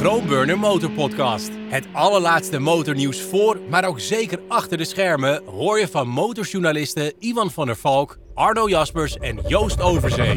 [0.00, 1.50] Grootburner Motor Podcast.
[1.68, 7.50] Het allerlaatste motornieuws voor, maar ook zeker achter de schermen hoor je van motorjournalisten Ivan
[7.50, 10.34] van der Valk, Arno Jaspers en Joost Overzee.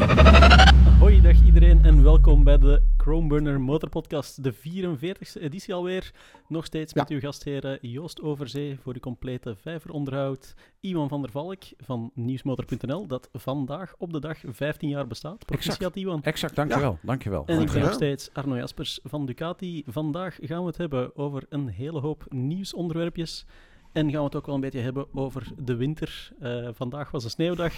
[1.02, 6.12] Hoi, dag iedereen en welkom bij de Chromeburner Motor Podcast, de 44e editie alweer.
[6.48, 10.54] Nog steeds met uw gastheren Joost Overzee voor de complete vijveronderhoud.
[10.80, 15.46] Iwan van der Valk van nieuwsmotor.nl, dat vandaag op de dag 15 jaar bestaat.
[15.46, 16.22] Proficiat Iwan.
[16.22, 16.98] Exact, dankjewel.
[17.02, 17.40] dankjewel.
[17.40, 17.86] En ik ben dankjewel.
[17.86, 19.82] nog steeds Arno Jaspers van Ducati.
[19.86, 23.46] Vandaag gaan we het hebben over een hele hoop nieuwsonderwerpjes.
[23.92, 26.32] En gaan we het ook wel een beetje hebben over de winter.
[26.40, 27.74] Eh, vandaag was een sneeuwdag.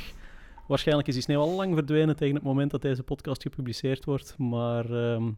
[0.67, 4.35] Waarschijnlijk is die sneeuw al lang verdwenen tegen het moment dat deze podcast gepubliceerd wordt.
[4.39, 5.31] Maar ehm,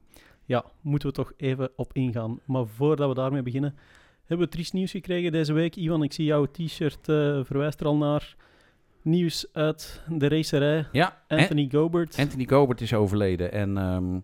[0.44, 2.40] ja, moeten we toch even op ingaan.
[2.44, 3.74] Maar voordat we daarmee beginnen,
[4.24, 5.76] hebben we triest nieuws gekregen deze week.
[5.76, 8.36] Ivan, ik zie jouw t-shirt eh, verwijst er al naar.
[9.02, 10.86] Nieuws uit de racerij.
[10.92, 12.16] Ja, Anthony Gobert.
[12.16, 13.52] An- Anthony Gobert is overleden.
[13.52, 14.16] En ehm,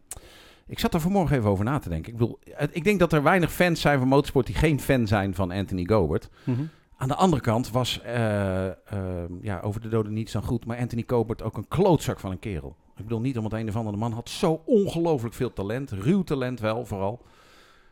[0.67, 2.13] ik zat er vanmorgen even over na te denken.
[2.13, 2.39] Ik, bedoel,
[2.73, 5.85] ik denk dat er weinig fans zijn van motorsport die geen fan zijn van Anthony
[5.85, 6.29] Gobert.
[6.45, 6.63] Mhm.
[7.03, 10.79] Aan de andere kant was, eh, ehm, ja, over de doden niets dan goed, maar
[10.79, 12.77] Anthony Gobert ook een klootzak van een kerel.
[12.97, 16.23] Ik bedoel niet om het een of andere man had zo ongelooflijk veel talent, ruw
[16.23, 17.23] talent wel vooral.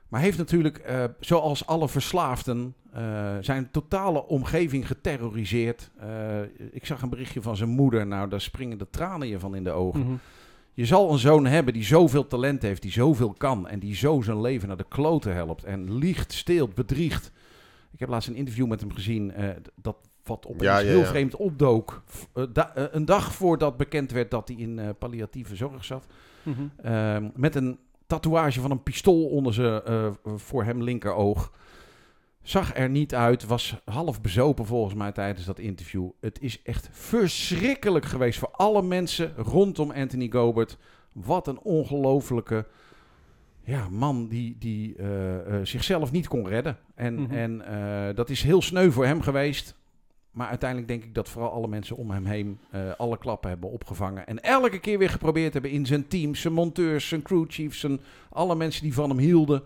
[0.09, 5.91] Maar heeft natuurlijk, eh, zoals alle verslaafden, eh, zijn totale omgeving geterroriseerd.
[5.99, 6.41] Eh,
[6.73, 9.65] ik zag een berichtje van zijn moeder, nou daar springen de tranen je van in
[9.65, 10.01] de ogen.
[10.01, 10.15] Mhm.
[10.75, 14.21] Je zal een zoon hebben die zoveel talent heeft, die zoveel kan en die zo
[14.21, 17.33] zijn leven naar de kloten helpt en liegt, steelt, bedriegt.
[17.93, 20.99] Ik heb laatst een interview met hem gezien eh, dat wat opeens Ja, ja, heel
[20.99, 21.05] ja.
[21.07, 22.03] vreemd opdook.
[22.33, 26.07] Eh, da- eh, een dag voordat bekend werd dat hij in eh, palliatieve zorg zat.
[26.43, 26.61] Mhm.
[26.83, 31.53] Ehm, met een tatoeage van een pistool onder zijn eh, voor hem linkeroog.
[32.43, 36.09] Zag er niet uit, was half bezopen volgens mij tijdens dat interview.
[36.21, 40.77] Het is echt verschrikkelijk geweest voor alle mensen rondom Anthony Gobert.
[41.13, 42.67] Wat een ongelofelijke
[43.65, 46.79] ja, man die, die eh, eh, zichzelf niet kon redden.
[46.95, 47.33] En, Mhm.
[47.33, 49.75] en eh, dat is heel sneu voor hem geweest.
[50.31, 52.59] Maar uiteindelijk denk ik dat vooral alle mensen om hem heen
[52.97, 54.27] alle klappen hebben opgevangen.
[54.27, 58.55] En elke keer weer geprobeerd hebben in zijn team, zijn monteurs, zijn crewchiefs, zijn, alle
[58.55, 59.63] mensen die van hem hielden.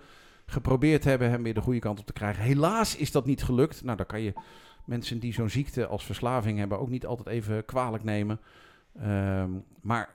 [0.47, 2.43] Geprobeerd hebben hem weer de goede kant op te krijgen.
[2.43, 3.85] Helaas is dat niet gelukt.
[3.85, 4.33] Nou, dan kan je
[4.85, 8.41] mensen die zo'n ziekte als verslaving hebben ook niet altijd even kwalijk nemen.
[9.01, 10.14] Ehm, maar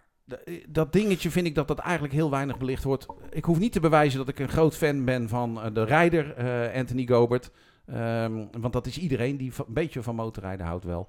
[0.70, 3.06] dat dingetje vind ik dat dat eigenlijk heel weinig belicht wordt.
[3.32, 6.34] Ik hoef niet te bewijzen dat ik een groot fan ben van eh, de rijder
[6.36, 7.52] eh, Anthony Gobert.
[7.86, 11.08] Ehm, want dat is iedereen die een beetje van motorrijden houdt wel.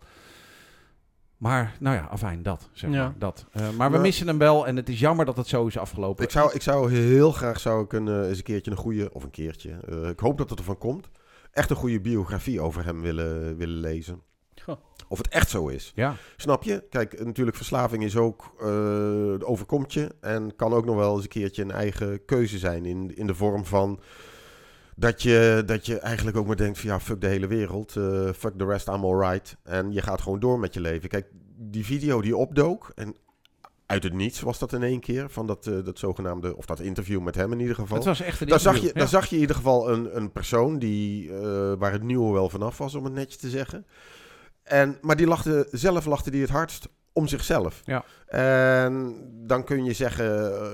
[1.36, 2.69] Maar, nou ja, afijn, dat.
[2.72, 3.03] Zeg Ja.
[3.03, 3.47] maar, dat.
[3.53, 4.03] Eh, maar we Ja.
[4.03, 6.25] missen hem wel en het is jammer dat het zo is afgelopen.
[6.25, 9.12] Ik zou, ik zou heel graag zou ik een, eh, eens een keertje een goede,
[9.12, 11.08] of een keertje, eh, ik hoop dat het ervan komt,
[11.52, 14.20] echt een goede biografie over hem willen, willen lezen.
[14.65, 14.76] Goh.
[15.09, 15.93] Of het echt zo is.
[15.94, 16.84] Ja, Snap je?
[16.91, 21.28] Kijk, natuurlijk verslaving is ook, eh overkomt je en kan ook nog wel eens een
[21.28, 24.00] keertje een eigen keuze zijn in, in de vorm van
[24.97, 28.28] dat je, dat je eigenlijk ook maar denkt van ja, fuck de hele wereld, eh,
[28.37, 29.56] fuck the rest, I'm alright.
[29.62, 31.09] En je gaat gewoon door met je leven.
[31.09, 31.26] Kijk,
[31.56, 33.16] die video die opdook en
[33.87, 36.81] uit het niets was dat in één keer, van dat, eh, dat zogenaamde, of dat
[36.81, 37.97] interview met hem in ieder geval.
[37.97, 39.03] het was echt een Daar zag, je, interview.
[39.03, 42.49] daar zag je in ieder geval een, een persoon die, eh, waar het nieuwe wel
[42.49, 43.87] vanaf was, om het netjes te zeggen.
[44.70, 47.82] En, maar die lachte, zelf lachte die het hardst om zichzelf.
[47.84, 48.04] Ja.
[48.26, 49.16] En
[49.47, 50.69] dan kun je zeggen, eh,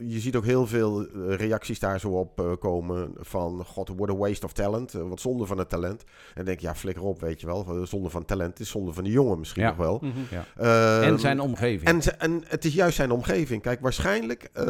[0.00, 4.10] je ziet ook heel veel eh, reacties daar zo op eh, komen van, god, what
[4.10, 4.92] a waste of talent.
[4.92, 6.02] wat zonde van het talent.
[6.02, 7.86] En dan denk je, ja, flikker op, weet je wel.
[7.86, 9.68] Zonde van talent is zonde van de jongen misschien Ja.
[9.68, 9.98] nog wel.
[10.02, 10.12] Mhm.
[10.56, 11.88] Eh, En zijn omgeving.
[11.90, 13.62] en, en het is juist zijn omgeving.
[13.62, 14.64] Kijk, waarschijnlijk eh,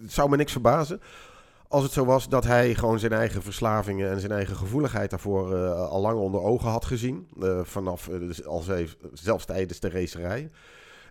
[0.00, 1.00] het zou me niks verbazen
[1.72, 5.54] als het zo was dat hij gewoon zijn eigen verslavingen en zijn eigen gevoeligheid daarvoor
[5.54, 7.28] eh, al lang onder ogen had gezien.
[7.40, 10.50] eh, vanaf, dus als hij, zelfs tijdens de racerij.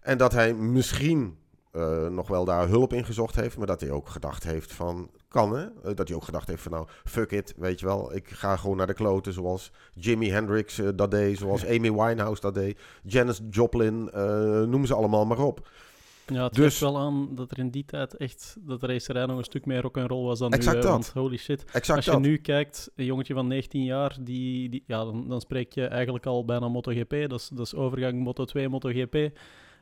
[0.02, 1.40] En dat hij misschien
[2.10, 5.56] nog wel daar hulp in gezocht heeft, maar dat hij ook gedacht heeft van, kan
[5.56, 5.94] hè?
[5.94, 8.16] Dat hij ook gedacht heeft van, nou, fuck it, weet je wel.
[8.16, 12.54] Ik ga gewoon naar de kloten zoals Jimi Hendrix dat deed, zoals Amy Winehouse dat
[12.54, 12.80] deed.
[13.04, 14.10] Janis Joplin,
[14.70, 15.70] noem ze allemaal maar op.
[16.32, 19.26] Ja, het Dus- geeft wel aan dat er in die tijd echt dat de racerij
[19.26, 20.82] nog een stuk meer rock'n'roll was dan Exact nu.
[20.82, 20.92] dat.
[20.92, 21.64] Want holy shit.
[21.72, 22.22] Exact Als je dat.
[22.22, 26.26] nu kijkt, een jongetje van 19 jaar, die, die, ja, dan, dan spreek je eigenlijk
[26.26, 27.16] al bijna MotoGP.
[27.30, 29.16] Dat is, dat is overgang Moto2, MotoGP.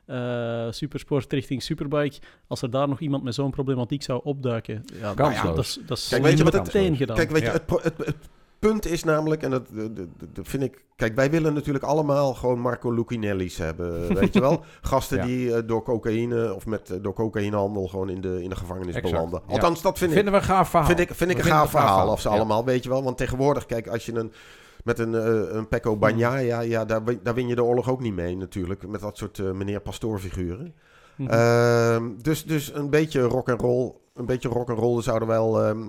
[0.06, 2.18] eh supersport richting superbike.
[2.46, 6.08] Als er daar nog iemand met zo'n problematiek zou opduiken, ja, dat is, dat is
[6.08, 7.16] Kijk, weet je wat het- gedaan.
[7.16, 7.52] Kijk, weet je, Ja.
[7.52, 8.16] het, pro- het, het
[8.60, 10.84] punt is namelijk, en dat, dat, dat- dat vind ik...
[10.96, 14.62] Kijk, wij willen natuurlijk allemaal gewoon Marco Lucinelli's hebben, weet je wel?
[14.80, 15.24] Gasten Ja.
[15.24, 18.94] die eh, door cocaïne of met, eh, door cocaïnehandel gewoon in de, in de gevangenis
[18.94, 19.42] Exact, belanden.
[19.46, 19.52] ja.
[19.52, 20.16] Althans, dat vind ik...
[20.16, 20.86] Vinden we een gaaf verhaal.
[20.86, 22.34] Vind ik, vind ik We een gaaf verhaal, of ze Ja.
[22.34, 23.02] allemaal, weet je wel.
[23.02, 24.32] Want tegenwoordig, kijk, als je een,
[24.84, 28.00] met een, eh, een Pecco Bagnaia, ja, daar, win- daar win je de oorlog ook
[28.00, 28.86] niet mee natuurlijk.
[28.88, 30.74] Met dat soort eh, meneer Pastoor figuren.
[31.16, 31.30] Mhm.
[31.30, 34.92] Ehm, dus, dus een beetje rock and roll een beetje rock'n'roll.
[34.92, 35.82] Dan zouden wel, ehm,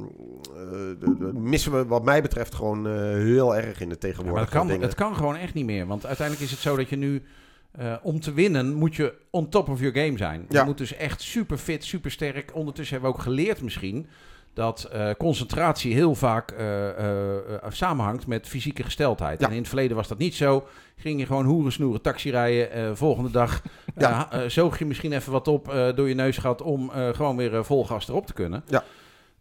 [0.56, 4.58] eh, missen we wat mij betreft gewoon eh, heel erg in de Ja, maar tegenwoordige
[4.58, 5.88] het, kan, het kan gewoon echt niet meer.
[5.88, 7.24] Want uiteindelijk is het zo dat je nu...
[7.72, 10.46] eh, om te winnen moet je on top of your game zijn.
[10.50, 12.52] Je moet dus echt super fit, super sterk.
[12.56, 14.08] Ondertussen hebben we ook geleerd misschien...
[14.54, 19.40] dat eh, concentratie heel vaak eh, eh, samenhangt met fysieke gesteldheid.
[19.40, 19.46] Ja.
[19.46, 20.68] En in het verleden was dat niet zo.
[20.96, 22.98] Ging je gewoon hoeren snoeren, taxi rijden.
[22.98, 23.62] volgende dag
[23.98, 24.28] Ja.
[24.48, 26.62] zoog je misschien even wat op door je neusgat...
[26.62, 28.64] om eh, gewoon weer vol gas erop te kunnen.
[28.68, 28.84] Ja.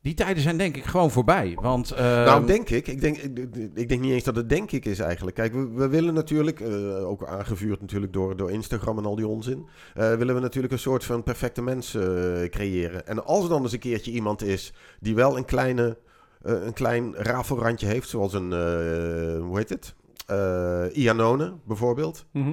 [0.02, 1.56] Die tijden zijn denk ik gewoon voorbij.
[1.60, 2.86] Want, eh, Nou, denk ik.
[2.86, 3.38] Ik denk, ik,
[3.74, 5.36] ik denk niet eens dat het denk ik is eigenlijk.
[5.36, 9.26] Kijk, we, we willen natuurlijk, eh, ook aangevuurd natuurlijk door, door Instagram en al die
[9.26, 12.02] onzin, eh, willen we natuurlijk een soort van perfecte mens eh,
[12.48, 13.06] creëren.
[13.06, 15.98] En als er dan eens een keertje iemand is die wel een, kleine,
[16.42, 19.94] eh, een klein rafelrandje heeft, zoals een, eh, hoe heet het?
[20.26, 22.24] Eh Ianone bijvoorbeeld.
[22.32, 22.52] Mhm.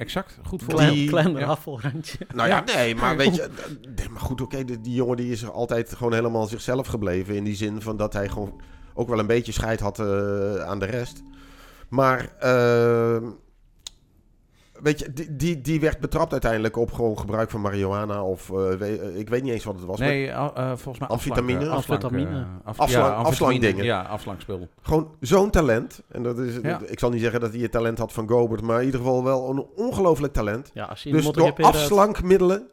[0.00, 1.56] Exact, goed voor Klein, Die- klein ja.
[2.34, 3.48] Nou ja, nee, maar weet je,
[3.96, 7.34] nee, maar goed, oké, die, die jongen die is er altijd gewoon helemaal zichzelf gebleven.
[7.34, 8.60] In die zin van dat hij gewoon
[8.94, 11.22] ook wel een beetje scheid had eh, aan de rest.
[11.88, 13.24] Maar, ehm,
[14.82, 18.56] weet je, die, die, die werd betrapt uiteindelijk op gewoon gebruik van marihuana of, eh,
[18.56, 19.98] we- ik weet niet eens wat het was.
[19.98, 21.68] Nee, eh, volgens mij Amfetamine?
[21.68, 22.46] Amfetamine.
[22.64, 23.84] eh, afslankdingen.
[23.84, 24.68] Ja, afslankspul.
[24.82, 26.02] Gewoon zo'n talent.
[26.08, 26.80] En dat is, Ja.
[26.86, 29.24] ik zal niet zeggen dat hij het talent had van Gobert, maar in ieder geval
[29.24, 30.70] wel een ongelooflijk talent.
[30.74, 32.66] Ja, als je Dus door afslankmiddelen.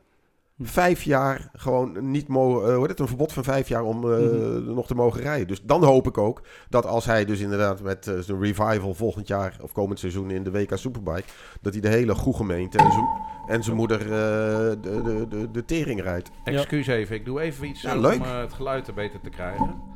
[0.60, 4.12] Vijf jaar gewoon niet mogen, eh, hoe heet het, een verbod van vijf jaar om
[4.12, 4.74] eh, Mhm.
[4.74, 5.48] nog te mogen rijden.
[5.48, 9.28] Dus dan hoop ik ook dat als hij dus inderdaad met eh, zijn revival volgend
[9.28, 11.28] jaar of komend seizoen in de WK Superbike,
[11.62, 13.06] dat hij de hele goede gemeente en zijn,
[13.48, 16.32] en zijn moeder eh, de, de, de, de tering rijdt.
[16.44, 19.96] Excuus even, ik doe even iets Ja, om het geluid er beter te krijgen.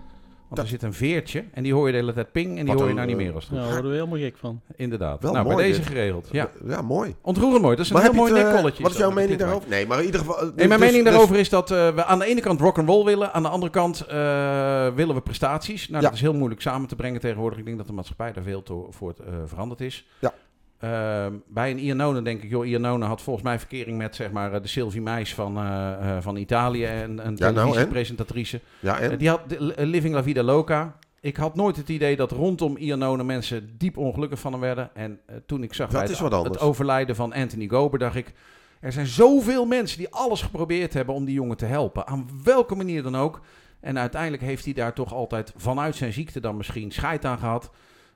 [0.52, 2.56] Want Dat- er zit een veertje en die hoor je de hele tijd ping en
[2.56, 3.72] die Wat hoor je nou niet eh, meer als het goed Ja, is.
[3.74, 4.62] daar worden we helemaal gek van.
[4.76, 5.22] Inderdaad.
[5.22, 5.88] Wel nou, bij mooi deze dit.
[5.88, 6.28] geregeld.
[6.32, 6.50] Ja.
[6.68, 7.16] ja mooi.
[7.22, 7.76] Ontroerend mooi.
[7.76, 8.84] Dat is een Maar heel heb je mooi eh, nekkolletje.
[8.84, 9.70] Wat is jouw mening daarover?
[9.70, 10.36] Nee, maar in ieder geval...
[10.42, 12.78] Nee, mijn dus- mening dus- daarover is dat eh, we aan de ene kant rock
[12.78, 14.16] and roll willen, aan de andere kant eh,
[14.96, 15.88] willen we prestaties.
[15.90, 16.08] Nou, Ja.
[16.08, 17.60] dat is heel moeilijk samen te brengen tegenwoordig.
[17.60, 20.06] Ik denk dat de maatschappij daar veel voor eh, veranderd is.
[20.20, 20.34] Ja.
[20.82, 24.54] Ehm, bij een Iannone denk ik, joh, Iannone had volgens mij verkering met zeg maar
[24.54, 28.62] eh, de Sylvie Meis van, eh, eh, van Italië en een Ja, nou, televisiepresentatrice.
[28.80, 29.18] Ja, en?
[29.18, 29.42] Die had
[29.78, 30.96] Living La Vida Loca.
[31.20, 34.90] Ik had nooit het idee dat rondom Iannone mensen diep ongelukkig van hem werden.
[34.96, 38.34] En toen ik zag Dat bij het, het overlijden van Anthony Gober, dacht ik...
[38.80, 42.08] Er zijn zoveel mensen die alles geprobeerd hebben om die jongen te helpen.
[42.08, 43.42] Aan welke manier dan ook.
[43.80, 47.72] En uiteindelijk heeft hij daar toch altijd vanuit zijn ziekte dan misschien scheid aan gehad.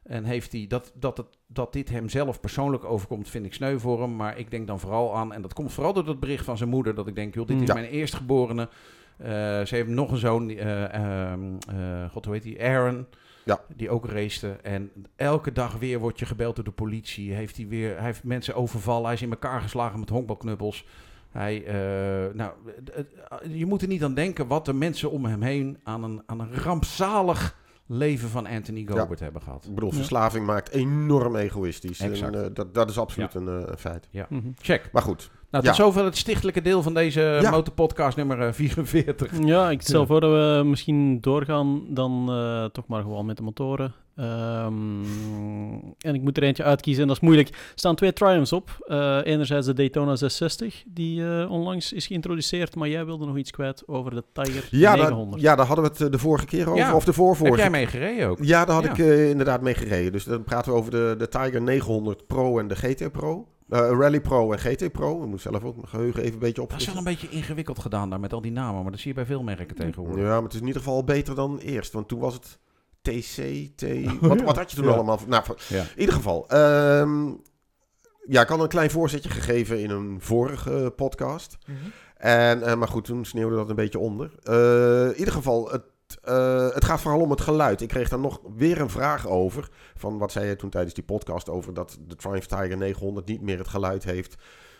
[0.07, 3.79] En heeft hij dat, dat, het, dat dit hem zelf persoonlijk overkomt, vind ik sneu
[3.79, 4.15] voor hem.
[4.15, 6.69] Maar ik denk dan vooral aan, en dat komt vooral door dat bericht van zijn
[6.69, 7.73] moeder, dat ik denk, joh, dit is Ja.
[7.73, 8.69] mijn eerstgeborene.
[9.17, 9.27] Eh,
[9.65, 13.05] ze heeft nog een zoon, eh, ehm, eh, god hoe heet die, Aaron.
[13.45, 13.59] Ja.
[13.75, 14.49] Die ook racete.
[14.61, 17.33] En elke dag weer wordt je gebeld door de politie.
[17.33, 19.05] Heeft hij, weer, hij heeft mensen overvallen.
[19.05, 20.85] Hij is in elkaar geslagen met honkbalknuppels.
[21.31, 21.63] Hij,
[22.33, 22.51] nou,
[23.49, 26.39] je moet er niet aan denken wat de mensen om hem heen aan een, aan
[26.39, 27.57] een rampzalig
[27.87, 29.65] leven van Anthony Gobert hebben gehad.
[29.65, 29.95] Ik bedoel, Ja.
[29.95, 31.99] verslaving maakt enorm egoïstisch.
[31.99, 32.35] Exact.
[32.35, 34.07] En, eh, dat, dat is absoluut een, eh, een feit.
[34.29, 34.41] Mhm.
[34.61, 34.89] Check.
[34.91, 35.73] Maar goed, Nou, Ja.
[35.73, 37.49] tot zover het stichtelijke deel van deze Ja.
[37.51, 39.31] motorpodcast nummer eh, 44.
[39.45, 40.05] Ja, ik stel Ja.
[40.07, 43.93] voor dat we misschien doorgaan dan eh, toch maar gewoon met de motoren.
[44.15, 45.03] Ehm,
[45.99, 47.49] en ik moet er eentje uitkiezen en dat is moeilijk.
[47.49, 48.77] Er staan twee Triumphs op.
[48.87, 53.51] Eh, enerzijds de Daytona 660, die eh, onlangs is geïntroduceerd, maar jij wilde nog iets
[53.51, 55.41] kwijt over de Tiger ja, daar, 900.
[55.41, 56.77] ja, daar hadden we het eh, de vorige keer over.
[56.79, 56.93] Ja.
[56.95, 57.57] Of de Heb voorvorige.
[57.57, 58.37] jij mee gereden ook?
[58.41, 58.91] Ja, daar had Ja.
[58.91, 60.11] ik inderdaad mee gereden.
[60.11, 63.47] Dus dan praten we over de, de Tiger 900 Pro en de GT Pro.
[63.69, 65.23] Eh, Rally Pro en GT Pro.
[65.23, 67.79] Ik moet zelf ook mijn geheugen even een beetje Dat is wel een beetje ingewikkeld
[67.79, 70.23] gedaan daar met al die namen, maar dat zie je bij veel merken tegenwoordig.
[70.23, 71.93] Ja, maar het is in ieder geval beter dan eerst.
[71.93, 72.59] Want toen was het
[73.05, 73.83] TC, T...
[74.27, 74.91] Wat, wat had je toen Ja.
[74.91, 75.19] allemaal?
[75.27, 75.81] Nou, Ja.
[75.81, 76.45] in ieder geval.
[76.49, 77.27] ehm,
[78.27, 81.57] ja, ik had een klein voorzetje gegeven in een vorige podcast.
[82.17, 84.31] En, eh, maar goed, toen sneeuwde dat een beetje onder.
[84.43, 85.83] Eh, in ieder geval, het,
[86.23, 87.81] eh, het gaat vooral om het geluid.
[87.81, 89.69] Ik kreeg daar nog weer een vraag over.
[89.95, 93.41] Van wat zei je toen tijdens die podcast over dat de Triumph Tiger 900 niet
[93.41, 94.35] meer het geluid heeft.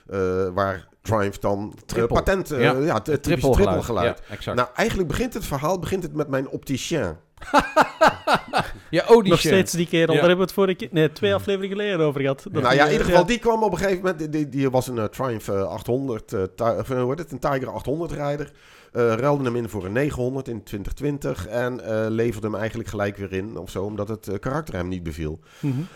[0.05, 2.08] eh, waar Triumph dan Triple.
[2.15, 3.84] patent, eh, Ja, ja, het Triple triple geluid.
[3.84, 4.22] geluid.
[4.27, 4.58] Ja, exact.
[4.58, 7.15] Nou, eigenlijk begint het verhaal begint het met mijn opticien.
[8.89, 9.51] ja, oh, die Nog shit.
[9.51, 10.20] steeds die kerel, Ja.
[10.20, 12.44] daar hebben we het vorige keer, nee, twee afleveringen geleden over gehad.
[12.51, 14.20] Dat nou ja, in eh, ieder geval, die kwam op een gegeven moment.
[14.20, 17.20] Die, die, die was een eh, Triumph eh, 800, eh, Ti- of, eh, hoe heet
[17.20, 18.51] het, een Tiger 800 rijder.
[18.92, 23.18] Eh ruilde hem in voor een 900 in 2020 en eh, leverde hem eigenlijk gelijk
[23.18, 25.39] weer in of zo, omdat het eh, karakter hem niet beviel.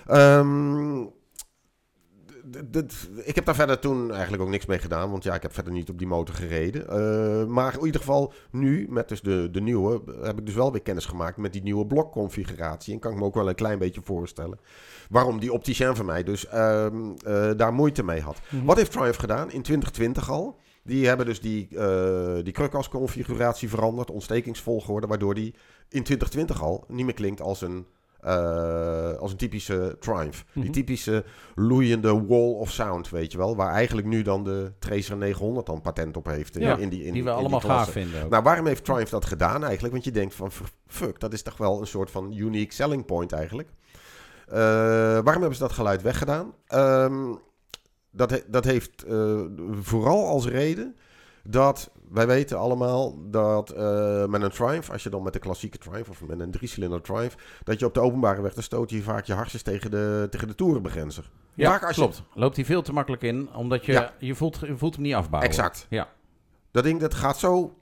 [0.05, 1.17] d-
[3.23, 5.73] ik heb daar verder toen eigenlijk ook niks mee gedaan, want ja, ik heb verder
[5.73, 6.89] niet op die motor gereden.
[6.89, 10.71] Eh, maar in ieder geval nu, met dus de, de nieuwe, heb ik dus wel
[10.71, 12.93] weer kennis gemaakt met die nieuwe blokconfiguratie.
[12.93, 14.59] En kan ik me ook wel een klein beetje voorstellen
[15.09, 18.39] waarom die opticien van mij dus ehm, eh, daar moeite mee had.
[18.49, 18.65] Mhm.
[18.65, 20.59] Wat heeft Triumph gedaan in 2020 al?
[20.83, 25.53] Die hebben dus die, eh die krukas-configuratie veranderd, ontstekingsvolgorde, waardoor die
[25.89, 27.85] in 2020 al niet meer klinkt als een,
[28.21, 30.43] eh, als een typische Triumph.
[30.53, 30.61] Mhm.
[30.61, 31.23] Die typische
[31.55, 33.55] loeiende wall of sound, weet je wel.
[33.55, 36.55] Waar eigenlijk nu dan de Tracer 900 dan patent op heeft.
[36.57, 37.83] In, Ja, in die, in die we in allemaal klasse.
[37.83, 38.23] gaaf vinden.
[38.23, 38.29] ook.
[38.29, 39.93] Nou, waarom heeft Triumph dat gedaan eigenlijk?
[39.93, 40.51] Want je denkt van,
[40.87, 43.69] fuck, dat is toch wel een soort van unique selling point eigenlijk.
[44.47, 46.53] Eh, waarom hebben ze dat geluid weggedaan?
[46.67, 47.33] Ehm,
[48.11, 49.39] dat, he- dat heeft eh,
[49.81, 50.95] vooral als reden
[51.43, 55.77] dat wij weten allemaal dat eh, met een Triumph, als je dan met de klassieke
[55.77, 59.01] Triumph of met een driecilinder Triumph, dat je op de openbare weg, dan stoot je
[59.01, 61.29] vaak je hartjes tegen de, tegen de toerenbegrenzer.
[61.53, 62.23] ja, vaak als je- klopt.
[62.33, 64.13] Loopt hij veel te makkelijk in, omdat je, Ja.
[64.19, 65.49] je, voelt, je voelt hem niet afbouwen.
[65.49, 65.85] Exact.
[65.89, 66.07] Ja.
[66.71, 67.73] Dat ding dat gaat zo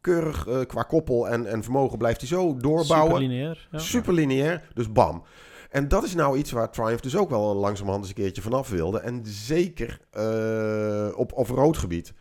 [0.00, 3.10] keurig eh, qua koppel en, en vermogen blijft hij zo doorbouwen.
[3.14, 3.68] Super lineair.
[3.70, 3.78] Ja.
[3.78, 5.22] Super lineair, dus bam.
[5.70, 8.68] En dat is nou iets waar Triumph dus ook wel langzamerhand eens een keertje vanaf
[8.68, 8.98] wilde.
[9.00, 12.12] En zeker eh, op off-road gebied.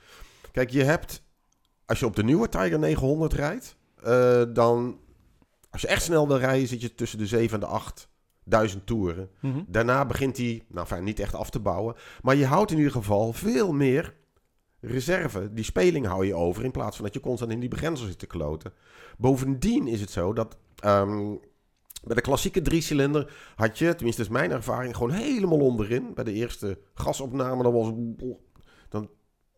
[0.52, 1.24] Kijk, je hebt,
[1.86, 5.00] als je op de nieuwe Tiger 900 rijdt, eh, dan,
[5.70, 7.66] als je echt snel wil rijden, zit je tussen de 7 en de
[8.46, 9.30] 8000 toeren.
[9.40, 9.64] Mhm.
[9.68, 11.96] Daarna begint hij, nou fijn, niet echt af te bouwen.
[12.22, 14.14] Maar je houdt in ieder geval veel meer
[14.80, 15.54] reserve.
[15.54, 18.20] Die speling hou je over in plaats van dat je constant in die begrenzer zit
[18.20, 18.74] te kloten.
[19.18, 21.36] Bovendien is het zo dat ehm,
[22.04, 26.14] bij de klassieke driecilinder had je, tenminste is mijn ervaring, gewoon helemaal onderin.
[26.14, 27.92] Bij de eerste gasopname, dan, was,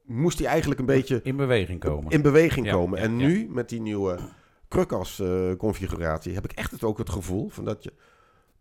[0.04, 2.12] moest hij eigenlijk een beetje In beweging komen.
[2.12, 3.00] in beweging komen.
[3.00, 4.20] en nu, met die nieuwe
[4.68, 7.94] Krukas eh, heb ik echt het, ook het gevoel van dat je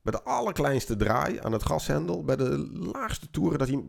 [0.02, 3.82] bij de allerkleinste draai aan het gashendel, bij de laagste toeren, dat hij,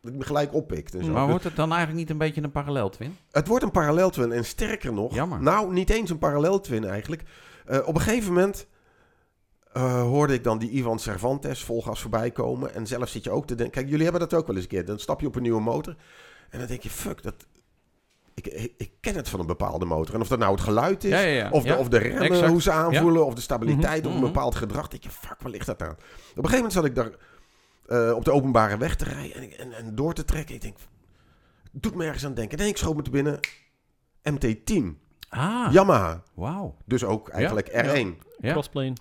[0.00, 0.94] dat gelijk oppikt.
[0.94, 1.10] En zo.
[1.10, 3.16] Maar Dus wordt het dan eigenlijk niet een beetje een paralleltwin?
[3.30, 5.42] het wordt een paralleltwin en sterker nog, Jammer.
[5.42, 7.22] nou niet eens een paralleltwin eigenlijk.
[7.66, 8.66] Eh, op een gegeven moment
[9.72, 12.74] eh, hoorde ik dan die Ivan Cervantes volgas voorbij komen.
[12.74, 14.70] En zelf zit je ook te denken, kijk jullie hebben dat ook wel eens een
[14.70, 14.84] keer.
[14.84, 15.96] Dan stap je op een nieuwe motor
[16.50, 17.34] en dan denk je, fuck, dat,
[18.34, 20.14] ik, ik, ken het van een bepaalde motor.
[20.14, 21.50] En of dat nou het geluid is, Ja, ja, ja.
[21.50, 22.50] of, de, Ja, of de remmen, exact.
[22.50, 24.20] hoe ze aanvoelen, of de stabiliteit, of Mhm.
[24.24, 24.88] een bepaald gedrag.
[24.88, 25.90] denk je, fuck, waar ligt dat aan?
[25.90, 27.10] Op een gegeven moment zat ik daar
[27.86, 30.54] eh, op de openbare weg te rijden en, en, en door te trekken.
[30.54, 30.76] Ik denk,
[31.72, 32.58] het doet me ergens aan denken.
[32.58, 33.38] En ik schoot me te binnen
[34.22, 36.22] MT-10, Ah, Yamaha.
[36.34, 36.76] wauw.
[36.84, 38.06] Dus ook eigenlijk Ja, R1,
[38.38, 38.92] Ja, Crossplane.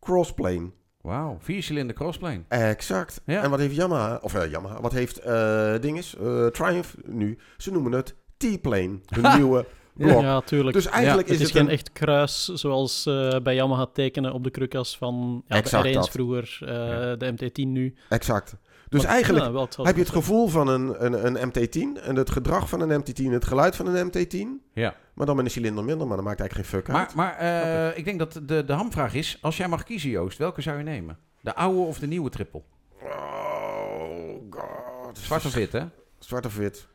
[0.00, 0.70] Crossplane.
[1.06, 1.36] Wauw.
[1.40, 2.40] Viercilinder crossplane.
[2.48, 3.20] Exact.
[3.24, 3.42] Ja.
[3.42, 7.38] En wat heeft Yamaha, of eh, Yamaha, wat heeft eh dinges, eh, Triumph nu?
[7.56, 10.20] Ze noemen het T-Plane, hun nieuwe blok.
[10.22, 10.76] Ja, tuurlijk.
[10.76, 11.72] Dus eigenlijk het is is het geen een...
[11.72, 15.94] echt kruis zoals eh, bij Yamaha tekenen op de krukas van ja, Exact de R1's
[15.96, 16.10] dat.
[16.10, 17.16] vroeger, eh, Ja.
[17.16, 17.94] de MT-10 nu.
[18.08, 18.56] Exact.
[18.88, 22.02] Dus Maar, eigenlijk ja, wel hetzelfde heb je het gevoel van een, een, een MT-10
[22.02, 24.94] en het gedrag van een MT-10, het geluid van een MT-10, Ja.
[25.14, 27.14] maar dan met een cilinder minder, maar dat maakt eigenlijk geen fuck uit.
[27.14, 30.38] Maar, maar eh, ik denk dat de, de hamvraag is, als jij mag kiezen Joost,
[30.38, 31.18] welke zou je nemen?
[31.40, 32.62] De oude of de nieuwe triple?
[33.02, 35.18] Oh god.
[35.18, 35.84] Zwart of wit, hè?
[36.18, 36.86] Zwart of wit.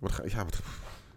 [0.00, 0.60] Wat ga, ja, wat,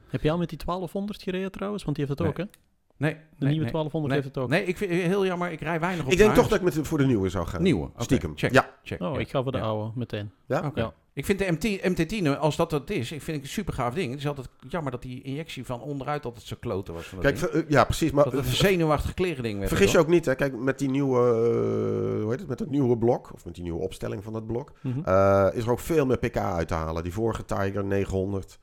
[0.10, 1.84] Heb jij al met die 1200 gereden trouwens?
[1.84, 2.46] Want die heeft het Nee.
[2.46, 2.60] ook, hè?
[2.98, 3.14] Nee.
[3.14, 3.72] De nee, nieuwe nee.
[3.72, 4.22] 1200 nee.
[4.24, 4.50] heeft het ook.
[4.50, 6.64] Nee, ik vind heel jammer, ik rij weinig op ik denk de toch dat ik
[6.64, 7.62] met, voor de nieuwe zou gaan.
[7.62, 8.32] Nieuwe, Stiekem.
[8.36, 8.52] check.
[8.54, 8.70] Ja.
[8.84, 9.20] Check, Oh, ja.
[9.20, 9.64] ik ga voor de Ja.
[9.64, 10.32] oude meteen.
[10.46, 10.62] Ja?
[10.66, 10.80] Oké.
[10.80, 10.94] Ja.
[11.14, 11.80] Ik vind de MT,
[12.34, 14.10] MT10, als dat het is, ik vind het een super gaaf ding.
[14.10, 17.06] Het is altijd jammer dat die injectie van onderuit altijd zo kloten was.
[17.06, 17.64] Van dat Kijk, ding.
[17.64, 18.12] eh, ja precies.
[18.12, 19.70] Maar dat het een zenuwachtig kleren ding werd.
[19.70, 20.36] vergis je ook niet, hè.
[20.36, 23.64] Kijk, met die nieuwe, eh, hoe heet het, met het nieuwe blok, of met die
[23.64, 25.00] nieuwe opstelling van dat blok, Mhm.
[25.06, 27.04] eh, is er ook veel meer pk uit te halen.
[27.04, 28.60] Die vorige Tiger 900,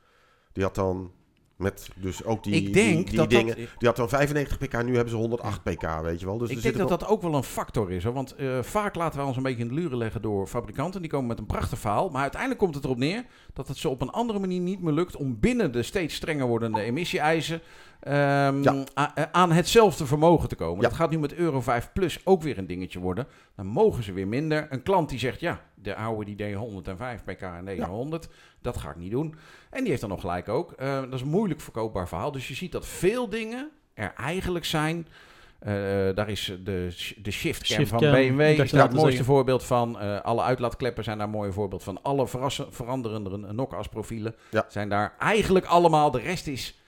[0.53, 1.11] die had dan
[1.57, 3.57] met dus ook die, ik denk die, die dat dingen, dat...
[3.79, 6.39] die had dan 95 pk, nu hebben ze 108 pk, weet je wel.
[6.39, 8.05] Dus ik denk dat dat ook wel een factor is.
[8.05, 8.13] Hoor.
[8.13, 11.01] Want eh, vaak laten wij ons een beetje in de luren leggen door fabrikanten.
[11.03, 12.09] Die komen met een prachtig verhaal.
[12.09, 14.93] Maar uiteindelijk komt het erop neer dat het ze op een andere manier niet meer
[14.93, 15.17] lukt...
[15.17, 17.61] om binnen de steeds strenger wordende emissie-eisen...
[18.01, 18.85] ehm, Ja.
[18.99, 20.83] a- aan hetzelfde vermogen te komen.
[20.83, 20.89] Ja.
[20.89, 23.27] Dat gaat nu met Euro 5 Plus ook weer een dingetje worden.
[23.57, 24.67] Dan mogen ze weer minder.
[24.71, 28.29] Een klant die zegt, ja, de oude die deed 105 pk en 900.
[28.61, 29.35] Dat ga ik niet doen.
[29.71, 30.73] En die heeft dan nog gelijk ook.
[30.73, 32.33] Eh, dat is een moeilijk verkoopbaar verhaal.
[32.33, 35.07] Dus je ziet dat veel dingen er eigenlijk zijn...
[35.59, 35.73] Eh,
[36.15, 39.25] daar is de, de shift cam van BMW is daar het te mooiste zeggen.
[39.25, 40.01] voorbeeld van.
[40.01, 42.03] Eh, alle uitlaatkleppen zijn daar een mooi voorbeeld van.
[42.03, 42.27] Alle
[42.71, 44.65] veranderende knock-as profielen Ja.
[44.69, 46.11] zijn daar eigenlijk allemaal.
[46.11, 46.81] De rest is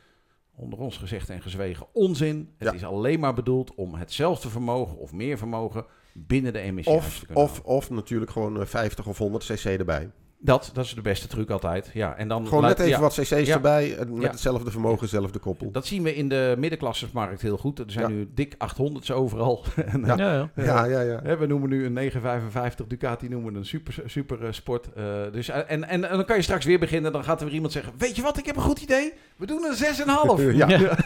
[0.54, 2.54] onder ons gezegd en gezwegen onzin.
[2.58, 2.74] Het Ja.
[2.74, 7.60] is alleen maar bedoeld om hetzelfde vermogen of meer vermogen binnen de emissie Of, of,
[7.60, 10.10] of natuurlijk gewoon eh, 50 of 100 cc erbij.
[10.44, 11.90] Dat, dat is de beste truc altijd.
[11.94, 13.54] Ja, en dan Gewoon laat- net even ja, wat cc's Ja.
[13.54, 14.30] erbij, eh, met Ja.
[14.30, 15.70] hetzelfde vermogen, hetzelfde koppel.
[15.70, 17.78] Dat zien we in de middenklassesmarkt heel goed.
[17.78, 18.14] Er zijn Ja.
[18.14, 19.64] nu dik 800's overal.
[19.92, 20.16] En, Ja.
[20.16, 20.48] Ja, ja.
[20.64, 21.20] Ja, ja, ja.
[21.22, 24.88] Hè, we noemen nu een 955 Ducati noemen we een super, super eh, sport.
[24.96, 27.12] Eh, dus, eh, en, en, en dan kan je straks weer beginnen.
[27.12, 29.12] Dan gaat er weer iemand zeggen: Weet je wat, ik heb een goed idee.
[29.36, 30.52] We doen een 6,5.
[30.56, 30.68] Ja.
[30.78, 30.96] Ja.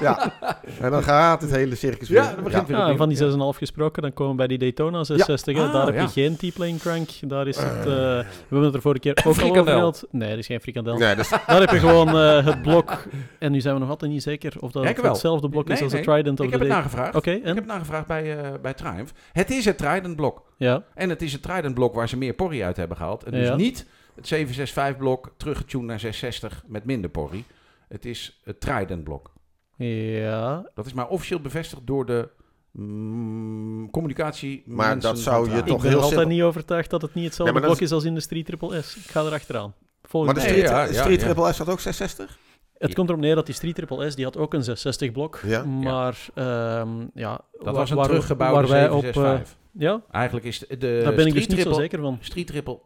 [0.00, 0.32] ja.
[0.80, 2.22] En dan gaat het hele circus weer.
[2.22, 2.96] Ja, dan begint weer Ja, en opnieuw.
[2.96, 5.56] van die 6,5 gesproken, dan komen we bij die Daytona 660.
[5.56, 5.62] hè.
[5.62, 6.02] Ah, daar heb ja.
[6.02, 7.08] je geen T-plane crank.
[7.20, 7.78] Daar is het...
[7.86, 10.06] eh, we hebben het er vorige keer ook al over gehad.
[10.10, 10.96] Nee, dat is geen frikandel.
[10.98, 13.02] Nee, dus, Daar heb je gewoon eh, het blok.
[13.38, 15.10] En nu zijn we nog altijd niet zeker of dat Ja, ik wel.
[15.12, 16.02] hetzelfde blok is Nee, als nee.
[16.02, 17.14] de Trident of Ik heb het nagevraagd.
[17.14, 19.12] Oké, Ik heb het nagevraagd bij, eh, bij Triumph.
[19.32, 20.42] Het is het Trident blok.
[20.56, 23.24] Ja, En het is het Trident blok waar ze meer porrie uit hebben gehaald.
[23.24, 23.56] En dus Ja.
[23.56, 27.44] niet het 765 blok teruggetuned naar 660 met minder porrie.
[27.88, 29.32] Het is het Trident blok.
[29.76, 30.70] ja.
[30.74, 32.28] Dat is maar officieel bevestigd door de
[32.76, 34.62] mm, communicatie.
[34.66, 37.02] Maar mensen dat zou je toch ik ben heel nog altijd simpel- niet overtuigd dat
[37.02, 38.96] het niet hetzelfde Nee, maar blok is als in de Street Triple S.
[38.96, 39.74] Ik ga erachteraan.
[39.78, 41.26] maar Volgens de Street, ja, ja, Street ja.
[41.26, 42.38] Triple S had ook 660?
[42.78, 45.40] Het komt erop neer dat die Street Triple S, die had ook een 660 blok.
[45.46, 45.64] Ja.
[45.64, 49.56] Maar ehm, ja, Dat waar- was een waar- teruggebouwde waar wij op, eh, 765.
[49.72, 52.18] ja, Eigenlijk is de, de daar ben ik dus Street niet zo Triple- zeker van.
[52.20, 52.78] Street Triple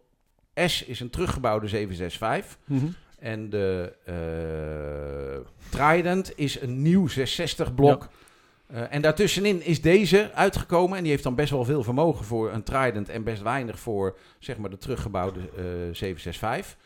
[0.54, 2.59] S is een teruggebouwde 765.
[2.64, 2.87] Mhm.
[3.18, 8.09] En de eh, Trident is een nieuw 660 blok.
[8.73, 10.97] Eh, en daartussenin is deze uitgekomen.
[10.97, 13.09] En die heeft dan best wel veel vermogen voor een Trident.
[13.09, 16.77] En best weinig voor zeg maar, de teruggebouwde eh 765.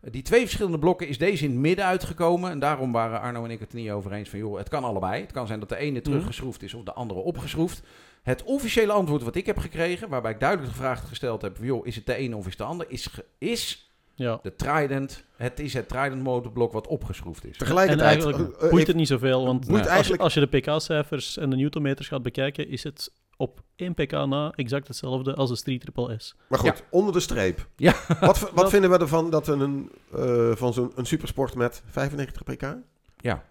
[0.00, 2.50] Eh, die twee verschillende blokken is deze in het midden uitgekomen.
[2.50, 4.38] En daarom waren Arno en ik het er niet over eens van...
[4.38, 5.20] joh, het kan allebei.
[5.20, 7.82] Het kan zijn dat de ene teruggeschroefd is of de andere opgeschroefd.
[8.22, 10.08] Het officiële antwoord wat ik heb gekregen...
[10.08, 11.56] waarbij ik duidelijk de vraag gesteld heb...
[11.60, 12.86] joh, is het de ene of is het de ander?
[12.90, 13.89] Is, is
[14.20, 14.38] Ja.
[14.42, 15.24] de Trident.
[15.36, 17.52] Het is het Trident motorblok wat opgeschroefd is.
[17.52, 18.08] En Tegelijkertijd...
[18.08, 20.58] eigenlijk eh, eh, boeit ik- het niet zoveel, want als, je, eigenlijk- als je de
[20.58, 25.50] pk-cijfers en de newtonmeters gaat bekijken, is het op 1 pk na exact hetzelfde als
[25.50, 26.34] de Street Triple S.
[26.48, 27.66] Maar goed, onder de streep.
[27.76, 27.94] Ja.
[28.20, 32.42] Wat, wat vinden we ervan dat een, een, eh, van zo'n een supersport met 95
[32.44, 32.76] pk?
[33.16, 33.44] Ja.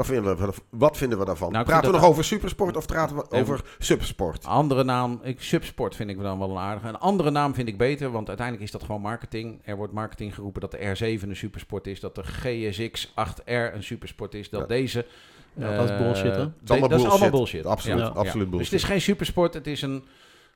[0.00, 1.52] Wat vinden we, wat vinden we daarvan?
[1.52, 4.44] Nou, praten we nog dat- over supersport of praten we over subsport?
[4.46, 6.88] Andere naam, ik, Subsport vind ik dan wel een aardige.
[6.88, 9.60] Een andere naam vind ik beter, want uiteindelijk is dat gewoon marketing.
[9.64, 10.78] Er wordt marketing geroepen dat de
[11.18, 14.66] R7 een supersport is, dat de GSX 8R een supersport is, dat Ja.
[14.66, 15.06] deze...
[15.54, 16.46] Ja, dat is eh, bullshit, hè?
[16.62, 17.66] dat is allemaal bullshit.
[17.66, 18.04] Absoluut, Ja.
[18.06, 18.70] absoluut Dus bullshit.
[18.70, 20.04] het is geen supersport, het is een...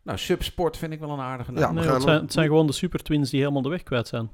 [0.02, 1.62] Nou, subsport vind ik wel een aardige naam.
[1.62, 4.08] Ja, Nee, het, zijn, het zijn gewoon de Super Twins die helemaal de weg kwijt
[4.08, 4.30] zijn.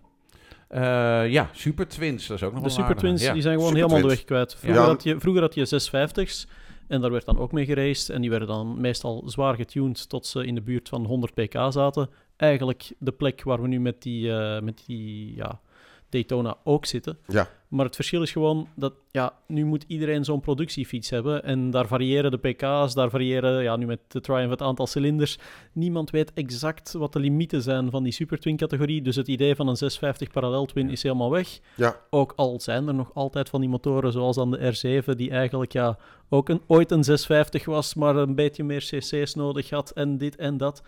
[0.71, 2.97] Eh, ja, Super Twins, dat is ook nog De wel een Super.
[3.01, 3.33] Twins Ja.
[3.33, 4.55] die zijn gewoon Super helemaal de weg kwijt.
[4.55, 4.87] Vroeger, Ja.
[4.89, 6.47] had je, vroeger had je 650's
[6.89, 8.09] en daar werd dan ook mee geraced.
[8.09, 11.53] En die werden dan meestal zwaar getuned tot ze in de buurt van 100 pk
[11.69, 12.09] zaten.
[12.37, 15.61] Eigenlijk de plek waar we nu met die, eh, met die ja,
[16.09, 17.19] Daytona ook zitten.
[17.27, 17.49] Ja.
[17.71, 21.45] Maar het verschil is gewoon dat ja, nu moet iedereen zo'n productiefiets hebben.
[21.45, 25.39] En daar variëren de pk's, daar variëren ja, nu met de Triumph het aantal cilinders.
[25.73, 29.03] Niemand weet exact wat de limieten zijn van die Super Twin categorie.
[29.03, 31.59] Dus het idee van een 650 parallel twin is helemaal weg.
[31.75, 35.31] Ja, Ook al zijn er nog altijd van die motoren zoals dan de R7, die
[35.31, 39.91] eigenlijk ja, ook een, ooit een 650 was, maar een beetje meer cc's nodig had
[39.91, 40.83] en dit en dat.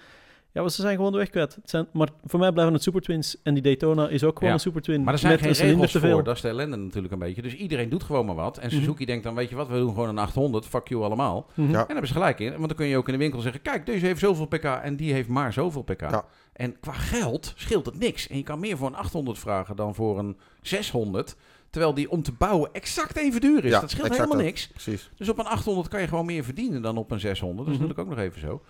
[0.53, 1.55] Ja, maar ze zijn gewoon de weg kwijt.
[1.55, 4.49] Het zijn, maar voor mij blijven het Super Twins en die Daytona is ook gewoon
[4.49, 4.55] Ja.
[4.55, 6.15] een Super Twin Maar er zijn met geen een cilinder regels te veel.
[6.17, 7.43] voor, dat is de ellende natuurlijk een beetje.
[7.43, 8.59] Dus iedereen doet gewoon maar wat.
[8.59, 8.77] En Mhm.
[8.77, 11.47] Suzuki denkt dan, weet je wat, we doen gewoon een 800, fuck you allemaal.
[11.55, 11.61] Mhm.
[11.61, 11.67] Ja.
[11.67, 12.51] En daar hebben ze gelijk in.
[12.53, 14.97] Want dan kun je ook in de winkel zeggen: kijk, deze heeft zoveel pk en
[14.97, 16.01] die heeft maar zoveel pk.
[16.01, 16.25] Ja.
[16.53, 18.29] En qua geld scheelt het niks.
[18.29, 21.37] En je kan meer voor een 800 vragen dan voor een 600.
[21.71, 23.71] Terwijl die om te bouwen exact even duur is.
[23.71, 24.45] Ja, dat scheelt helemaal dat.
[24.45, 24.67] niks.
[24.69, 25.11] precies.
[25.17, 27.59] Dus op een 800 kan je gewoon meer verdienen dan op een 600.
[27.67, 27.89] Dat is Mhm.
[27.89, 28.63] natuurlijk ook nog even zo.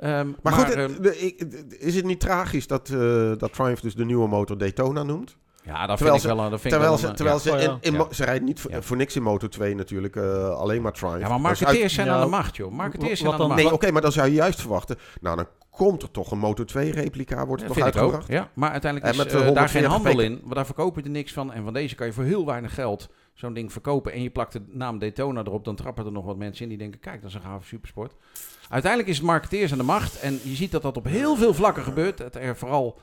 [0.00, 1.42] Ehm, Maar, goed, ehm, het- de- ik-
[1.78, 2.98] is het niet tragisch dat, eh,
[3.38, 5.36] dat Triumph dus de nieuwe motor Daytona noemt?
[5.64, 6.50] ja, dat terwijl vind ik wel een.
[6.50, 7.42] Dat vind ik Terwijl wel ze, terwijl ja.
[7.42, 7.78] ze, in, ja.
[7.80, 7.98] in Ja.
[7.98, 8.82] mo- ze rijden niet voor, Ja.
[8.82, 11.20] voor niks in Moto 2 natuurlijk, eh, alleen maar Triumph.
[11.20, 12.72] Ja, maar is uit- marketeers zijn Ja, aan de macht, joh.
[12.72, 13.62] Marketeers zijn aan de macht.
[13.62, 14.96] Nee, oké, maar dan zou je juist verwachten.
[15.20, 17.84] Nou, dan komt er toch een Moto 2 replica, wordt er toch ook.
[17.84, 18.26] uitgebracht?
[18.28, 20.38] Ja, maar uiteindelijk is eh, eh, daar geen 140 handel in.
[20.42, 21.52] Want daar verkopen je er niks van.
[21.52, 24.12] En van deze kan je voor heel weinig geld zo'n ding verkopen.
[24.12, 25.64] En je plakt de naam Daytona erop.
[25.64, 27.00] Dan trappen er nog wat mensen in die denken...
[27.00, 28.14] Kijk, dat is een gave supersport.
[28.70, 30.20] Uiteindelijk is het marketeers aan de macht.
[30.20, 32.18] En je ziet dat dat op heel veel vlakken gebeurt.
[32.18, 33.00] Dat er vooral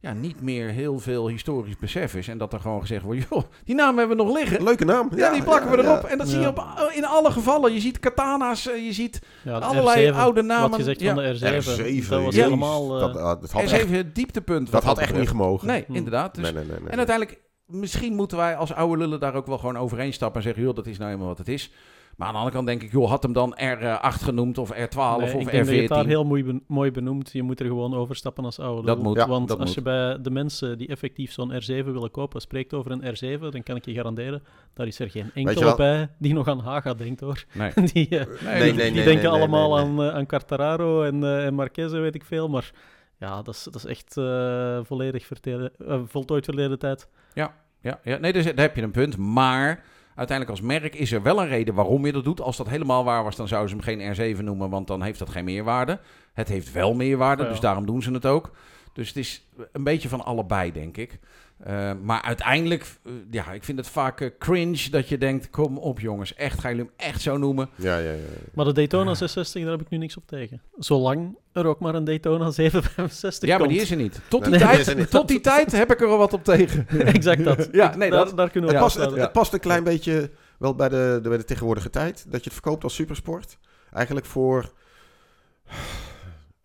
[0.00, 2.28] ja, niet meer heel veel historisch besef is.
[2.28, 3.26] En dat er gewoon gezegd wordt...
[3.30, 4.62] Joh, die naam hebben we nog liggen.
[4.62, 5.10] Leuke naam.
[5.16, 6.02] Ja, die plakken ja, we erop.
[6.02, 6.08] ja.
[6.08, 7.72] En dat zie je op, in alle gevallen.
[7.72, 10.70] Je ziet katana's, eh, je ziet allerlei R7, oude namen.
[10.70, 11.14] Wat je zegt Ja.
[11.14, 11.38] van de R7.
[11.38, 12.94] R7, dat was jezus, helemaal...
[12.94, 14.64] eh, dat, dat had Er echt, het dieptepunt.
[14.70, 15.66] dat wat had echt niet gemogen.
[15.66, 15.94] Nee, Hm.
[15.94, 16.34] inderdaad.
[16.34, 19.46] Dus nee, nee, nee, nee, en uiteindelijk, misschien moeten wij als oude lullen daar ook
[19.46, 21.70] wel gewoon overheen stappen en zeggen, joh, dat is nou eenmaal wat het is.
[22.16, 24.76] Maar aan de andere kant denk ik, joh, had hem dan R8 genoemd of R12
[24.76, 26.08] nee, of ik denk dat je het daar R14.
[26.08, 27.32] heel mooi, ben- mooi benoemt.
[27.32, 29.74] Je moet er gewoon overstappen als oude Dat moet, Ja, Want dat als moet.
[29.76, 33.02] je bij de mensen die effectief zo'n R7 willen kopen spreekt over een
[33.36, 34.42] R7, dan kan ik je garanderen,
[34.74, 37.44] daar is er geen enkele wel- bij die nog aan Haga denkt hoor.
[37.52, 37.72] Nee.
[37.92, 41.02] die eh, Nee, Nee, die, nee, die denken nee, allemaal nee, aan, eh, aan Quartararo
[41.02, 42.48] en, eh en Marquez en weet ik veel.
[42.48, 42.70] Maar
[43.18, 47.08] ja, dat is, dat is echt eh, volledig eh, voltooid verleden tijd.
[47.34, 47.54] Ja,
[48.02, 49.16] ja, nee, dus, daar heb je een punt.
[49.16, 52.40] Maar uiteindelijk als merk is er wel een reden waarom je dat doet.
[52.40, 55.18] Als dat helemaal waar was, dan zouden ze hem geen R7 noemen, want dan heeft
[55.18, 56.00] dat geen meerwaarde.
[56.32, 57.48] Het heeft wel meerwaarde, Ja.
[57.48, 58.50] dus daarom doen ze het ook.
[58.92, 61.18] Dus het is een beetje van allebei, denk ik.
[61.60, 65.78] Eh, maar uiteindelijk, eh, ja, ik vind het vaak eh, cringe dat je denkt, kom
[65.78, 67.68] op jongens, echt, gaan jullie hem echt zo noemen?
[67.74, 68.16] Ja, ja, ja.
[68.54, 70.62] Maar de Daytona 660, daar heb ik nu niks op tegen.
[70.78, 73.72] Zolang er ook maar een Daytona 765 Ja, maar komt.
[73.78, 74.20] die is er niet.
[74.28, 75.10] Tot die, Nee, die is tijd, niet.
[75.10, 76.88] tot die tijd heb ik er wel wat op tegen.
[77.14, 77.68] exact dat.
[77.72, 79.84] Ja, nee, daar, dat- daar kunnen we Het, op past, het, het past een klein
[79.84, 82.24] beetje wel bij de, de, bij de tegenwoordige tijd.
[82.28, 83.58] Dat je het verkoopt als supersport.
[83.92, 84.72] Eigenlijk voor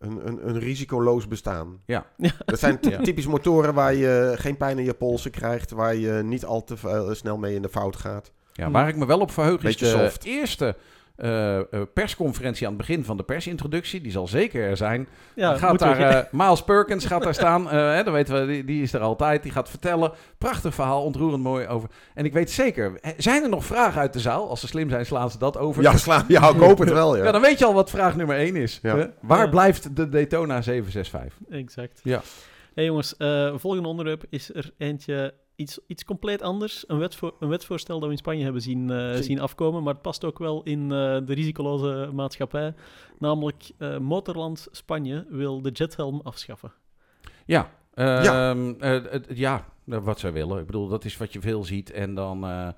[0.06, 1.80] een, een, een risicoloos bestaan.
[1.86, 2.06] Ja.
[2.44, 5.70] Dat zijn typisch motoren waar je geen pijn in je polsen krijgt.
[5.70, 8.32] Waar je niet al te ve- snel mee in de fout gaat.
[8.52, 10.24] Ja, waar ik me wel op verheug is Beetje de soft.
[10.24, 10.76] eerste
[11.16, 14.00] eh, eh, persconferentie aan het begin van de persintroductie.
[14.00, 15.08] Die zal zeker er zijn.
[15.34, 17.70] Ja, gaat daar, eh, Miles Perkins gaat daar staan.
[17.70, 19.42] eh hè, dat weten we, die, die is er altijd.
[19.42, 20.12] Die gaat vertellen.
[20.38, 21.88] Prachtig verhaal, ontroerend mooi over.
[22.14, 24.48] En ik weet zeker, zijn er nog vragen uit de zaal?
[24.48, 25.82] Als ze slim zijn, slaan ze dat over.
[25.82, 27.16] Ja, sla, ja ik hoop het wel.
[27.16, 27.32] Ja, Ja.
[27.32, 28.78] dan weet je al wat vraag nummer 1 is.
[28.82, 29.10] Ja.
[29.20, 29.48] Waar Ja.
[29.48, 31.38] blijft de Daytona 765?
[31.50, 32.00] Exact.
[32.02, 32.20] Ja.
[32.74, 36.84] Hey jongens, eh volgende onderwerp is er eentje iets, iets compleet anders.
[36.86, 39.22] Een, wetsvoor, een wetsvoorstel dat we in Spanje hebben zien, eh, Zie.
[39.22, 40.88] zien afkomen, maar het past ook wel in eh,
[41.26, 42.74] de risicoloze maatschappij.
[43.18, 46.72] Namelijk, eh, Motorland Spanje wil de jethelm afschaffen.
[47.46, 48.50] Ja, Ja.
[48.50, 48.96] ehm, eh,
[49.28, 50.58] ja, nou, wat zij willen.
[50.60, 51.90] Ik bedoel, dat is wat je veel ziet.
[51.90, 52.68] En dan eh,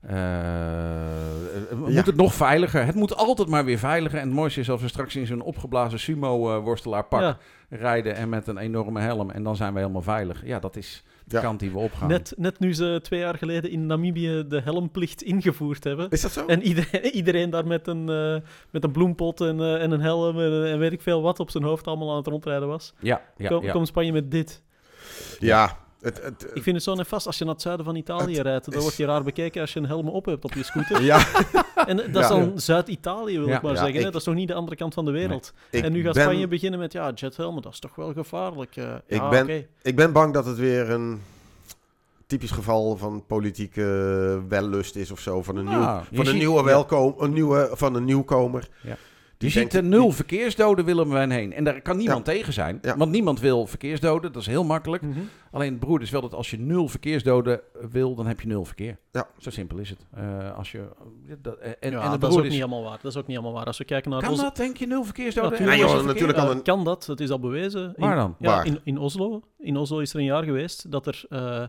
[0.00, 2.02] eh, eh, moet Ja.
[2.02, 2.84] het nog veiliger.
[2.86, 4.18] Het moet altijd maar weer veiliger.
[4.18, 8.28] En het mooiste is als we straks in zo'n opgeblazen sumo-worstelaar pak Ja, rijden en
[8.28, 9.30] met een enorme helm.
[9.30, 10.44] En dan zijn we helemaal veilig.
[10.46, 11.40] Ja, dat is Ja.
[11.40, 12.08] kant die we opgaan.
[12.08, 16.10] net, net nu ze twee jaar geleden in Namibië de helmplicht ingevoerd hebben.
[16.10, 16.46] Is dat zo?
[16.46, 20.40] En iedereen, iedereen daar met een, eh, met een bloempot en, eh, en een helm
[20.40, 22.94] en, en weet ik veel wat op zijn hoofd allemaal aan het rondrijden was.
[23.00, 23.72] Ja, ja, Kom, ja.
[23.72, 24.62] Komt Spanje met dit.
[25.38, 25.84] Ja.
[26.00, 28.72] Het, het, Ik vind het zo nefast als je naar het zuiden van Italië rijdt.
[28.72, 31.02] Dan word je raar bekeken als je een helm op hebt op je scooter.
[31.02, 31.26] ja,
[31.86, 33.94] En dat is dan Zuid-Italië, wil ik maar zeggen.
[33.94, 35.52] ik- Dat is toch niet de andere kant van de wereld.
[35.70, 38.76] en nu gaat ben- Spanje beginnen met, ja, jethelmen, dat is toch wel gevaarlijk.
[38.76, 38.94] eh.
[39.06, 39.66] Ik ja, ben-.
[39.82, 41.20] Ik ben bang dat het weer een
[42.26, 43.82] typisch geval van politieke
[44.48, 45.42] wellust is of zo.
[45.42, 48.68] Van een, nieuw, van een ziet- nieuwe welkom, een nieuwe, van een nieuwkomer.
[48.82, 48.96] Ja.
[49.38, 51.52] Die Je ziet de nul verkeersdoden willen we heen.
[51.52, 52.32] En daar kan niemand Ja.
[52.32, 52.78] tegen zijn.
[52.82, 52.96] Ja.
[52.96, 54.32] Want niemand wil verkeersdoden.
[54.32, 55.02] Dat is heel makkelijk.
[55.02, 55.20] Mhm.
[55.50, 58.64] Alleen het broer is wel dat als je nul verkeersdoden wil, dan heb je nul
[58.64, 58.98] verkeer.
[59.12, 59.28] Ja.
[59.38, 60.06] Zo simpel is het.
[60.14, 60.88] Eh, als je,
[61.42, 62.98] dat, en, ja, en de dat is ook is, niet helemaal waar.
[63.02, 63.66] Dat is ook niet helemaal waar.
[63.66, 65.58] Als we kijken naar kan Oslo, dat, denk je, nul verkeersdoden?
[65.78, 66.04] Joh, verkeer?
[66.04, 67.04] natuurlijk een- kan dat.
[67.06, 67.82] Dat is al bewezen.
[67.82, 68.36] In- Waar dan?
[68.38, 68.66] Ja, Waar?
[68.66, 69.42] in, in Oslo.
[69.58, 71.62] In Oslo is er een jaar geweest dat er eh,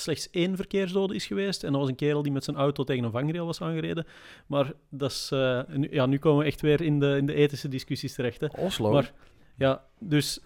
[0.00, 1.64] slechts één verkeersdode is geweest.
[1.64, 4.06] En dat was een kerel die met zijn auto tegen een vangrail was aangereden.
[4.46, 7.34] Maar dat is, eh, nu, ja, nu komen we echt weer in de, in de
[7.34, 8.40] ethische discussies terecht.
[8.40, 8.46] Hè.
[8.46, 8.92] Oslo.
[8.92, 9.12] Maar
[9.56, 10.40] ja, dus.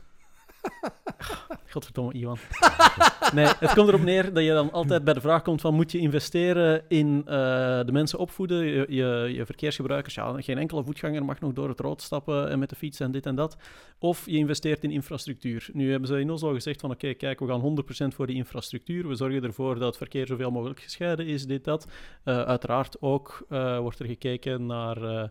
[1.73, 2.39] Godverdomme, Iwan.
[3.35, 5.93] Nee, het komt erop neer dat je dan altijd bij de vraag komt van moet
[5.93, 7.35] je investeren in eh,
[7.85, 10.15] de mensen opvoeden, je, je, verkeersgebruikers.
[10.15, 13.11] Ja, geen enkele voetganger mag nog door het rood stappen en met de fiets en
[13.11, 13.57] dit en dat.
[13.99, 15.69] Of je investeert in infrastructuur.
[15.73, 19.09] Nu hebben ze in Oslo gezegd van oké, kijk, we gaan 100% voor die infrastructuur.
[19.09, 21.87] We zorgen ervoor dat het verkeer zoveel mogelijk gescheiden is, dit, dat.
[22.25, 25.31] Eh, uiteraard ook eh, wordt er gekeken naar...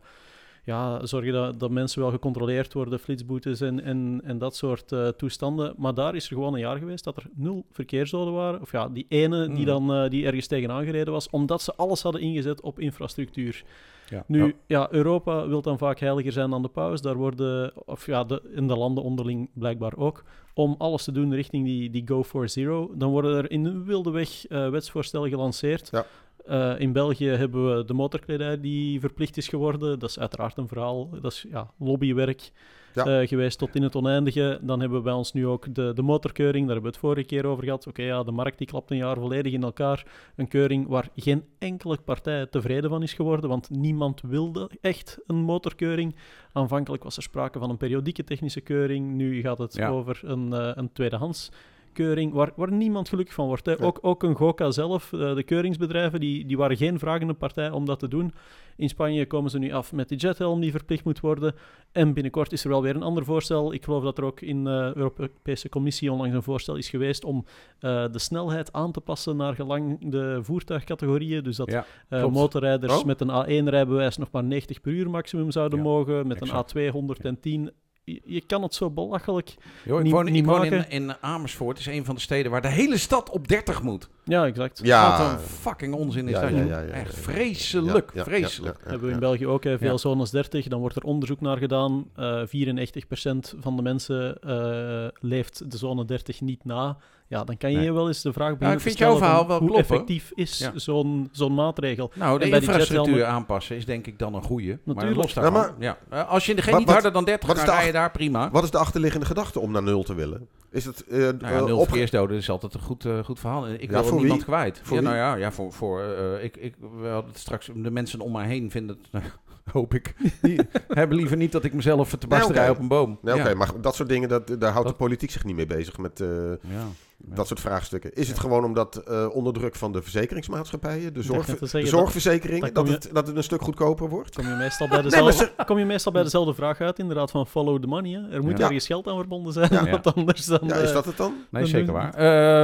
[0.63, 5.07] ja, zorgen dat, dat mensen wel gecontroleerd worden, flitsboetes en, en, en dat soort eh,
[5.07, 5.73] toestanden.
[5.77, 8.61] Maar daar is er gewoon een jaar geweest dat er nul verkeersdoden waren.
[8.61, 9.65] Of ja, die ene die Mm.
[9.65, 13.63] dan eh, die ergens tegenaan gereden was, omdat ze alles hadden ingezet op infrastructuur.
[14.09, 14.23] Ja.
[14.27, 14.51] Nu, Ja.
[14.67, 17.01] ja, Europa wil dan vaak heiliger zijn dan de paus.
[17.01, 21.33] Daar worden, of ja, de, in de landen onderling blijkbaar ook, om alles te doen
[21.33, 22.91] richting die, die Go for Zero.
[22.95, 25.89] Dan worden er in wilde weg eh, wetsvoorstellen gelanceerd.
[25.91, 26.05] Ja.
[26.45, 29.99] Eh, in België hebben we de motorkledij die verplicht is geworden.
[29.99, 31.09] Dat is uiteraard een verhaal.
[31.21, 32.51] Dat is ja, lobbywerk
[32.93, 33.05] Ja.
[33.21, 34.59] eh, geweest tot in het oneindige.
[34.61, 36.65] Dan hebben we bij ons nu ook de, de motorkeuring.
[36.65, 37.87] Daar hebben we het vorige keer over gehad.
[37.87, 40.05] Oké, ja, de markt die klapt een jaar volledig in elkaar.
[40.35, 45.35] Een keuring waar geen enkele partij tevreden van is geworden, want niemand wilde echt een
[45.35, 46.15] motorkeuring.
[46.51, 49.13] Aanvankelijk was er sprake van een periodieke technische keuring.
[49.13, 49.89] Nu gaat het Ja.
[49.89, 51.49] over een, eh, een tweedehands
[51.93, 53.65] keuring waar, waar niemand gelukkig van wordt.
[53.65, 53.71] Hè.
[53.71, 53.85] Ja.
[53.85, 57.85] Ook, ook een GOCA zelf, eh, de keuringsbedrijven, die, die waren geen vragende partij om
[57.85, 58.33] dat te doen.
[58.75, 61.55] In Spanje komen ze nu af met die jethelm die verplicht moet worden.
[61.91, 63.73] En binnenkort is er wel weer een ander voorstel.
[63.73, 67.45] Ik geloof dat er ook in de Europese Commissie onlangs een voorstel is geweest om
[67.79, 71.43] eh, de snelheid aan te passen naar gelang de voertuigcategorieën.
[71.43, 73.05] Dus dat Ja, eh, motorrijders Oh.
[73.05, 76.27] met een A1-rijbewijs nog maar 90 per uur maximum zouden Ja, mogen.
[76.27, 76.73] Met exact.
[76.75, 77.71] een A2 110.
[78.03, 79.49] Je, je kan het zo belachelijk.
[79.49, 79.57] Ik
[80.01, 81.77] Niet- woon, niet ik woon in, in Amersfoort.
[81.77, 84.09] Het is een van de steden waar de hele stad op 30 moet.
[84.23, 84.79] Ja, exact.
[84.83, 88.75] Ja, Wat een fucking onzin is Ja, dat, ja, Echt vreselijk, Ja, ja, vreselijk.
[88.77, 89.97] ja, ja, hebben we in België ook hè, veel Ja.
[89.97, 90.67] zones 30.
[90.67, 92.05] Dan wordt er onderzoek naar gedaan.
[92.15, 96.97] Eh 94% van de mensen eh, leeft de zone 30 niet na.
[97.31, 97.85] Ja, dan kan je Nee.
[97.85, 99.89] je wel eens de vraag beginnen ik te vind jouw verhaal wel hoe kloppen.
[99.95, 100.71] effectief is Ja.
[100.75, 102.11] zo'n zo'n maatregel.
[102.15, 104.67] Nou, de infrastructuur aanpassen is denk ik dan een goeie.
[104.69, 105.21] Maar Natuurlijk.
[105.21, 107.63] los daarvan, Ja, ja, Eh, als je geen Wat- niet harder dan 30 wat is
[107.63, 108.49] kan de rijden daar, prima.
[108.51, 110.47] Wat is de achterliggende gedachte om naar nul te willen?
[110.71, 113.67] Is het eh, Nou ja, eh, nul verkeersdoden is altijd een goed, goed verhaal.
[113.67, 114.45] Ik Ja, wil voor niemand wie?
[114.49, 114.79] kwijt.
[114.83, 118.19] Voor ja, nou ja, ja voor, voor eh, ik, ik, we hadden straks, de mensen
[118.19, 119.25] om mij heen vinden het, nou,
[119.73, 123.19] hoop ik, die hebben liever niet dat ik mezelf te Nee, rij op een boom.
[123.21, 123.55] Nee, oké, ja.
[123.55, 126.19] maar dat soort dingen, dat, daar houdt Dat- de politiek zich niet mee bezig met
[126.21, 126.85] eh, Ja.
[127.25, 128.13] Dat soort vraagstukken.
[128.13, 132.87] Is het gewoon omdat eh onder druk van de verzekeringsmaatschappijen, de, zorg, de zorgverzekeringen, dat-
[132.87, 134.35] het, dat het een stuk goedkoper wordt?
[134.35, 137.31] Kom je, meestal bij Nee, dezelfde, maar kom je meestal bij dezelfde vraag uit, inderdaad,
[137.31, 138.11] van follow the money.
[138.11, 138.29] Hè?
[138.35, 138.63] Er moet Ja.
[138.65, 139.89] ergens geld aan verbonden zijn, Ja.
[140.01, 140.59] want anders dan...
[140.67, 141.33] Ja, is eh, dat het dan?
[141.49, 142.13] Nee, Dan zeker waar.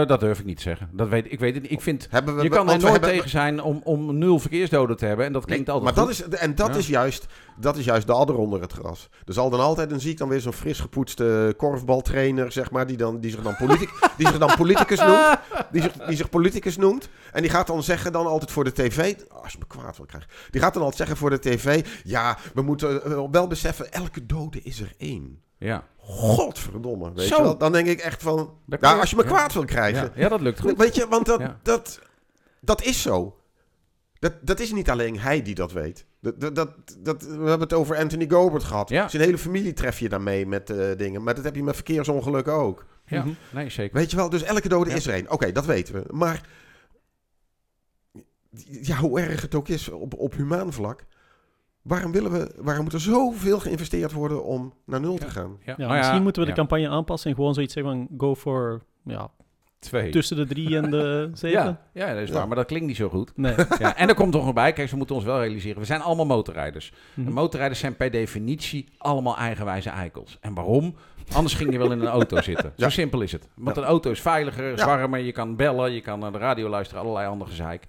[0.02, 0.90] Eh, dat durf ik niet te zeggen.
[0.94, 1.72] Dat weet, ik weet het niet.
[1.72, 5.06] Ik vind, Hebben we, je kan er nooit tegen zijn om, om nul verkeersdoden te
[5.06, 5.26] hebben.
[5.26, 6.18] En dat klinkt Nee, altijd maar goed.
[6.26, 6.76] dat is, en dat, Ja.
[6.76, 7.26] is juist,
[7.60, 9.10] dat is juist de adder onder het gras.
[9.26, 12.88] Er zal dan altijd, dan zie ik dan weer zo'n fris gepoetste korfbaltrainer, zeg maar,
[12.88, 15.40] die, dan, die, zich dan politic, die zich dan politicus noemt.
[15.72, 17.10] Die zich, die zich politicus noemt.
[17.32, 20.06] En die gaat dan zeggen dan altijd voor de tv, als je me kwaad wil
[20.06, 20.30] krijgen.
[20.52, 24.26] Die gaat dan altijd zeggen voor de tv, ja, we moeten eh, wel beseffen, elke
[24.26, 25.42] dode is er één.
[25.58, 25.84] Ja.
[25.98, 27.36] Godverdomme, weet Zo.
[27.38, 27.58] je wel.
[27.58, 29.28] Dan denk ik echt van, nou, als je me ja.
[29.28, 30.12] kwaad wil krijgen.
[30.16, 30.22] Ja.
[30.22, 30.78] ja, dat lukt goed.
[30.78, 31.60] Weet je, want dat, Ja.
[31.64, 32.00] dat,
[32.62, 33.40] dat is zo.
[34.20, 36.06] Dat, dat is niet alleen hij die dat weet.
[36.22, 38.90] Dat, dat, dat, dat- we hebben het over Anthony Gobert gehad.
[38.90, 39.08] Ja.
[39.08, 41.24] Zijn hele familie tref je daarmee met eh, dingen.
[41.24, 42.86] Maar dat heb je met verkeersongelukken ook.
[43.08, 43.34] Ja, Mhm.
[43.54, 43.98] nee, zeker.
[43.98, 44.96] Weet je wel, dus elke dode Ja.
[44.96, 45.32] is er één.
[45.32, 46.04] Oké, dat weten we.
[46.14, 46.42] Maar
[48.82, 51.06] ja, hoe erg het ook is op, op humaan vlak.
[51.82, 55.58] Waarom, willen we, waarom moet er zoveel geïnvesteerd worden om naar nul te gaan?
[55.66, 55.74] Ja.
[55.78, 58.36] ja, Nou misschien moeten we de ja, campagne aanpassen en gewoon zoiets zeggen van go
[58.36, 59.30] for ja,
[59.80, 60.12] twee.
[60.12, 61.60] tussen de drie en de zeven.
[61.62, 62.34] Ja, ja, dat is Ja.
[62.34, 62.48] waar.
[62.48, 63.38] Maar dat klinkt niet zo goed.
[63.38, 63.56] Nee.
[63.80, 65.80] Ja, en er komt nog nog bij, kijk, ze moeten ons wel realiseren.
[65.80, 66.94] We zijn allemaal motorrijders.
[67.14, 67.28] Mhm.
[67.28, 70.38] En motorrijders zijn per definitie allemaal eigenwijze eikels.
[70.42, 70.96] En waarom?
[71.34, 72.74] Anders ging je wel in een auto zitten.
[72.78, 73.48] Zo simpel is het.
[73.56, 76.70] Want een auto is veiliger, is warmer, je kan bellen, je kan naar de radio
[76.70, 77.86] luisteren, allerlei andere gezeik.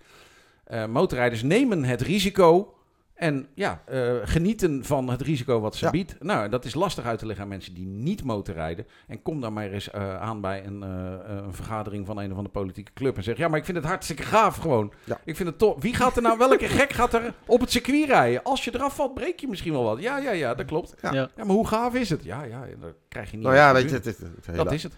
[0.64, 2.78] Eh, motorrijders nemen het risico
[3.18, 5.90] en ja, eh, genieten van het risico wat ze Ja.
[5.90, 6.16] biedt.
[6.20, 8.87] Nou, dat is lastig uit te leggen aan mensen die niet motorrijden.
[9.07, 12.37] En kom dan maar eens eh, aan bij een, eh, een vergadering van een of
[12.37, 14.92] andere politieke club en zeg: Ja, maar ik vind het hartstikke gaaf gewoon.
[15.04, 15.20] Ja.
[15.24, 15.83] Ik vind het tof.
[15.83, 18.42] Wie gaat er nou, welke gek gaat er op het circuit rijden?
[18.42, 20.00] Als je eraf valt, breek je misschien wel wat.
[20.00, 20.94] Ja, ja, ja, dat klopt.
[21.02, 21.12] Ja.
[21.12, 21.28] Ja.
[21.37, 22.24] Ja, maar hoe gaaf is het?
[22.24, 23.44] Ja, ja, dat krijg je niet.
[23.46, 24.92] Nou ja, weet je, het, het, het, dat is het.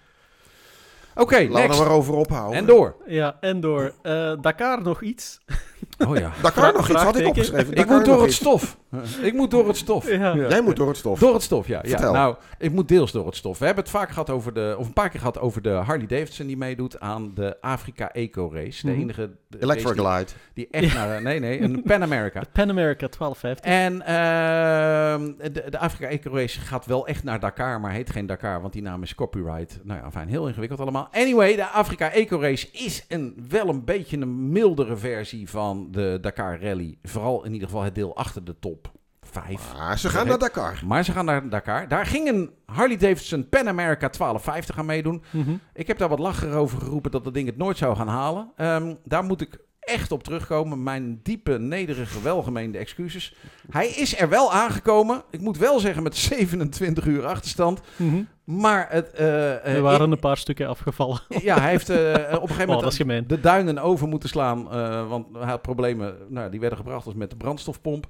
[1.15, 1.81] Oké, Laten we next.
[1.81, 2.59] er maar over ophouden.
[2.59, 2.97] En door.
[3.07, 3.93] Ja, en door.
[4.03, 5.41] Eh, Dakar nog iets.
[6.09, 6.33] Oh ja.
[6.43, 7.75] Dakar nog iets, had ik opgeschreven.
[7.75, 8.77] Ik moet door het stof.
[9.23, 10.09] Ik moet door het stof.
[10.11, 11.19] Jij moet door het stof.
[11.19, 11.79] Door het stof, ja.
[11.83, 11.89] ja.
[11.89, 12.13] Vertel.
[12.13, 13.59] Nou, ik moet deels door het stof.
[13.59, 16.07] We hebben het vaak gehad over de, of een paar keer gehad over de Harley
[16.07, 18.87] Davidson die meedoet aan de Afrika Eco Race.
[18.87, 19.01] De Mhm.
[19.01, 20.31] enige Electric race die, Glide.
[20.55, 22.41] die echt naar, nee, nee, een Pan America.
[22.45, 23.65] De Pan America 1250.
[23.65, 28.27] En ehm, de, de Afrika Eco Race gaat wel echt naar Dakar, maar heet geen
[28.27, 29.79] Dakar, want die naam is copyright.
[29.83, 31.09] Nou ja, fijn, heel ingewikkeld allemaal.
[31.13, 36.19] Anyway, de Afrika Eco Race is een, wel een beetje een mildere versie van de
[36.21, 36.99] Dakar Rally.
[37.03, 39.75] Vooral in ieder geval het deel achter de top 5.
[39.75, 40.83] Ah, ze gaan naar Dakar.
[40.85, 41.89] Maar ze gaan naar Dakar.
[41.89, 45.23] Daar ging een Harley Davidson Pan America 1250 aan meedoen.
[45.31, 45.55] Mhm.
[45.75, 48.53] Ik heb daar wat lacher over geroepen dat dat ding het nooit zou gaan halen.
[48.57, 49.59] Ehm, daar moet ik
[49.91, 50.83] echt op terugkomen.
[50.83, 53.35] Mijn diepe, nederige, welgemeende excuses.
[53.71, 55.23] Hij is er wel aangekomen.
[55.31, 57.81] Ik moet wel zeggen met 27 uur achterstand.
[57.97, 58.23] Mhm.
[58.45, 59.11] Maar het...
[59.13, 61.21] eh, eh, Er waren ik- een paar stukken afgevallen.
[61.43, 61.97] ja, hij heeft eh,
[62.35, 63.27] op een gegeven Oh, moment gemeen.
[63.27, 64.63] de duinen over moeten slaan.
[65.09, 66.15] want hij had problemen.
[66.29, 68.07] Nou, die werden gebracht als met de brandstofpomp.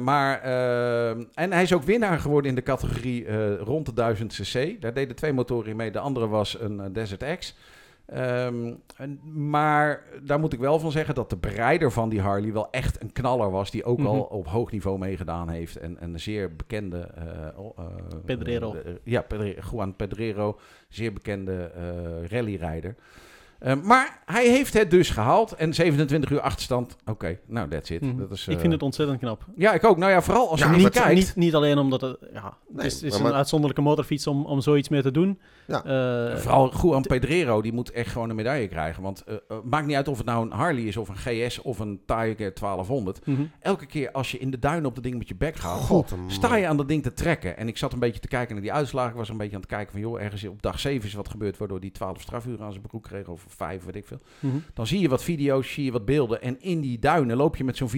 [0.00, 0.40] Maar,
[1.34, 4.80] en hij is ook winnaar geworden in de categorie rond de 1000 cc.
[4.80, 5.90] Daar deden twee motoren in mee.
[5.90, 7.54] De andere was een Desert X.
[8.06, 12.52] Ehm, en- maar daar moet ik wel van zeggen dat de bereider van die Harley
[12.52, 13.70] wel echt een knaller was.
[13.70, 14.22] Die ook al Mhm.
[14.34, 15.76] op hoog niveau meegedaan heeft.
[15.76, 16.98] En, en een zeer bekende...
[16.98, 17.78] eh,
[18.24, 18.74] Pedrero.
[18.74, 20.58] eh, ja, Pedre- Juan Pedrero.
[20.88, 21.70] Zeer bekende
[22.30, 22.94] rallyrijder.
[23.58, 25.52] Eh, maar hij heeft het dus gehaald.
[25.52, 26.96] En 27 uur achterstand.
[27.06, 28.00] Oké, nou, that's it.
[28.00, 28.16] Mhm.
[28.16, 29.44] Dat is, Ik eh, vind het ontzettend knap.
[29.56, 29.96] Ja, ik ook.
[29.96, 31.14] Nou ja, vooral als Ja, je niet kijkt.
[31.14, 33.82] Niet, niet alleen omdat het, ja, het Nee, is, het is maar- een maar- uitzonderlijke
[33.82, 35.38] motorfiets om, om zoiets mee te doen.
[35.66, 35.84] Ja.
[35.84, 39.02] Eh, Vooral Juan Pedrero, die moet echt gewoon een medaille krijgen.
[39.02, 41.78] Want eh, maakt niet uit of het nou een Harley is, of een GS, of
[41.78, 43.26] een Tiger 1200.
[43.26, 43.42] mhm.
[43.60, 46.14] Elke keer als je in de duinen op dat ding met je bek gaat, God,
[46.26, 47.56] sta je aan dat ding te trekken.
[47.56, 49.10] En ik zat een beetje te kijken naar die uitslagen.
[49.10, 51.28] Ik was een beetje aan het kijken van, joh, ergens op dag 7 is wat
[51.28, 54.20] gebeurd, waardoor die 12 strafuren aan zijn broek kreeg, of 5, weet ik veel.
[54.40, 54.56] Mhm.
[54.74, 56.42] Dan zie je wat video's, zie je wat beelden.
[56.42, 57.88] En in die duinen loop je met zo'n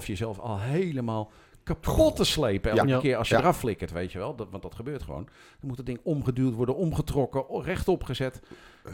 [0.00, 1.30] 4,5 jezelf al helemaal
[1.62, 2.70] kapot te slepen.
[2.70, 2.98] Elke Ja.
[2.98, 3.40] keer als je Ja.
[3.40, 4.34] eraf flikkert, weet je wel.
[4.36, 5.24] Dat, want dat gebeurt gewoon.
[5.24, 8.40] Dan moet het ding omgeduwd worden, omgetrokken, rechtop gezet.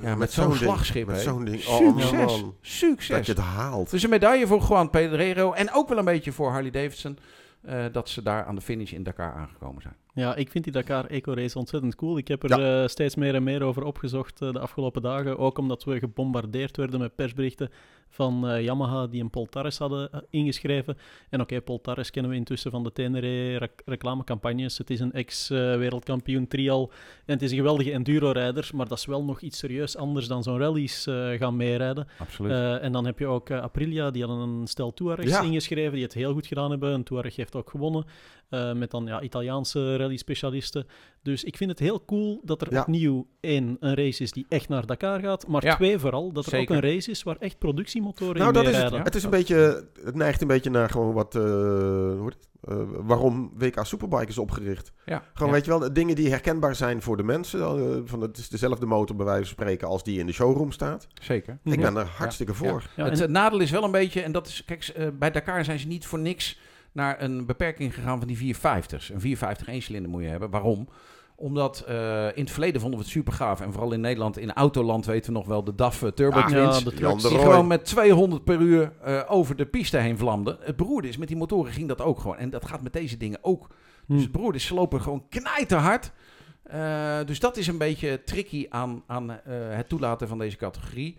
[0.02, 1.06] Ja, met, zo'n ding, slagschip.
[1.06, 1.66] Met zo'n ding.
[1.66, 2.10] Oh, Succes.
[2.12, 2.26] man.
[2.42, 3.26] Dat Succes.
[3.26, 3.90] je het haalt.
[3.90, 5.52] Dus een medaille voor Juan Pedrero.
[5.52, 7.18] En ook wel een beetje voor Harley Davidson.
[7.60, 9.94] eh, dat ze daar aan de finish in Dakar aangekomen zijn.
[10.14, 12.18] Ja, ik vind die Dakar Eco Race ontzettend cool.
[12.18, 15.38] Ik heb er eh, steeds meer en meer over opgezocht uh, de afgelopen dagen.
[15.38, 17.70] Ook omdat we gebombardeerd werden met persberichten
[18.08, 20.96] van uh, Yamaha die een Poltares hadden ingeschreven.
[21.28, 24.78] En oké, okay, Poltares kennen we intussen van de Tenere rec reclamecampagnes.
[24.78, 26.90] Het is een ex-wereldkampioen trial
[27.26, 30.42] en het is een geweldige enduro-rijder, maar dat is wel nog iets serieus anders dan
[30.42, 31.02] zo'n rallies
[31.38, 32.06] gaan meerijden.
[32.18, 32.80] Absoluut.
[32.80, 35.42] en dan heb je ook Aprilia, die hadden een stel Tuaregs ja.
[35.42, 36.92] ingeschreven, die het heel goed gedaan hebben.
[36.92, 38.04] Een Tuareg heeft ook gewonnen.
[38.74, 40.86] Met dan ja, Italiaanse rally-specialisten.
[41.22, 42.80] Dus ik vind het heel cool dat er Ja.
[42.80, 45.46] opnieuw één, een race is die echt naar Dakar gaat.
[45.46, 45.74] Maar Ja.
[45.74, 46.76] twee, vooral, dat er Zeker.
[46.76, 48.92] ook een race is waar echt productiemotoren Nou, in dat is het.
[49.04, 52.48] Het is een beetje, het neigt een beetje naar gewoon wat, eh, hoe heet het?
[52.60, 54.92] Eh, waarom WK Superbike is opgericht.
[55.06, 55.22] Ja.
[55.32, 55.54] Gewoon, ja.
[55.54, 57.60] weet je wel, de dingen die herkenbaar zijn voor de mensen.
[57.60, 60.72] eh, van het is dezelfde motor bij wijze van spreken als die in de showroom
[60.72, 61.06] staat.
[61.22, 61.58] Zeker.
[61.64, 62.82] Ik ben er hartstikke voor.
[62.96, 65.64] Ja, het en- eh, nadeel is wel een beetje, en dat is, kijk, bij Dakar
[65.64, 66.58] zijn ze niet voor niks
[66.92, 69.08] naar een beperking gegaan van die 450's.
[69.10, 70.50] Een 450 één-cilinder moet je hebben.
[70.50, 70.88] Waarom?
[71.36, 73.60] Omdat eh, in het verleden vonden we het super gaaf.
[73.60, 76.78] En vooral in Nederland, in Autoland weten we nog wel de DAF Turbo Twins.
[76.78, 77.22] ja, de trucks.
[77.28, 80.56] die gewoon met 200 per uur eh, over de piste heen vlamden.
[80.60, 82.36] Het beroerde is, met die motoren ging dat ook gewoon.
[82.36, 83.68] En dat gaat met deze dingen ook.
[83.68, 84.22] Dus Hm.
[84.22, 86.12] het beroerde is, ze lopen gewoon knijterhard.
[86.62, 91.18] Eh dus dat is een beetje tricky aan, aan eh, het toelaten van deze categorie.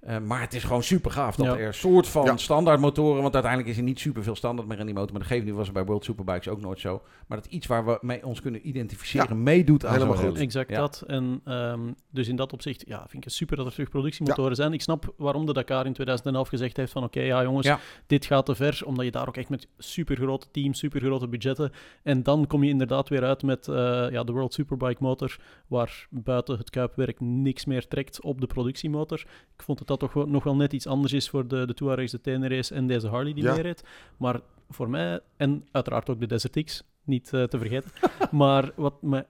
[0.00, 1.56] Eh, maar het is gewoon super gaaf dat Ja.
[1.56, 2.36] er soort van Ja.
[2.36, 5.20] standaard motoren, want uiteindelijk is er niet super veel standaard meer in die motor, maar
[5.20, 7.02] dat geeft nu was er bij World Superbikes ook nooit zo.
[7.26, 10.38] Maar dat iets waar we mee ons kunnen identificeren meedoet aan helemaal zo'n goed.
[10.38, 10.78] Exact Ja.
[10.78, 11.02] dat.
[11.06, 14.56] En dus dus in dat opzicht ja, vind ik het super dat er terug productiemotoren
[14.56, 14.72] zijn.
[14.72, 17.78] Ik snap waarom de Dakar in 2011 gezegd heeft van oké, ja jongens, Ja.
[18.06, 18.80] dit gaat te ver.
[18.84, 21.72] Omdat je daar ook echt met super grote teams, super grote budgetten.
[22.02, 23.74] En dan kom je inderdaad weer uit met eh,
[24.10, 29.18] ja, de World Superbike motor, waar buiten het kuipwerk niks meer trekt op de productiemotor.
[29.56, 32.12] Ik vond dat dat toch nog wel net iets anders is voor de, de Touaregs,
[32.12, 33.74] de Tenere's en deze Harley die Ja.
[34.16, 37.90] Maar voor mij, en uiteraard ook de Desert X, niet eh, te vergeten.
[38.30, 39.26] maar wat me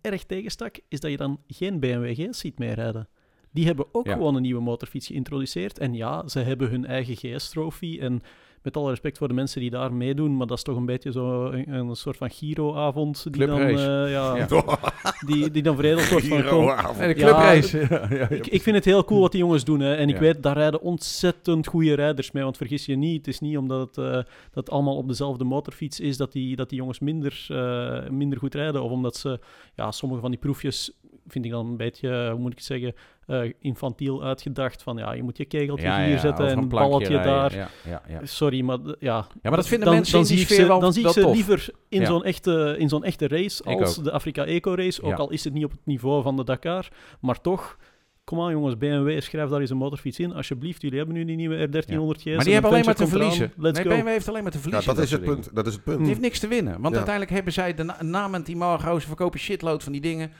[0.00, 3.08] erg tegenstak, is dat je dan geen BMW GS ziet meerijden.
[3.50, 4.12] Die hebben ook Ja.
[4.12, 5.78] gewoon een nieuwe motorfiets geïntroduceerd.
[5.78, 8.00] En ja, ze hebben hun eigen GS-trofee.
[8.00, 8.20] En
[8.62, 11.12] met alle respect voor de mensen die daar meedoen, maar dat is toch een beetje
[11.12, 13.32] zo een, een soort van Giro-avond.
[13.32, 13.76] Die dan, eh,
[14.10, 14.46] ja, Ja.
[15.26, 16.36] Die, die dan veredeld wordt van...
[16.44, 16.98] kom, Giro-avond.
[16.98, 17.78] Nee, de Ja, clubrace.
[17.90, 18.28] Ja, ja, ja.
[18.28, 19.80] ik, ik vind het heel cool wat die jongens doen.
[19.80, 19.94] Hè.
[19.94, 20.20] En ik Ja.
[20.20, 22.42] weet, daar rijden ontzettend goede rijders mee.
[22.42, 25.44] Want vergis je niet, het is niet omdat het, eh, dat het allemaal op dezelfde
[25.44, 28.82] motorfiets is dat die, dat die jongens minder, eh, minder goed rijden.
[28.82, 29.40] Of omdat ze,
[29.74, 30.92] ja, sommige van die proefjes
[31.26, 32.94] vind ik dan een beetje, hoe moet ik het zeggen,
[33.28, 34.82] eh, infantiel uitgedacht.
[34.82, 37.32] Van ja, je moet je kegeltje Ja, hier ja, zetten en een balletje rijden.
[37.32, 37.54] daar.
[37.56, 38.20] Ja, ja, ja.
[38.26, 38.94] Sorry, maar ja.
[38.98, 41.12] Ja, maar dat vinden dan, mensen dan in die sfeer ze, wel- dan zie ik
[41.12, 41.34] ze tof.
[41.34, 42.06] liever in Ja.
[42.06, 45.02] zo'n echte, in zo'n echte race als de Afrika Eco Race.
[45.02, 45.16] Ook Ja.
[45.16, 46.88] al is het niet op het niveau van de Dakar.
[47.20, 47.76] Maar toch,
[48.24, 50.34] kom aan jongens, BMW, schrijf daar eens een motorfiets in.
[50.34, 52.24] Alsjeblieft, jullie hebben nu die nieuwe R1300 GS.
[52.24, 53.52] Maar die en hebben alleen maar te verliezen.
[53.56, 53.96] Let's nee, go.
[53.96, 54.94] BMW heeft alleen maar te Ja, verliezen.
[54.94, 55.50] dat is het punt.
[55.54, 55.98] Dat is het punt.
[55.98, 56.72] Die heeft niks te winnen.
[56.72, 56.94] Want Ja.
[56.94, 60.30] uiteindelijk hebben zij de na namen Timar ze verkopen shitload van die dingen.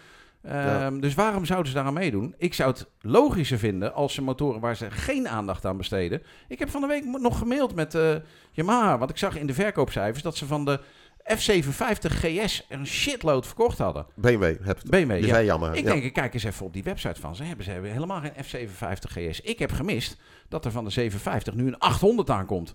[0.42, 0.90] Ehm, Ja.
[0.90, 2.35] Dus waarom zouden ze daaraan meedoen?
[2.38, 6.22] Ik zou het logischer vinden als ze motoren waar ze geen aandacht aan besteden.
[6.48, 8.14] Ik heb van de week nog gemaild met eh
[8.53, 8.98] Yamaha.
[8.98, 10.81] Want ik zag in de verkoopcijfers dat ze van de
[11.29, 14.07] F750 GS een shitload verkocht hadden.
[14.14, 14.90] BMW hebt het.
[14.90, 15.42] BMW, ja.
[15.42, 15.74] jammer.
[15.74, 15.92] Ik ja.
[15.92, 17.42] denk, ik kijk eens even op die website van ze.
[17.42, 19.40] Hebben ze hebben helemaal geen F750 GS.
[19.40, 20.16] Ik heb gemist
[20.48, 22.74] dat er van de 750 nu een 800 aankomt.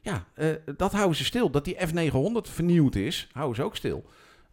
[0.00, 1.50] Ja, eh, dat houden ze stil.
[1.50, 4.04] Dat die F900 vernieuwd is, houden ze ook stil.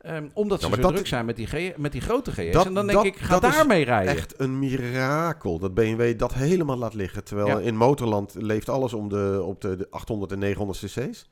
[0.02, 2.52] Ehm, omdat ze Ja, zo dat- druk zijn met die, G- met die grote GS.
[2.52, 4.16] Dat- en dan denk dat- ik, ga dat is daarmee rijden.
[4.16, 7.24] Echt een mirakel dat BMW dat helemaal laat liggen.
[7.24, 7.60] Terwijl Ja.
[7.60, 11.30] in motorland leeft alles om de, op de, de 800 en 900 cc's.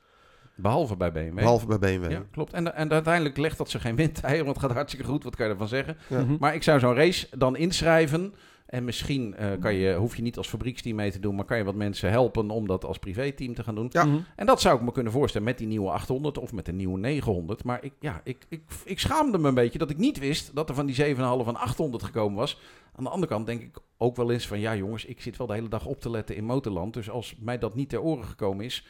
[0.56, 1.36] Behalve bij BMW.
[1.36, 2.12] Behalve bij BMW.
[2.12, 2.54] Ja, klopt.
[2.54, 5.24] En, en uiteindelijk legt dat ze geen windeieren, want het gaat hartstikke goed.
[5.24, 5.98] Wat kan je ervan zeggen?
[6.08, 6.26] Ja.
[6.40, 8.34] Maar ik zou zo'n race dan inschrijven.
[8.70, 11.58] En misschien eh, kan je, hoef je niet als fabrieksteam mee te doen, maar kan
[11.58, 13.88] je wat mensen helpen om dat als privéteam te gaan doen.
[13.92, 14.06] Ja.
[14.06, 14.18] Mhm.
[14.36, 17.00] En dat zou ik me kunnen voorstellen met die nieuwe 800 of met de nieuwe
[17.00, 17.64] 900.
[17.64, 20.70] Maar ik, ja, ik, ik, ik schaamde me een beetje dat ik niet wist dat
[20.70, 22.60] er van die 7,5 en 800 gekomen was.
[22.96, 25.48] Aan de andere kant denk ik ook wel eens van ja jongens, ik zit wel
[25.48, 26.94] de hele dag op te letten in motorland.
[26.94, 28.86] Dus als mij dat niet ter oren gekomen is,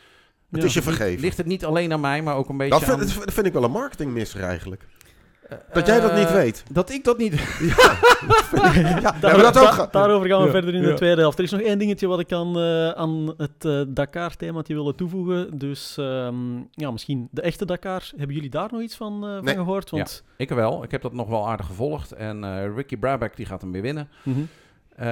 [0.52, 0.68] Het Ja.
[0.68, 1.22] is je vergeven.
[1.22, 3.00] ligt het niet alleen aan mij, maar ook een beetje Dat aan...
[3.08, 4.88] vind, dat vind ik wel een marketingmisser eigenlijk.
[5.73, 6.63] Dat jij dat niet eh, weet.
[6.71, 7.33] Dat ik dat niet...
[9.01, 10.88] Ja, Daar- maar dat ook da- daarover gaan we Ja, verder in ja.
[10.88, 11.38] de tweede helft.
[11.38, 15.57] Er is nog één dingetje wat ik aan, eh, aan het eh, Dakar-thema willen toevoegen.
[15.57, 16.35] Dus ehm,
[16.71, 18.09] ja, misschien de echte Dakar.
[18.15, 19.89] Hebben jullie daar nog iets van, eh, van gehoord?
[19.89, 20.83] Want, Ik wel.
[20.83, 22.12] Ik heb dat nog wel aardig gevolgd.
[22.12, 24.09] En eh, Ricky Brabeck die gaat hem weer winnen.
[24.23, 24.39] Mhm.
[24.95, 25.05] Ehm,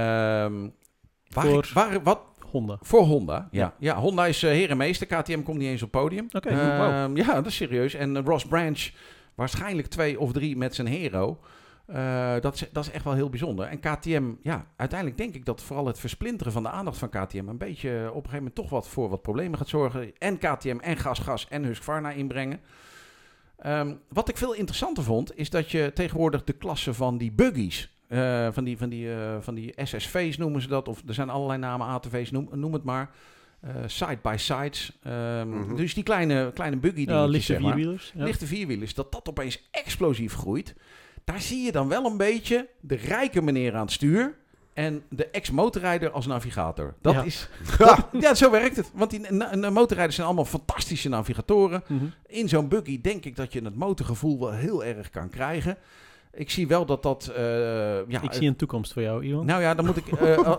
[1.29, 2.19] waar Voor- ik- waar, wat,
[2.51, 2.77] Honda.
[2.81, 3.73] Voor Honda, ja.
[3.79, 3.95] Ja.
[3.95, 5.07] Honda is uh, herenmeester.
[5.07, 6.27] KTM komt niet eens op het podium.
[6.31, 7.15] Oké, Ehm.
[7.17, 7.93] Ja, dat is serieus.
[7.93, 8.89] En Ross Branch,
[9.37, 11.39] waarschijnlijk twee of drie met zijn hero.
[11.85, 13.65] Eh, dat, is, dat is echt wel heel bijzonder.
[13.65, 17.47] En KTM, ja, uiteindelijk denk ik dat vooral het versplinteren van de aandacht van KTM...
[17.47, 20.17] een beetje op een gegeven moment toch wat voor wat problemen gaat zorgen.
[20.17, 22.59] En KTM en Gas Gas en Husqvarna inbrengen.
[23.57, 27.91] Ehm, wat ik veel interessanter vond, is dat je tegenwoordig de klasse van die buggies,
[28.07, 31.29] eh, van, die, van, die, eh, van die SSV's noemen ze dat, of er zijn
[31.29, 33.09] allerlei namen, ATV's, noem, noem het maar.
[33.59, 34.97] Eh, side-by-sides.
[35.03, 35.75] Ehm, Mhm.
[35.75, 37.73] Dus die kleine, kleine buggy Ja, dingetjes, lichte zeg maar.
[37.73, 38.11] vierwielers.
[38.15, 38.23] Ja.
[38.23, 40.75] lichte vierwielers, dat dat opeens explosief groeit.
[41.23, 44.35] Daar zie je dan wel een beetje de rijke meneer aan het stuur
[44.73, 46.93] en de ex-motorrijder als navigator.
[47.01, 47.23] Dat Ja.
[47.23, 48.91] is, dat- ja, zo werkt het.
[48.93, 49.31] Want die
[49.71, 51.83] motorrijders zijn allemaal fantastische navigatoren.
[51.87, 52.05] Mhm.
[52.27, 55.77] In zo'n buggy denk ik dat je het motorgevoel wel heel erg kan krijgen.
[56.37, 57.31] Ik zie wel dat dat...
[57.35, 57.43] eh,
[58.07, 59.45] ja, Ik zie een toekomst voor jou, Iwan.
[59.45, 60.07] nou ja, dan moet ik.
[60.07, 60.53] eh, eh,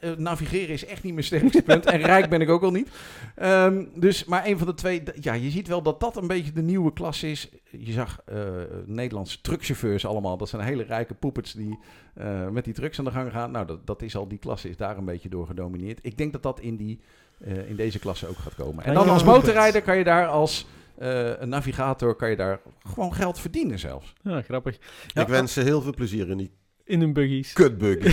[0.00, 1.86] eh, eh, navigeren is echt niet mijn sterkste punt.
[1.86, 2.88] En rijk ben ik ook al niet.
[3.34, 5.02] Ehm, dus, maar een van de twee.
[5.20, 7.48] Ja, je ziet wel dat dat een beetje de nieuwe klas is.
[7.70, 8.36] Je zag eh,
[8.86, 10.36] Nederlandse truckchauffeurs allemaal.
[10.36, 11.78] Dat zijn hele rijke poepets die
[12.14, 13.50] eh, met die trucks aan de gang gaan.
[13.50, 15.98] Nou, dat, dat is al die klasse is daar een beetje door gedomineerd.
[16.02, 17.00] Ik denk dat dat in, die,
[17.44, 18.84] eh, in deze klasse ook gaat komen.
[18.84, 20.66] En dan als motorrijder kan je daar als.
[20.98, 22.60] Eh, een navigator kan je daar
[22.92, 24.12] gewoon geld verdienen zelfs.
[24.22, 24.76] Ja, grappig.
[25.14, 26.50] Ik wens ze heel veel plezier in die
[26.84, 27.52] In hun buggies.
[27.52, 28.12] kutbuggy.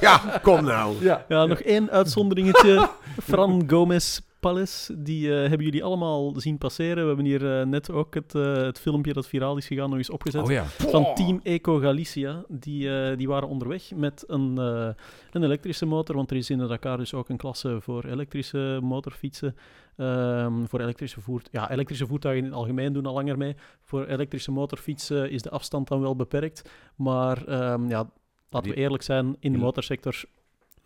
[0.00, 1.04] ja, kom nou.
[1.04, 2.88] Ja, Ja, nog één uitzonderingetje.
[3.28, 7.02] Fran Gomez Palace, die eh, hebben jullie allemaal zien passeren.
[7.02, 9.98] We hebben hier eh, net ook het, eh, het filmpje dat viraal is gegaan nog
[9.98, 10.42] eens opgezet.
[10.42, 10.64] Oh ja.
[10.64, 12.44] Van Team Eco Galicia.
[12.48, 14.88] Die, eh, die waren onderweg met een, eh,
[15.32, 16.16] een elektrische motor.
[16.16, 19.56] Want er is in de Dakar dus ook een klasse voor elektrische motorfietsen.
[19.96, 23.54] Ehm, voor elektrische, voert ja, elektrische voertuigen in het algemeen doen al langer mee.
[23.82, 26.70] Voor elektrische motorfietsen is de afstand dan wel beperkt.
[26.96, 28.10] Maar ehm, ja,
[28.50, 30.24] laten we eerlijk zijn, in de motorsector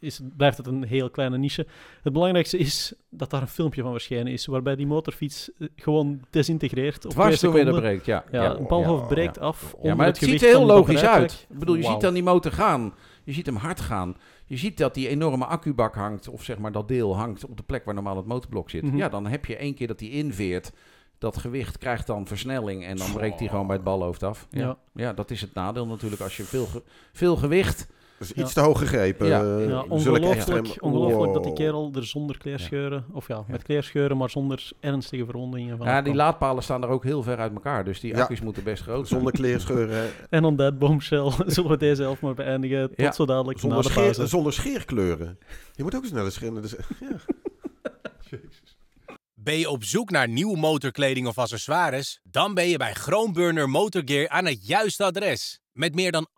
[0.05, 1.67] is, blijft het een heel kleine niche.
[2.03, 6.21] Het belangrijkste is dat daar een filmpje van verschenen is, waarbij die motorfiets eh, gewoon
[6.31, 7.81] desintegreert Dwars door seconden.
[7.81, 8.25] breekt, ja.
[8.31, 9.43] Ja, een balhoofd ja, breekt ja.
[9.43, 9.75] af.
[9.83, 11.47] Ja, maar het ziet er heel logisch uit.
[11.51, 12.95] Ik bedoel, je ziet dan die motor gaan.
[13.25, 14.17] Je ziet hem hard gaan.
[14.47, 17.63] Je ziet dat die enorme accubak hangt, of zeg maar dat deel hangt op de
[17.63, 18.83] plek waar normaal het motorblok zit.
[18.83, 18.97] Mhm.
[18.97, 20.73] Ja, dan heb je één keer dat die inveert.
[21.19, 24.47] Dat gewicht krijgt dan versnelling en dan breekt hij gewoon bij het balhoofd af.
[24.51, 24.61] Ja.
[24.61, 24.77] Ja.
[24.95, 25.13] Ja.
[25.13, 26.83] dat is het nadeel natuurlijk als je veel, ge-
[27.13, 27.89] veel gewicht...
[28.19, 28.43] Dat is Ja.
[28.43, 29.27] iets te hoog gegrepen.
[29.27, 29.43] Ja.
[29.59, 31.61] eh, Ja, ongelooflijk, ongelooflijk dat die Wow.
[31.61, 36.15] kerel er zonder kleerscheuren, of ja, met kleerscheuren, maar zonder ernstige verwondingen van Ja, die
[36.15, 37.85] laadpalen staan er ook heel ver uit elkaar.
[37.85, 38.23] Dus die Ja.
[38.23, 39.21] accu's moeten best groot zijn.
[39.21, 40.11] Zonder kleerscheuren.
[40.31, 42.89] En on that bombshell zullen we deze elf maar beëindigen.
[42.89, 43.12] Tot Ja.
[43.12, 44.27] zo dadelijk Zonder, na de scheer, pauze.
[44.27, 45.39] zonder scheerkleuren.
[45.73, 46.62] Je moet ook sneller scheren.
[46.62, 47.17] Dus, ja.
[49.35, 52.21] Ben je op zoek naar nieuwe motorkleding of accessoires?
[52.23, 55.61] Dan ben je bij Groenburner Motorgear aan het juiste adres.
[55.75, 56.29] Met meer dan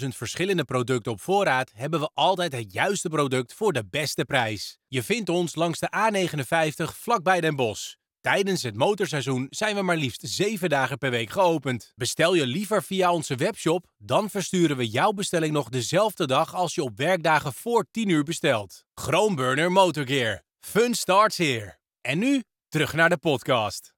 [0.00, 4.78] 28.000 verschillende producten op voorraad hebben we altijd het juiste product voor de beste prijs.
[4.88, 7.94] Je vindt ons langs de A59 vlakbij Den Bosch.
[8.20, 11.92] Tijdens het motorseizoen zijn we maar liefst 7 dagen per week geopend.
[11.94, 16.74] Bestel je liever via onze webshop, dan versturen we jouw bestelling nog dezelfde dag als
[16.74, 18.84] je op werkdagen voor 10 uur bestelt.
[18.94, 20.42] Groenburner Motorgear.
[20.60, 21.78] Fun starts here.
[22.00, 23.94] En nu terug naar de podcast.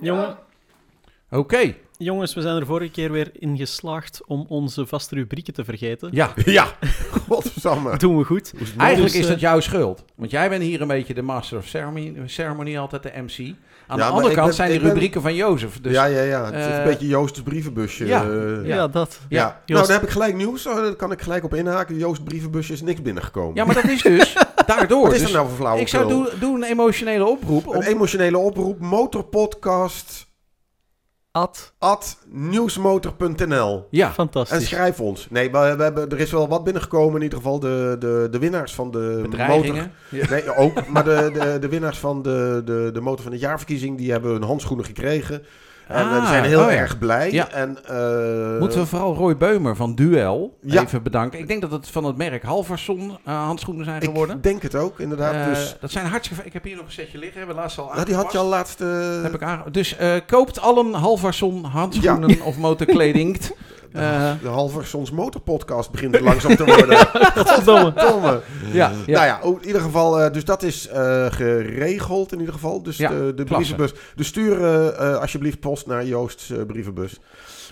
[0.00, 0.38] Jongen,
[1.30, 1.74] Oké,
[2.04, 6.08] jongens, we zijn er vorige keer weer in geslaagd om onze vaste rubrieken te vergeten.
[6.12, 6.32] ja.
[6.44, 6.66] ja.
[7.28, 8.50] Dat doen we goed.
[8.50, 10.04] Hoe is het Eigenlijk Dus, is eh, dat jouw schuld.
[10.16, 13.54] Want jij bent hier een beetje de master of ceremony, ceremony altijd de MC.
[13.86, 15.80] Aan de andere kant ben- zijn de ben- rubrieken van Jozef.
[15.80, 16.44] Dus ja, ja, ja.
[16.44, 18.06] Het is eh, een beetje Joost's brievenbusje.
[18.06, 19.20] ja, eh, Ja, dat.
[19.28, 19.38] ja.
[19.38, 20.66] Ja, Nou, dan heb ik gelijk nieuws.
[20.66, 21.96] Oh, Daar kan ik gelijk op inhaken.
[21.96, 23.54] Joost's brievenbusje is niks binnengekomen.
[23.54, 24.36] Ja, maar dat is dus
[24.66, 25.02] daardoor.
[25.02, 25.82] Wat is Dus er nou voor flauwekul?
[25.86, 27.66] ik zou doen, doe een emotionele oproep.
[27.74, 28.80] Een emotionele oproep.
[28.80, 30.28] Motorpodcast
[31.32, 31.72] Ad.
[31.78, 34.66] at nieuwsmotor.nl ja, En Fantastisch.
[34.66, 35.26] schrijf ons.
[35.30, 37.16] Nee, we, we hebben, er is wel wat binnengekomen.
[37.16, 39.88] In ieder geval de, de, de winnaars van de motor...
[40.30, 40.86] Nee, ook.
[40.86, 43.98] Maar de, de, de winnaars van de, de, de motor van het jaarverkiezing...
[43.98, 45.42] die hebben hun handschoenen gekregen.
[45.90, 46.76] En eh, Ah, die zijn heel oh ja.
[46.76, 47.32] erg blij.
[47.32, 47.48] Ja.
[47.50, 50.82] En, eh, Moeten we vooral Roy Beumer van Duel Ja.
[50.82, 51.38] even bedanken.
[51.38, 54.36] Ik denk dat het van het merk Halverson eh, handschoenen zijn geworden.
[54.36, 55.54] Ik denk het ook, inderdaad.
[55.54, 56.44] Dus, Dat zijn hartstikke...
[56.44, 57.38] Ik heb hier nog een setje liggen.
[57.38, 58.78] Hebben we laatst al nou, die had je al laatst...
[59.22, 63.40] Heb ik aange- Dus koopt allen Halverson handschoenen of motorkleding.
[63.92, 66.96] Eh, de Halversons motorpodcast begint er langzaam te worden.
[67.36, 67.92] Godverdomme.
[68.08, 68.40] Domme.
[68.72, 69.24] ja, ja.
[69.24, 72.82] Nou ja, in ieder geval, eh, dus dat is eh, geregeld in ieder geval.
[72.82, 73.92] Dus Ja, de, de brievenbus.
[74.14, 74.66] Dus stuur
[74.96, 77.20] alsjeblieft post naar Joost's brievenbus.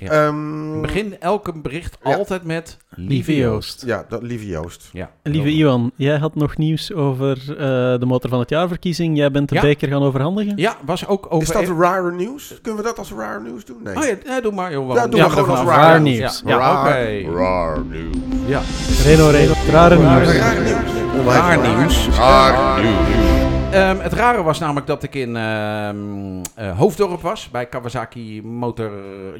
[0.00, 0.10] Ja.
[0.10, 2.14] Ehm, Begin elke bericht Ja.
[2.14, 3.82] altijd met Lieve Joost.
[3.86, 4.88] Ja, dat, lieve Joost.
[4.92, 5.10] Ja.
[5.22, 7.56] Lieve Iwan, jij had nog nieuws over eh,
[8.00, 9.16] de motor van het jaarverkiezing.
[9.16, 9.60] Jij bent de Ja.
[9.60, 10.52] beker gaan overhandigen.
[10.56, 11.60] Ja, was ook over...
[11.60, 12.58] Is dat rare nieuws?
[12.62, 13.76] Kunnen we dat als rare nieuws doen?
[13.84, 13.96] Nee.
[13.96, 14.72] Oh ja, ja, doe maar.
[14.72, 16.42] Joh, Ja, doe maar gewoon als rare Raar nieuws.
[16.46, 16.80] Ja, Ja.
[16.80, 17.38] oké.
[17.38, 18.16] Rare nieuws.
[18.46, 18.60] Ja.
[19.04, 19.52] Reno, Reno.
[19.70, 20.36] Rare Rare nieuws.
[20.36, 21.24] Raar nieuws.
[21.26, 22.08] Raar nieuws.
[22.16, 23.47] Raar nieuws.
[23.72, 27.50] Ehm, het rare was namelijk dat ik in eh, Hoofddorp was.
[27.50, 28.92] Bij Kawasaki Motor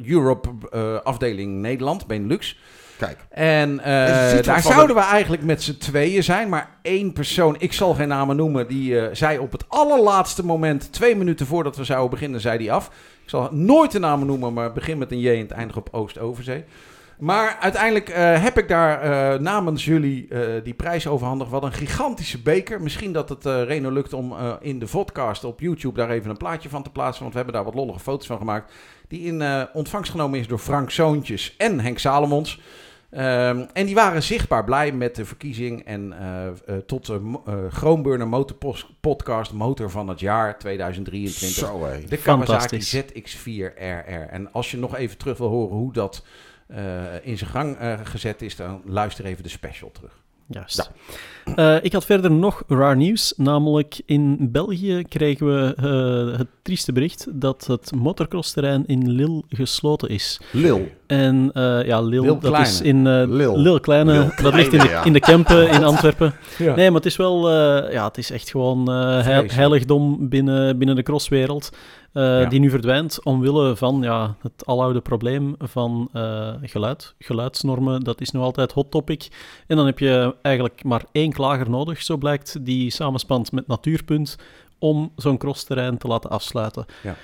[0.05, 2.59] Europe eh, afdeling Nederland, Benelux.
[2.97, 3.17] Kijk.
[3.29, 6.49] En eh, En daar zouden we eigenlijk met z'n tweeën zijn.
[6.49, 11.15] Maar één persoon, ik zal geen namen noemen, die zei op het allerlaatste moment, twee
[11.15, 12.87] minuten voordat we zouden beginnen, zei die af.
[13.23, 15.89] Ik zal nooit de namen noemen, maar begin met een J en het eindigt op
[15.91, 16.63] Oost-Overzee.
[17.19, 21.51] Maar uiteindelijk eh, heb ik daar eh, namens jullie eh, die prijs overhandigd.
[21.51, 22.81] Wat een gigantische beker.
[22.81, 26.29] Misschien dat het eh Reno lukt om eh, in de podcast op YouTube daar even
[26.29, 27.21] een plaatje van te plaatsen.
[27.21, 28.73] Want we hebben daar wat lollige foto's van gemaakt.
[29.07, 32.59] Die in eh, ontvangst genomen is door Frank Zoontjes en Henk Salomons.
[33.09, 35.85] Ehm, en die waren zichtbaar blij met de verkiezing.
[35.85, 36.53] En eh, eh,
[36.85, 38.57] tot de eh, Groenburner Motor
[38.99, 41.49] Podcast Motor van het jaar 2023.
[41.49, 41.79] Zo.
[42.09, 42.95] De Kawasaki Fantastisch.
[42.95, 44.29] ZX4RR.
[44.29, 46.23] En als je nog even terug wil horen hoe dat
[47.23, 50.21] in zijn gang eh, gezet is, dan luister even de special terug.
[50.51, 50.91] Juist.
[51.55, 56.91] Eh, ik had verder nog raar nieuws, namelijk in België kregen we eh, het trieste
[56.91, 60.39] bericht dat het motocrossterrein in Lille gesloten is.
[60.51, 60.87] Lil.
[61.07, 63.57] En eh, ja, Lille, Lille dat is in eh Lille.
[63.57, 65.03] Lille Kleine, Lille dat ligt in de, ja.
[65.03, 66.33] in de Kempen in Antwerpen.
[66.57, 66.75] Ja.
[66.75, 70.95] Nee, maar het is wel, eh, ja, het is echt gewoon eh, heiligdom binnen, binnen
[70.95, 71.69] de crosswereld.
[72.13, 72.45] Eh, Ja.
[72.45, 77.15] Die nu verdwijnt omwille van ja, het aloude probleem van eh, geluid.
[77.19, 79.27] Geluidsnormen, dat is nog altijd hot topic.
[79.67, 84.37] En dan heb je eigenlijk maar één klager nodig, zo blijkt, die samenspant met Natuurpunt
[84.79, 86.85] om zo'n crossterrein te laten afsluiten.
[87.03, 87.15] Ja.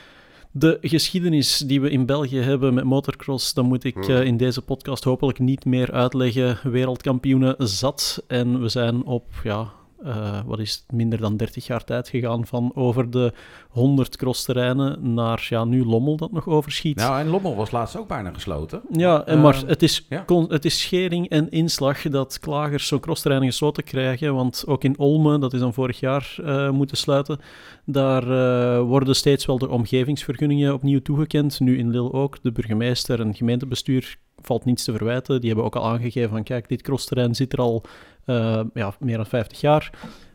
[0.52, 4.04] De geschiedenis die we in België hebben met motocross, dan moet ik Hmm.
[4.16, 6.58] eh, in deze podcast hopelijk niet meer uitleggen.
[6.72, 8.24] Wereldkampioenen zat.
[8.28, 9.72] En we zijn op, ja,
[10.06, 13.34] eh, wat is het, minder dan 30 jaar tijd gegaan van over de
[13.70, 16.96] 100 crossterreinen naar ja, nu Lommel dat nog overschiet.
[16.96, 18.82] Nou, en Lommel was laatst ook bijna gesloten.
[18.92, 20.26] Ja, en maar het is, ja.
[20.48, 24.36] het is schering en inslag dat klagers zo'n crossterreinen gesloten krijgen.
[24.36, 27.40] Want ook in Olme, dat is dan vorig jaar eh, moeten sluiten,
[27.86, 31.60] daar eh, worden steeds wel de omgevingsvergunningen opnieuw toegekend.
[31.60, 32.38] Nu in Lille ook.
[32.42, 35.40] De burgemeester en gemeentebestuur valt niets te verwijten.
[35.40, 37.84] Die hebben ook al aangegeven van kijk, dit crossterrein zit er al
[38.26, 39.92] eh, ja, meer dan 50 jaar.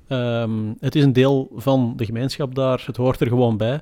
[0.09, 2.83] Ehm, het is een deel van de gemeenschap daar.
[2.87, 3.81] Het hoort er gewoon bij.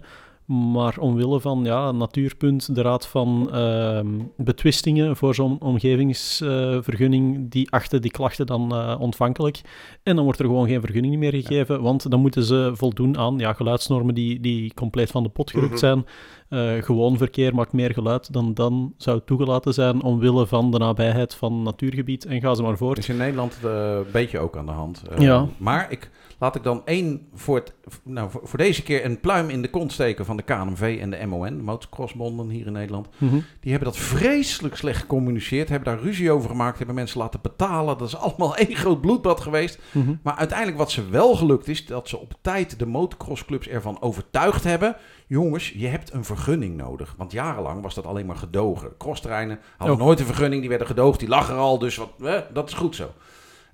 [0.48, 8.02] Maar omwille van ja, Natuurpunt, de Raad van ehm, Betwistingen voor zo'n omgevingsvergunning, die achten
[8.02, 9.60] die klachten dan eh, ontvankelijk.
[10.02, 13.38] En dan wordt er gewoon geen vergunning meer gegeven, want dan moeten ze voldoen aan
[13.38, 15.78] ja, geluidsnormen die, die compleet van de pot gerukt Mhm.
[15.78, 16.04] zijn.
[16.48, 21.34] Eh, gewoon verkeer maakt meer geluid dan dan zou toegelaten zijn omwille van de nabijheid
[21.34, 22.24] van natuurgebied.
[22.24, 22.98] En ga ze maar voort.
[22.98, 25.02] is in Nederland eh, een beetje ook aan de hand.
[25.18, 25.46] Ja.
[25.56, 27.72] Maar ik, laat ik dan één voor, het,
[28.04, 31.10] nou, voor, voor deze keer een pluim in de kont steken van de KNMV en
[31.10, 33.08] de MON, de motocrossbonden hier in Nederland.
[33.18, 33.38] Mhm.
[33.60, 37.98] Die hebben dat vreselijk slecht gecommuniceerd, hebben daar ruzie over gemaakt, hebben mensen laten betalen.
[37.98, 39.78] Dat is allemaal één groot bloedbad geweest.
[39.92, 40.14] Mhm.
[40.22, 44.64] Maar uiteindelijk wat ze wel gelukt is, dat ze op tijd de motocrossclubs ervan overtuigd
[44.64, 44.96] hebben.
[45.26, 47.14] Jongens, je hebt een vergunning nodig.
[47.16, 48.96] Want jarenlang was dat alleen maar gedogen.
[48.98, 50.02] Crossterreinen hadden Oh.
[50.02, 51.78] nooit een vergunning, die werden gedoogd, die lag er al.
[51.78, 53.10] Dus wat, eh, dat is goed zo.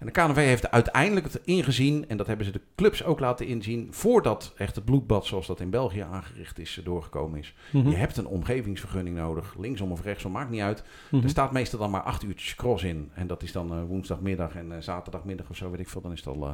[0.05, 3.47] En de KNV heeft uiteindelijk het ingezien, en dat hebben ze de clubs ook laten
[3.47, 7.55] inzien, voordat echt het bloedbad zoals dat in België aangericht is, doorgekomen is.
[7.71, 7.89] Mhm.
[7.89, 10.85] Je hebt een omgevingsvergunning nodig, linksom of rechtsom, maakt niet uit.
[11.11, 11.23] Mhm.
[11.23, 13.11] Er staat meestal dan maar acht uurtjes cross in.
[13.15, 16.01] En dat is dan eh, woensdagmiddag en eh, zaterdagmiddag of zo, weet ik veel.
[16.01, 16.47] Dan is het al...
[16.47, 16.53] eh.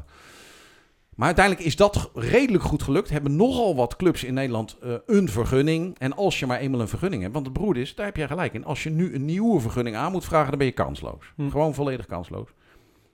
[1.14, 3.10] Maar uiteindelijk is dat redelijk goed gelukt.
[3.10, 5.98] Hebben nogal wat clubs in Nederland eh, een vergunning.
[5.98, 8.26] En als je maar eenmaal een vergunning hebt, want het broed is, daar heb jij
[8.26, 8.64] gelijk in.
[8.64, 11.32] Als je nu een nieuwe vergunning aan moet vragen, dan ben je kansloos.
[11.36, 11.48] Hm.
[11.48, 12.48] Gewoon volledig kansloos.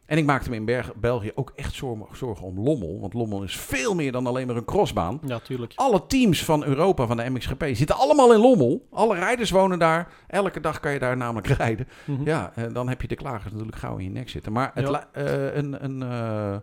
[0.07, 1.75] En ik maakte me in Berg- België ook echt
[2.13, 3.01] zorgen, om Lommel.
[3.01, 5.21] Want Lommel is veel meer dan alleen maar een crossbaan.
[5.27, 5.73] Ja, tuurlijk.
[5.77, 8.87] Alle teams van Europa, van de MXGP, zitten allemaal in Lommel.
[8.91, 10.13] Alle rijders wonen daar.
[10.27, 11.89] Elke dag kan je daar namelijk rijden.
[12.05, 12.25] Mhm.
[12.25, 14.53] Ja, en dan heb je de klagers natuurlijk gauw in je nek zitten.
[14.53, 15.09] Maar het Ja.
[15.13, 16.57] eh, een, een, eh,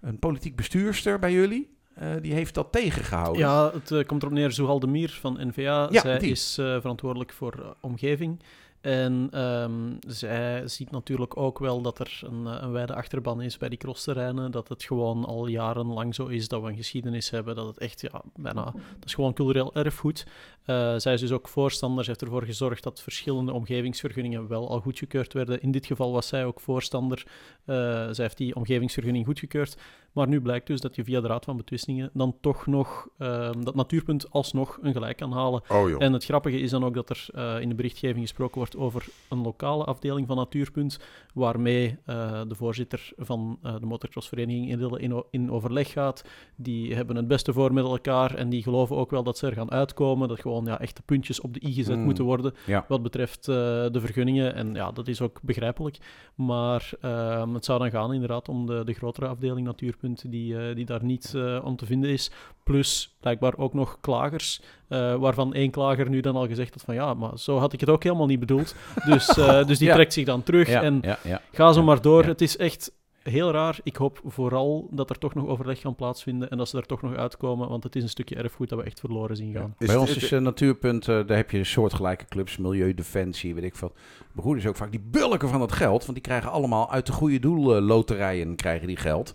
[0.00, 3.38] een politiek bestuurster bij jullie, eh, die heeft dat tegengehouden.
[3.42, 4.50] Ja, het eh, komt erop neer.
[4.52, 5.86] Zuhal de Mier van NVA.
[5.90, 6.30] Ja, zij die.
[6.30, 8.40] is eh, verantwoordelijk voor eh, omgeving.
[8.86, 13.56] En ehm, zij ziet natuurlijk ook wel dat er een, eh, een wijde achterban is
[13.56, 14.50] bij die crossterreinen.
[14.50, 17.54] Dat het gewoon al jarenlang zo is dat we een geschiedenis hebben.
[17.54, 18.64] Dat het echt, ja, bijna...
[18.64, 20.26] Dat is gewoon cultureel erfgoed.
[20.64, 22.04] Eh, zij is dus ook voorstander.
[22.04, 25.62] Ze heeft ervoor gezorgd dat verschillende omgevingsvergunningen wel al goedgekeurd werden.
[25.62, 27.26] In dit geval was zij ook voorstander.
[27.64, 27.76] Eh,
[28.10, 29.76] zij heeft die omgevingsvergunning goedgekeurd.
[30.16, 33.62] Maar nu blijkt dus dat je via de Raad van Betwistingen dan toch nog ehm,
[33.62, 35.62] dat natuurpunt alsnog een gelijk kan halen.
[35.68, 36.02] Oh.
[36.02, 39.06] En het grappige is dan ook dat er eh, in de berichtgeving gesproken wordt over
[39.28, 41.00] een lokale afdeling van Natuurpunt,
[41.34, 46.24] waarmee eh, de voorzitter van eh, de motocrossvereniging in, in, in overleg gaat.
[46.56, 49.52] Die hebben het beste voor met elkaar en die geloven ook wel dat ze er
[49.52, 52.04] gaan uitkomen, dat gewoon ja, echt de puntjes op de i gezet Mm.
[52.04, 52.84] moeten worden Ja.
[52.88, 54.54] wat betreft de vergunningen.
[54.54, 55.98] En ja, dat is ook begrijpelijk.
[56.34, 60.74] Maar ehm, het zou dan gaan inderdaad om de, de grotere afdeling Natuurpunt die, eh,
[60.74, 62.30] die daar niet uh, om te vinden is.
[62.62, 66.94] Plus blijkbaar ook nog klagers, uh, waarvan één klager nu dan al gezegd had van
[66.94, 68.74] ja, maar zo had ik het ook helemaal niet bedoeld.
[69.04, 69.26] Dus,
[69.68, 71.40] dus die trekt zich dan terug Ja, en ja, ja.
[71.52, 72.22] ga zo maar door.
[72.22, 72.28] Ja.
[72.28, 72.92] Het is echt
[73.30, 73.78] heel raar.
[73.82, 77.02] Ik hoop vooral dat er toch nog overleg kan plaatsvinden en dat ze er toch
[77.02, 79.74] nog uitkomen, want het is een stukje erfgoed dat we echt verloren zien gaan.
[79.78, 83.92] Bij ons is uh, Natuurpunt, uh, daar heb je soortgelijke clubs, Milieudefensie, weet ik wat.
[84.32, 87.38] Beroerders ook vaak die bulken van dat geld, want die krijgen allemaal uit de goede
[87.38, 89.34] doelloterijen krijgen die geld.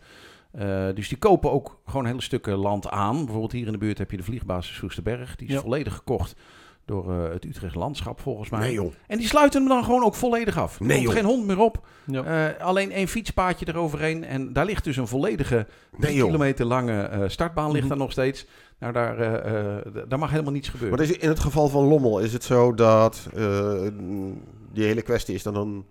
[0.59, 3.15] Uh, dus die kopen ook gewoon hele stukken land aan.
[3.17, 5.35] Bijvoorbeeld hier in de buurt heb je de vliegbasis Soesterberg.
[5.35, 5.59] Die is Ja.
[5.61, 6.35] volledig gekocht
[6.85, 8.59] door uh, het Utrecht Landschap volgens mij.
[8.59, 8.93] Nee joh.
[9.07, 10.79] En die sluiten hem dan gewoon ook volledig af.
[10.79, 11.15] Er Nee, komt joh.
[11.15, 11.85] geen hond meer op.
[12.05, 12.49] Ja.
[12.55, 14.23] Uh, alleen één fietspaadje eroverheen.
[14.23, 17.89] En daar ligt dus een volledige Nee, kilometer lange uh, startbaan ligt Mhm.
[17.89, 18.45] daar nog steeds.
[18.79, 20.97] Nou, daar, uh, daar mag helemaal niets gebeuren.
[20.97, 23.81] Maar is, in het geval van Lommel is het zo dat uh,
[24.71, 25.85] die hele kwestie is dan, dan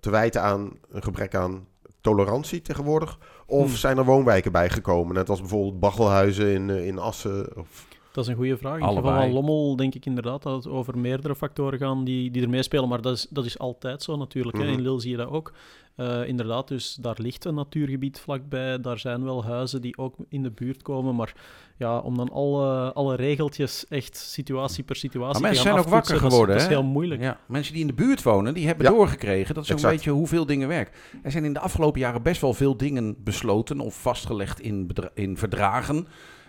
[0.00, 1.66] te wijten aan een gebrek aan
[2.00, 3.18] tolerantie tegenwoordig?
[3.50, 3.76] Of Hmm.
[3.76, 5.14] zijn er woonwijken bijgekomen?
[5.14, 7.56] Net als bijvoorbeeld Baggelhuizen in, uh, in Assen.
[7.56, 7.86] Of...
[8.12, 8.74] Dat is een goede vraag.
[8.74, 9.12] In het Allebei.
[9.14, 12.48] geval van Lommel denk ik inderdaad dat het over meerdere factoren gaan die, die er
[12.48, 12.88] meespelen.
[12.88, 14.56] Maar dat is, dat is altijd zo natuurlijk.
[14.56, 14.64] hè.
[14.64, 14.72] Mhm.
[14.72, 15.52] In Lille zie je dat ook.
[15.96, 18.80] Uh, inderdaad, dus daar ligt een natuurgebied vlakbij.
[18.80, 21.14] Daar zijn wel huizen die ook in de buurt komen.
[21.14, 21.34] Maar
[21.78, 25.84] ja, om dan alle, alle regeltjes echt situatie per situatie Maar te mensen gaan zijn
[25.86, 26.46] ook wakker geworden.
[26.46, 27.20] Dat is, dat is heel moeilijk.
[27.20, 28.92] Ja, mensen die in de buurt wonen, die hebben Ja.
[28.92, 29.54] doorgekregen.
[29.54, 30.94] Dat zo'n beetje hoeveel dingen werken.
[31.22, 35.36] Er zijn in de afgelopen jaren best wel veel dingen besloten of vastgelegd in, in
[35.36, 36.06] verdragen.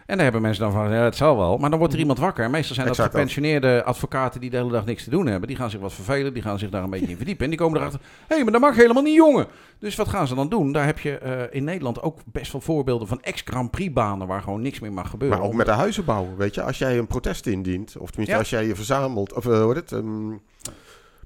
[0.10, 1.58] En daar hebben mensen dan van, ja, het zal wel.
[1.58, 2.10] Maar dan wordt er Mhm.
[2.10, 2.44] iemand wakker.
[2.46, 5.48] En meestal zijn dat Exact gepensioneerde advocaten die de hele dag niks te doen hebben.
[5.48, 7.44] Die gaan zich wat vervelen, die gaan zich daar een beetje in verdiepen.
[7.44, 9.48] En die komen erachter, hé, hey, maar dat mag helemaal niet, jongen.
[9.80, 10.72] Dus wat gaan ze dan doen?
[10.72, 14.42] Daar heb je eh, in Nederland ook best wel voorbeelden van ex-Grand Prix banen waar
[14.42, 15.38] gewoon niks meer mag gebeuren.
[15.38, 16.62] Maar ook met de huizenbouw, weet je.
[16.64, 18.38] Als jij een protest indient, of tenminste Ja.
[18.42, 20.40] als jij je verzamelt, of uh, hoe het, um,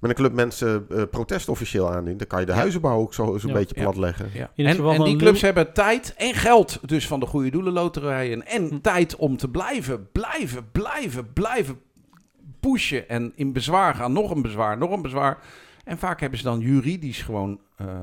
[0.03, 2.57] met een club mensen uh, protest officieel aandient, dan kan je de Ja.
[2.57, 3.53] huizenbouw ook zo'n zo Ja.
[3.53, 3.81] beetje Ja.
[3.83, 4.29] platleggen.
[4.33, 4.51] Ja.
[4.55, 8.45] In het En, die clubs hebben tijd en geld dus van de goede doelenloterijen.
[8.47, 8.79] En Hm.
[8.81, 11.79] tijd om te blijven, blijven, blijven, blijven
[12.59, 13.09] pushen.
[13.09, 15.37] En in bezwaar gaan, nog een bezwaar, nog een bezwaar.
[15.83, 17.59] En vaak hebben ze dan juridisch gewoon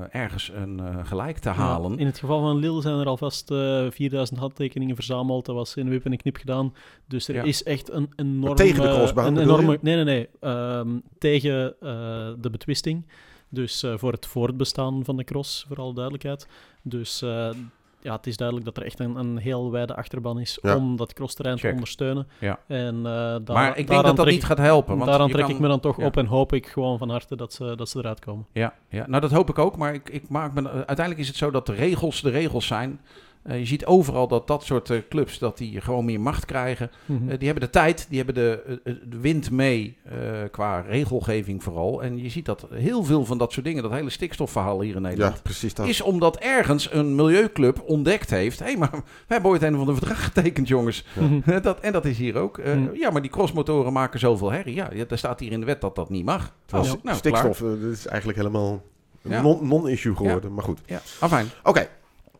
[0.09, 1.97] ergens een eh, gelijk te Ja, halen.
[1.99, 5.45] in het geval van Lille zijn er alvast eh 4000 handtekeningen verzameld.
[5.45, 6.73] Dat was in een wip en een knip gedaan.
[7.07, 7.43] Dus er Ja.
[7.43, 8.55] is echt een enorme...
[8.55, 10.27] tegen de crossbaan Een enorme, nee, nee, nee.
[10.39, 13.05] Ehm, tegen eh, de betwisting.
[13.49, 16.47] Dus eh, voor het voortbestaan van de cross, voor alle duidelijkheid.
[16.81, 17.49] Dus eh,
[18.01, 20.75] ja, het is duidelijk dat er echt een, een heel wijde achterban is Ja.
[20.75, 22.27] om dat crossterrein te ondersteunen.
[22.39, 22.59] Ja.
[22.67, 24.97] En, eh, daar, maar ik denk dat dat niet gaat helpen.
[24.97, 26.05] Want Daaraan trek kan- ik me dan toch ja.
[26.05, 28.45] op en hoop ik gewoon van harte dat ze, dat ze eruit komen.
[28.51, 29.77] Ja, ja, nou dat hoop ik ook.
[29.77, 32.99] Maar ik, ik maak me, uiteindelijk is het zo dat de regels de regels zijn.
[33.43, 36.91] Eh, je ziet overal dat dat soort eh, clubs dat die gewoon meer macht krijgen.
[37.05, 37.29] Mhm.
[37.29, 39.97] Eh, die hebben de tijd, die hebben de, de wind mee
[40.51, 42.03] qua regelgeving vooral.
[42.03, 45.01] En je ziet dat heel veel van dat soort dingen, dat hele stikstofverhaal hier in
[45.01, 45.87] Ja, Nederland, precies dat.
[45.87, 48.59] is omdat ergens een milieuclub ontdekt heeft.
[48.59, 51.05] Hé, hey, maar we hebben ooit een of ander verdrag getekend, jongens.
[51.19, 51.61] Mhm.
[51.61, 52.59] dat, en dat is hier ook.
[52.63, 52.89] Hmm.
[52.93, 54.75] Ja, maar die crossmotoren maken zoveel herrie.
[54.75, 56.53] Ja, daar staat hier in de wet dat dat niet mag.
[56.69, 56.85] Nou,
[57.15, 58.81] stikstof, dat is eigenlijk helemaal
[59.23, 59.41] een Ja.
[59.41, 60.53] non- non-issue geworden.
[60.53, 60.79] Maar goed.
[60.85, 61.47] Ja, afijn.
[61.63, 61.87] Oké,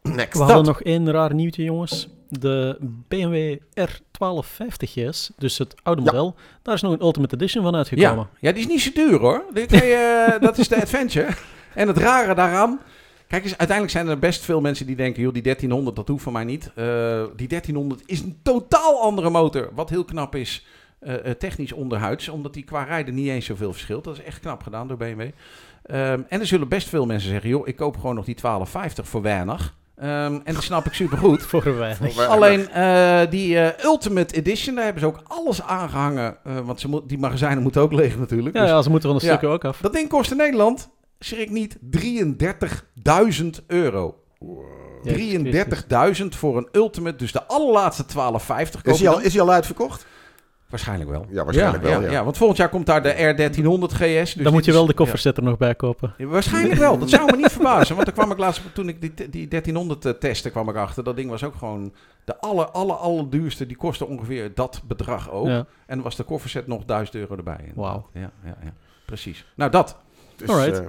[0.01, 0.37] next.
[0.37, 2.07] We hadden nog één raar nieuwtje, jongens.
[2.29, 2.77] De
[3.07, 6.11] BMW R1250S, dus het oude Ja.
[6.11, 8.29] model, daar is nog een Ultimate Edition van uitgekomen.
[8.31, 9.43] Ja, ja, die is niet zo duur hoor.
[9.53, 11.27] Eh, dat is de Adventure.
[11.73, 12.79] En het rare daaraan...
[13.27, 15.21] Kijk eens, uiteindelijk zijn er best veel mensen die denken...
[15.21, 16.65] joh, die 1300, dat hoeft van mij niet.
[16.75, 19.69] Eh, die 1300 is een totaal andere motor.
[19.73, 20.65] Wat heel knap is,
[20.99, 22.29] eh, technisch onderhuids.
[22.29, 24.03] Omdat die qua rijden niet eens zoveel verschilt.
[24.03, 25.29] Dat is echt knap gedaan door BMW.
[25.83, 27.49] Ehm, en er zullen best veel mensen zeggen...
[27.49, 29.75] joh, ik koop gewoon nog die 1250 voor weinig.
[30.01, 31.41] Ehm, en dat snap ik supergoed.
[31.51, 32.27] Voor weinig.
[32.27, 36.37] Alleen eh, die eh, Ultimate Edition, daar hebben ze ook alles aangehangen.
[36.43, 38.55] eh, want ze moet, die magazijnen moeten ook leeg natuurlijk.
[38.55, 39.31] Ja, Dus ja, ze moeten van de Ja.
[39.31, 39.77] stukken ook af.
[39.81, 40.89] Dat ding kost in Nederland,
[41.19, 44.15] schrik niet, 33.000 euro.
[45.03, 45.65] Jezus
[46.21, 49.51] 33.000 voor een Ultimate, dus de allerlaatste 1250 koop Is hij, al, is hij al
[49.51, 50.05] uitverkocht?
[50.71, 51.25] Waarschijnlijk wel.
[51.29, 52.23] Ja, waarschijnlijk wel, ja.
[52.23, 54.33] Want volgend jaar komt daar de R1300 GS.
[54.33, 56.13] Dus Dan moet je wel is- de kofferset er nog bij kopen.
[56.17, 56.25] ja.
[56.25, 56.97] Waarschijnlijk wel.
[56.97, 57.95] Dat zou me niet verbazen.
[57.95, 61.03] Want daar kwam ik laatst, toen ik die, die 1300 eh, testte, kwam ik achter.
[61.03, 61.93] Dat ding was ook gewoon
[62.23, 63.65] de aller, aller, allerduurste.
[63.65, 65.47] Die kostte ongeveer dat bedrag ook.
[65.47, 65.57] Ja.
[65.85, 67.71] En dan was de kofferset nog 1000 euro erbij.
[67.75, 68.07] Wauw.
[68.13, 68.73] Ja, ja, ja.
[69.05, 69.45] Precies.
[69.55, 69.97] Nou, dat.
[70.35, 70.79] Dus, Alright.
[70.79, 70.85] eh,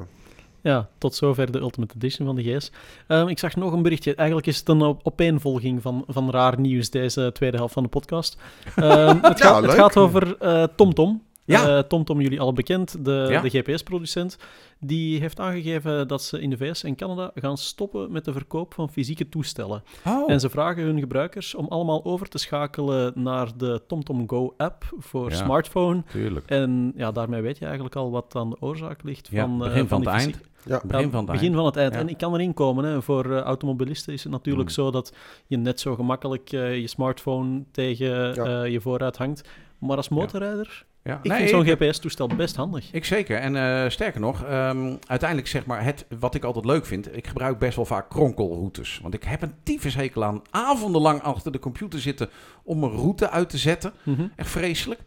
[0.63, 2.71] ja, tot zover de Ultimate Edition van de GS.
[3.07, 4.15] Ehm, ik zag nog een berichtje.
[4.15, 7.89] Eigenlijk is het een op- opeenvolging van, van raar nieuws, deze tweede helft van de
[7.89, 8.37] podcast.
[8.77, 9.75] Ehm, het, gaat, het leuk.
[9.81, 11.23] gaat over eh TomTom.
[11.45, 11.77] Ja.
[11.77, 13.41] Eh, TomTom, jullie al bekend, de, Ja.
[13.41, 14.37] de GPS-producent,
[14.81, 18.75] die heeft aangegeven dat ze in de VS en Canada gaan stoppen met de verkoop
[18.75, 19.83] van fysieke toestellen.
[20.07, 24.85] Oh, En ze vragen hun gebruikers om allemaal over te schakelen naar de TomTom Go-app
[24.99, 25.37] voor Ja.
[25.37, 26.03] smartphone.
[26.11, 26.47] tuurlijk.
[26.51, 29.59] En ja, daarmee weet je eigenlijk al wat aan de oorzaak ligt Ja, van, eh,
[29.69, 30.81] begin van die het fysieke- Ja.
[30.85, 31.57] Begin van het begin eind.
[31.57, 31.93] van het eind.
[31.95, 31.99] Ja.
[32.01, 32.85] En ik kan erin komen.
[32.85, 33.03] Hè.
[33.03, 34.75] Voor eh, automobilisten is het natuurlijk Mm.
[34.75, 35.13] zo dat
[35.47, 38.63] je net zo gemakkelijk eh, je smartphone tegen Ja.
[38.63, 39.49] eh, je vooruit hangt.
[39.79, 41.19] Maar als motorrijder, Ja.
[41.23, 42.93] ik Nee, vind zo'n GPS-toestel best handig.
[42.93, 43.39] Ik zeker.
[43.39, 47.27] En eh, sterker nog, ehm, uiteindelijk zeg maar, het, wat ik altijd leuk vind, ik
[47.27, 48.99] gebruik best wel vaak kronkelroutes.
[49.03, 52.29] Want ik heb een tyfushekel aan avondenlang achter de computer zitten
[52.63, 53.93] om een route uit te zetten.
[54.03, 54.27] Mhm.
[54.37, 55.01] Echt vreselijk.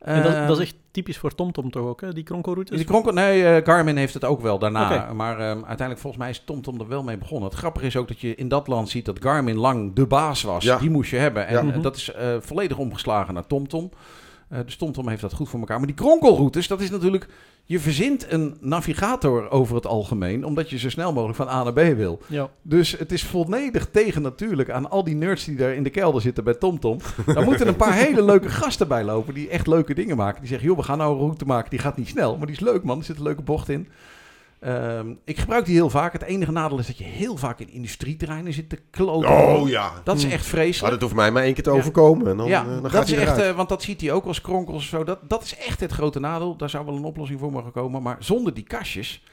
[0.00, 2.12] En dat, Ehm, dat is echt typisch voor TomTom toch ook, hè?
[2.12, 2.76] die kronkelroutes?
[2.76, 5.12] Die kronkel, nee, eh, Garmin heeft het ook wel daarna.
[5.12, 7.48] Maar ehm, uiteindelijk, volgens mij is TomTom er wel mee begonnen.
[7.48, 10.42] Het grappige is ook dat je in dat land ziet dat Garmin lang de baas
[10.42, 10.64] was.
[10.64, 10.78] Ja.
[10.78, 11.46] Die moest je hebben.
[11.46, 11.58] En Ja.
[11.60, 11.80] eh, Mhm.
[11.80, 13.90] dat is eh, volledig omgeslagen naar TomTom.
[14.64, 15.78] Dus TomTom heeft dat goed voor elkaar.
[15.78, 17.28] Maar die kronkelroutes, dat is natuurlijk...
[17.64, 20.44] Je verzint een navigator over het algemeen...
[20.44, 22.20] omdat je zo snel mogelijk van A naar B wil.
[22.26, 22.50] Ja.
[22.62, 26.20] Dus het is volledig tegen natuurlijk aan al die nerds die daar in de kelder
[26.20, 26.98] zitten bij TomTom.
[27.26, 30.40] Daar moeten een paar hele leuke gasten bij lopen die echt leuke dingen maken.
[30.40, 32.56] Die zeggen, joh, we gaan nou een route maken, die gaat niet snel, maar die
[32.56, 33.88] is leuk man, er zit een leuke bocht in.
[34.60, 36.12] Ehm, ik gebruik die heel vaak.
[36.12, 39.30] Het enige nadeel is dat je heel vaak in industrieterreinen zit te kloten.
[39.30, 39.92] Oh ja.
[40.04, 40.32] Dat is Hmm.
[40.32, 40.92] echt Maar vreselijk.
[40.92, 41.76] dat hoeft mij maar één keer te Ja.
[41.76, 42.26] overkomen.
[42.26, 44.24] En dan, ja, eh, dan dat gaat is echt, eh, want dat ziet hij ook
[44.24, 45.04] als kronkels of zo.
[45.04, 46.56] Dat, dat is echt het grote nadeel.
[46.56, 48.02] Daar zou wel een oplossing voor mogen komen.
[48.02, 49.24] Maar zonder die kastjes,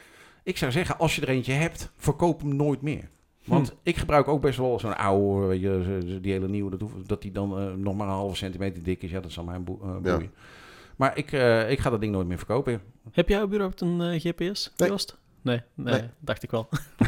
[0.44, 3.10] ik zou zeggen, als je er eentje hebt, verkoop hem nooit meer.
[3.46, 7.08] Want ik gebruik ook best wel zo'n oude, weet je, die hele nieuwe, dat, hoeft-
[7.08, 9.12] dat die dan eh, nog maar een halve centimeter dik is.
[9.12, 10.20] Ja, dat zal mij een boe- eh, Ja.
[10.98, 12.82] Maar ik, eh, ik ga dat ding nooit meer verkopen.
[13.12, 14.90] Heb jij überhaupt een eh, GPS, Nee.
[14.90, 15.18] Joost?
[15.42, 16.04] Nee, nee, Nee.
[16.20, 16.70] dacht ik wel.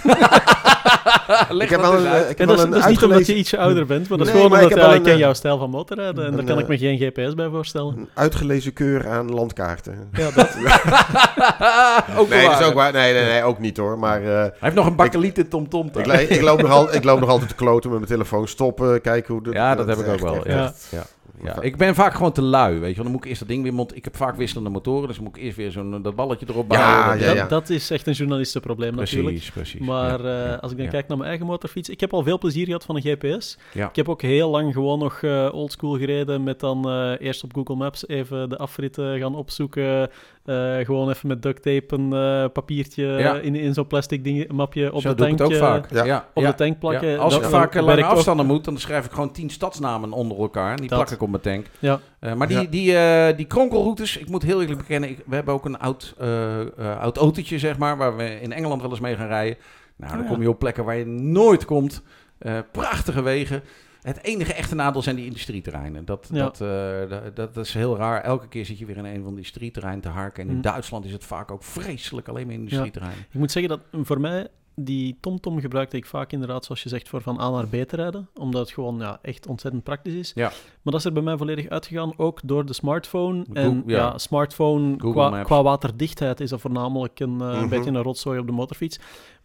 [1.49, 2.23] Leg ik heb dat wel eens een, uit.
[2.25, 4.09] eh, ik En heb dat is, een dat is niet omdat je ietsje ouder bent,
[4.09, 5.69] maar dat is Nee, gewoon ik omdat ja, wel ik ken een, jouw stijl van
[5.69, 7.97] motorrijden en daar kan ik eh, me geen GPS bij voorstellen.
[7.97, 10.09] een uitgelezen keur aan landkaarten.
[10.13, 10.47] Ja, dat,
[12.19, 12.91] ook nee, dat is ook waar.
[12.93, 13.99] Nee, nee, nee, ook niet hoor.
[13.99, 15.87] Maar eh, Hij heeft nog een bakkelieten tom-tom.
[15.93, 18.47] ik, ik, loop nog al, ik loop nog altijd te kloten met mijn telefoon.
[18.47, 19.43] Stoppen, kijken hoe...
[19.43, 20.35] de- Ja, dat heb ik ook echt, wel.
[20.35, 20.63] echt, Ja.
[20.63, 20.87] echt.
[20.91, 21.03] Ja.
[21.43, 23.03] Ja, ik ben vaak gewoon te lui, weet je wel.
[23.03, 23.95] Dan moet ik eerst dat ding weer mont.
[23.95, 26.71] Ik heb vaak wisselende motoren, dus dan moet ik eerst weer zo'n dat balletje erop
[26.71, 27.19] Ja, bouwen.
[27.19, 29.27] ja, dat, dat is echt een journalistenprobleem natuurlijk.
[29.35, 29.79] Precies, precies.
[29.79, 30.91] Maar ja, eh, ja, als ik dan ja.
[30.91, 33.57] kijk naar mijn eigen motorfiets, ik heb al veel plezier gehad van een GPS.
[33.73, 33.89] Ja.
[33.89, 37.53] Ik heb ook heel lang gewoon nog eh oldschool gereden met dan eh, eerst op
[37.53, 40.09] Google Maps even de afritten gaan opzoeken.
[40.49, 43.35] Eh, gewoon even met duct tape een eh, papiertje Ja.
[43.35, 45.51] in, in zo'n plastic ding, mapje op Zo de doe ik tank.
[45.51, 45.91] het ook vaak.
[45.91, 46.03] ja.
[46.05, 47.07] Ja, Op ja, de tank plakken.
[47.07, 47.17] ja.
[47.17, 48.09] Als Dat- ik vaak lange ook.
[48.11, 50.69] afstanden moet, dan schrijf ik gewoon tien stadsnamen onder elkaar.
[50.71, 50.97] En die Dat.
[50.97, 51.65] plak ik op mijn tank.
[51.79, 51.99] Ja.
[52.19, 52.63] Eh, maar die, Ja.
[52.69, 56.13] die, eh, die kronkelroutes, ik moet heel eerlijk bekennen, ik, we hebben ook een oud,
[56.17, 59.57] eh, eh, oud autootje, zeg maar, waar we in Engeland wel eens mee gaan rijden.
[59.97, 60.33] Nou, dan Oh ja.
[60.33, 62.01] kom je op plekken waar je nooit komt.
[62.37, 63.61] Eh, prachtige wegen.
[64.01, 66.05] Het enige echte nadeel zijn die industrieterreinen.
[66.05, 66.43] Dat, Ja.
[66.43, 68.21] dat, eh, dat, dat, is heel raar.
[68.21, 70.43] Elke keer zit je weer in een van die industrieterreinen te harken.
[70.43, 70.61] En in Hm.
[70.61, 73.19] Duitsland is het vaak ook vreselijk alleen maar industrieterreinen.
[73.31, 74.47] Ik moet zeggen dat voor mij
[74.81, 77.95] die TomTom gebruikte ik vaak inderdaad, zoals je zegt, voor van A naar B te
[77.95, 78.29] rijden.
[78.33, 80.31] Omdat het gewoon ja, echt ontzettend praktisch is.
[80.35, 80.47] Ja.
[80.47, 83.45] Maar dat is er bij mij volledig uitgegaan, ook door de smartphone.
[83.53, 84.17] En ja, ja.
[84.17, 87.69] smartphone qua, qua waterdichtheid is dat voornamelijk een, eh, Mhm.
[87.69, 88.99] beetje een rotzooi op de motorfiets.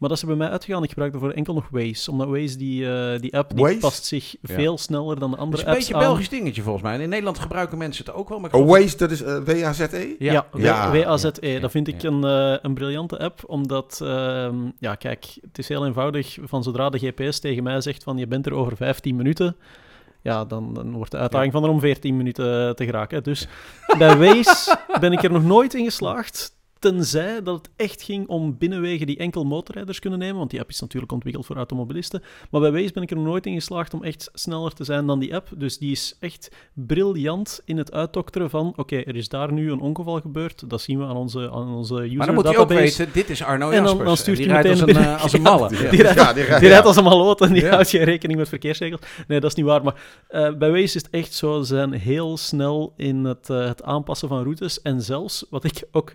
[0.04, 0.82] Maar dat is er bij mij uitgegaan.
[0.82, 2.10] Ik gebruik daarvoor enkel nog Waze.
[2.10, 3.78] Omdat Waze, die, eh, die app, die Waze?
[3.78, 4.54] past zich Ja.
[4.54, 6.00] veel sneller dan de Dat andere is een apps beetje aan.
[6.02, 6.94] een Belgisch dingetje volgens mij.
[6.94, 8.40] En in Nederland gebruiken mensen het ook wel.
[8.40, 10.14] Maar ik Oh, Waze, dat is eh, W-A-Z-E?
[10.18, 10.90] Ja, Ja.
[10.90, 11.32] W- WAZE.
[11.40, 12.08] Ja, dat vind ik ja.
[12.08, 16.38] een, eh, een briljante app, omdat, ehm, ja, kijk, het is heel eenvoudig.
[16.42, 19.56] Van zodra de GPS tegen mij zegt van je bent er over 15 minuten,
[20.22, 23.22] ja, dan, dan wordt de uitdaging van er om 14 minuten te geraken.
[23.22, 23.46] Dus
[23.98, 26.52] bij Waze ben ik er nog nooit in geslaagd.
[26.90, 30.36] Tenzij dat het echt ging om binnenwegen die enkel motorrijders kunnen nemen.
[30.38, 32.22] Want die app is natuurlijk ontwikkeld voor automobilisten.
[32.50, 35.06] Maar bij Waze ben ik er nog nooit in geslaagd om echt sneller te zijn
[35.06, 35.48] dan die app.
[35.56, 38.72] Dus die is echt briljant in het uitdokteren van...
[38.76, 40.70] Oké, er is daar nu een ongeval gebeurd.
[40.70, 43.30] Dat zien we aan onze, aan onze user Maar dan moet je ook weten, dit
[43.30, 44.04] is Arno En dan- Jaspers.
[44.08, 45.70] dan stuurt die hij rijdt als een, meteen eh, als een malle.
[45.82, 45.90] Ja.
[45.90, 46.88] Die rijdt, Ja, die rijdt- die rijdt ja.
[46.88, 47.70] als een maloot en die Ja.
[47.70, 49.00] houdt geen rekening met verkeersregels.
[49.28, 49.82] Nee, dat is niet waar.
[49.82, 49.94] Maar
[50.28, 51.58] eh, bij Waze is het echt zo.
[51.60, 54.82] Ze zijn heel snel in het, eh, het aanpassen van routes.
[54.82, 56.12] En zelfs, wat ik ook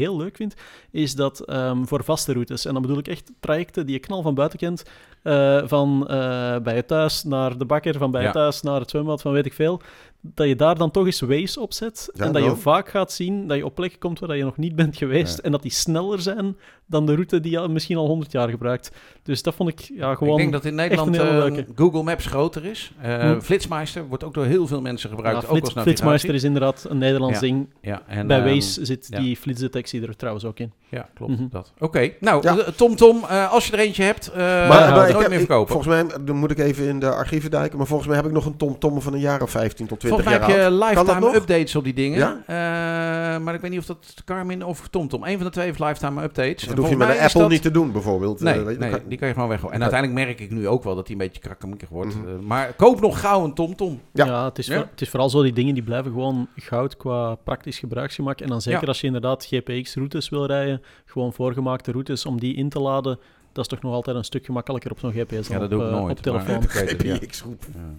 [0.00, 0.54] heel leuk vind,
[0.90, 4.22] is dat ehm, voor vaste routes, en dan bedoel ik echt trajecten die je knal
[4.22, 4.82] van buiten kent,
[5.22, 8.26] eh, van eh, bij je thuis naar de bakker, van bij Ja.
[8.26, 9.80] je thuis naar het zwembad, van weet ik veel,
[10.20, 12.08] dat je daar dan toch eens Waze op zet.
[12.12, 14.56] Ja, en dat je vaak gaat zien dat je op plekken komt waar je nog
[14.56, 15.36] niet bent geweest.
[15.36, 15.42] Ja.
[15.42, 16.56] En dat die sneller zijn
[16.86, 18.90] dan de route die je misschien al 100 jaar gebruikt.
[19.22, 20.32] Dus dat vond ik ja, gewoon...
[20.32, 21.66] Ik denk dat in Nederland eh, leuke.
[21.74, 22.92] Google Maps groter is.
[23.02, 23.40] Eh Hm.
[23.40, 26.04] Flitsmeister wordt ook door heel veel mensen gebruikt, Ja, ook Flits- als navigatie.
[26.04, 27.40] Flitsmeister is inderdaad een Nederlands Ja.
[27.46, 27.68] ding.
[27.80, 29.20] Ja, en, Bij ehm, Waze zit ja.
[29.20, 30.72] die flitsdetectie er trouwens ook in.
[30.88, 31.32] Ja, klopt.
[31.32, 31.48] Mhm.
[31.50, 31.72] dat.
[31.78, 32.58] Oké, nou, Ja.
[32.58, 34.36] eh, Tom Tom, eh, als je er eentje hebt, eh
[34.68, 35.72] Maar, nooit ik heb, meer ik- verkopen.
[35.72, 38.32] volgens mij, dan moet ik even in de archieven duiken, maar volgens mij heb ik
[38.32, 41.34] nog een TomTom van een jaar of 15 tot 20 Volgens mij heb je lifetime
[41.34, 42.18] updates op die dingen.
[42.18, 43.38] Ja?
[43.38, 45.24] maar ik weet niet of dat Garmin of TomTom.
[45.24, 46.62] Een van de twee heeft lifetime updates.
[46.62, 48.40] Dat En hoef je met een is Apple dat- niet te doen, bijvoorbeeld.
[48.40, 49.74] Nee, Eh, nee kan- die kan je gewoon weggooien.
[49.74, 49.90] En Ja.
[49.90, 52.14] uiteindelijk merk ik nu ook wel dat hij een beetje krakkemikkig wordt.
[52.14, 54.00] Eh, maar koop nog gauw een TomTom.
[54.12, 54.24] Ja.
[54.26, 54.74] Ja, het, is Ja.
[54.76, 58.40] voor- het is vooral zo die dingen die blijven gewoon goud qua praktisch gebruiksgemak.
[58.40, 58.86] En dan zeker Ja.
[58.86, 63.18] als je inderdaad GPX-routes wil rijden, gewoon voorgemaakte routes, om die in te laden,
[63.52, 65.70] dat is toch nog altijd een stuk gemakkelijker op zo'n GPS dan Ja, dat op,
[65.70, 66.16] doe ik eh, nooit.
[66.16, 66.62] op telefoon.
[66.88, 67.02] het,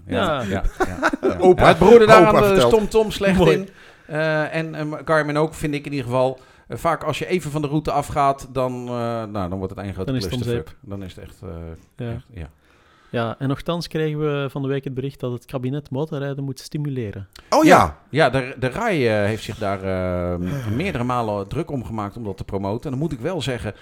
[0.05, 0.43] ja.
[0.43, 0.63] Ja, Ja.
[1.39, 2.71] Opa- het broerde daar aan de vertelt.
[2.73, 3.51] TomTom slecht Mooi.
[3.57, 3.69] in.
[4.07, 6.39] Eh, en eh, Garmin ook, vind ik in ieder geval.
[6.67, 8.93] Eh, vaak als je even van de route afgaat, dan, eh,
[9.23, 10.77] nou, dan wordt het één grote Dan is het om clusterfuck.
[10.81, 11.41] Dan is het echt...
[11.41, 11.49] eh,
[12.07, 12.11] Ja.
[12.13, 12.49] echt ja.
[13.09, 16.59] Ja, en nogthans kregen we van de week het bericht dat het kabinet motorrijden moet
[16.59, 17.27] stimuleren.
[17.49, 17.97] Oh ja.
[18.09, 20.37] Ja, de, de RAI eh, heeft zich daar eh,
[20.75, 22.83] meerdere malen druk om gemaakt om dat te promoten.
[22.83, 23.73] En dan moet ik wel zeggen,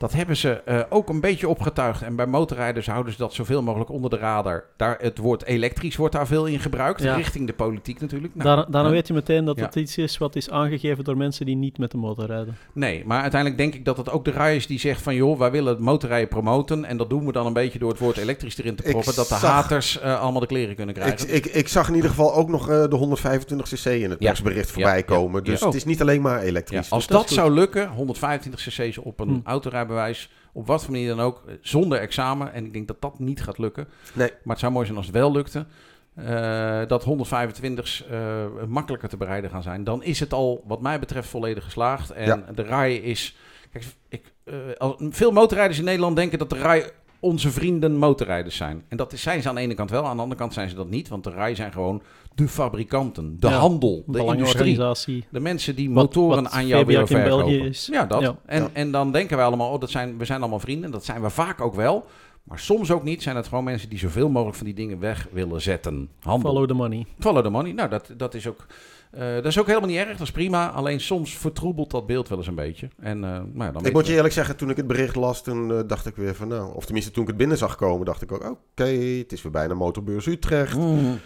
[0.00, 2.02] dat hebben ze eh, ook een beetje opgetuigd.
[2.02, 4.64] En bij motorrijders houden ze dat zoveel mogelijk onder de radar.
[4.76, 7.14] Daar, het woord elektrisch wordt daar veel in gebruikt, Ja.
[7.14, 8.34] richting de politiek natuurlijk.
[8.34, 8.94] Nou, Daar, daarna ja.
[8.94, 9.64] weet je meteen dat Ja.
[9.64, 12.56] het iets is wat is aangegeven door mensen die niet met de motor rijden.
[12.72, 15.14] Nee, maar uiteindelijk denk ik dat het ook de RAI is die zegt van...
[15.14, 16.84] joh, wij willen het motorrijden promoten.
[16.84, 19.14] En dat doen we dan een beetje door het woord elektrisch erin te Ik proppen.
[19.14, 21.34] Dat de zag- haters eh, allemaal de kleren kunnen Ik, krijgen.
[21.34, 24.28] ik, ik zag in ieder geval ook nog eh, de 125cc in het Ja.
[24.30, 25.44] persbericht voorbij Ja, komen.
[25.44, 26.90] ja, Dus het is niet alleen maar Ja, elektrisch.
[26.90, 29.50] als dat dat, zou lukken, 125 cc's op een Hm.
[29.94, 32.52] Autorijbewijs, op wat voor manier dan ook, eh, zonder examen.
[32.52, 33.88] En ik denk dat dat niet gaat lukken.
[34.14, 34.28] Nee.
[34.28, 35.66] Maar het zou mooi zijn als het wel lukte.
[36.14, 39.84] eh, dat 125's eh, makkelijker te bereiden gaan zijn.
[39.84, 42.10] Dan is het al, wat mij betreft, volledig geslaagd.
[42.10, 42.36] En Ja.
[42.54, 43.36] de RAI is...
[43.72, 44.32] Kijk, ik,
[44.78, 46.84] al- veel motorrijders in Nederland denken dat de RAI
[47.20, 48.84] onze vrienden motorrijders zijn.
[48.88, 50.06] En dat is, zijn ze aan de ene kant wel.
[50.06, 51.08] Aan de andere kant zijn ze dat niet.
[51.08, 52.02] Want de RAI zijn gewoon
[52.34, 55.24] de fabrikanten, de Ja, handel, de industrie.
[55.30, 57.68] De mensen die motoren wat aan jou willen VBAC in België verkopen.
[57.70, 57.88] is.
[57.92, 58.20] Ja, dat.
[58.20, 58.36] Ja.
[58.46, 58.70] En, Ja.
[58.72, 60.90] en dan denken wij allemaal, oh, dat zijn, we zijn allemaal vrienden.
[60.90, 62.06] Dat zijn we vaak ook wel.
[62.42, 63.22] Maar soms ook niet.
[63.22, 66.08] Zijn het gewoon mensen die zoveel mogelijk van die dingen weg willen zetten.
[66.20, 66.50] Handel.
[66.50, 67.06] Follow the money.
[67.18, 67.72] Follow the money.
[67.72, 68.66] Nou, dat, dat, is ook,
[69.10, 70.10] eh, dat is ook helemaal niet erg.
[70.10, 70.70] Dat is prima.
[70.70, 72.88] Alleen soms vertroebelt dat beeld wel eens een beetje.
[72.98, 75.42] En, eh, nou ja, dan Ik moet je eerlijk zeggen, toen ik het bericht las,
[75.42, 76.74] toen eh, dacht ik weer van nou...
[76.74, 78.50] Of tenminste, toen ik het binnen zag komen, dacht ik ook...
[78.50, 80.76] Oké, het is weer bijna Motorbeurs Utrecht.
[80.76, 81.18] Mm.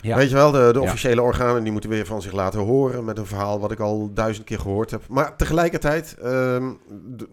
[0.00, 0.16] Ja.
[0.16, 0.84] Weet je wel, de, de Ja.
[0.84, 3.04] officiële organen die moeten weer van zich laten horen...
[3.04, 5.02] met een verhaal wat ik al duizend keer gehoord heb.
[5.08, 6.16] Maar tegelijkertijd...
[6.22, 6.70] ehm,
[7.16, 7.28] de-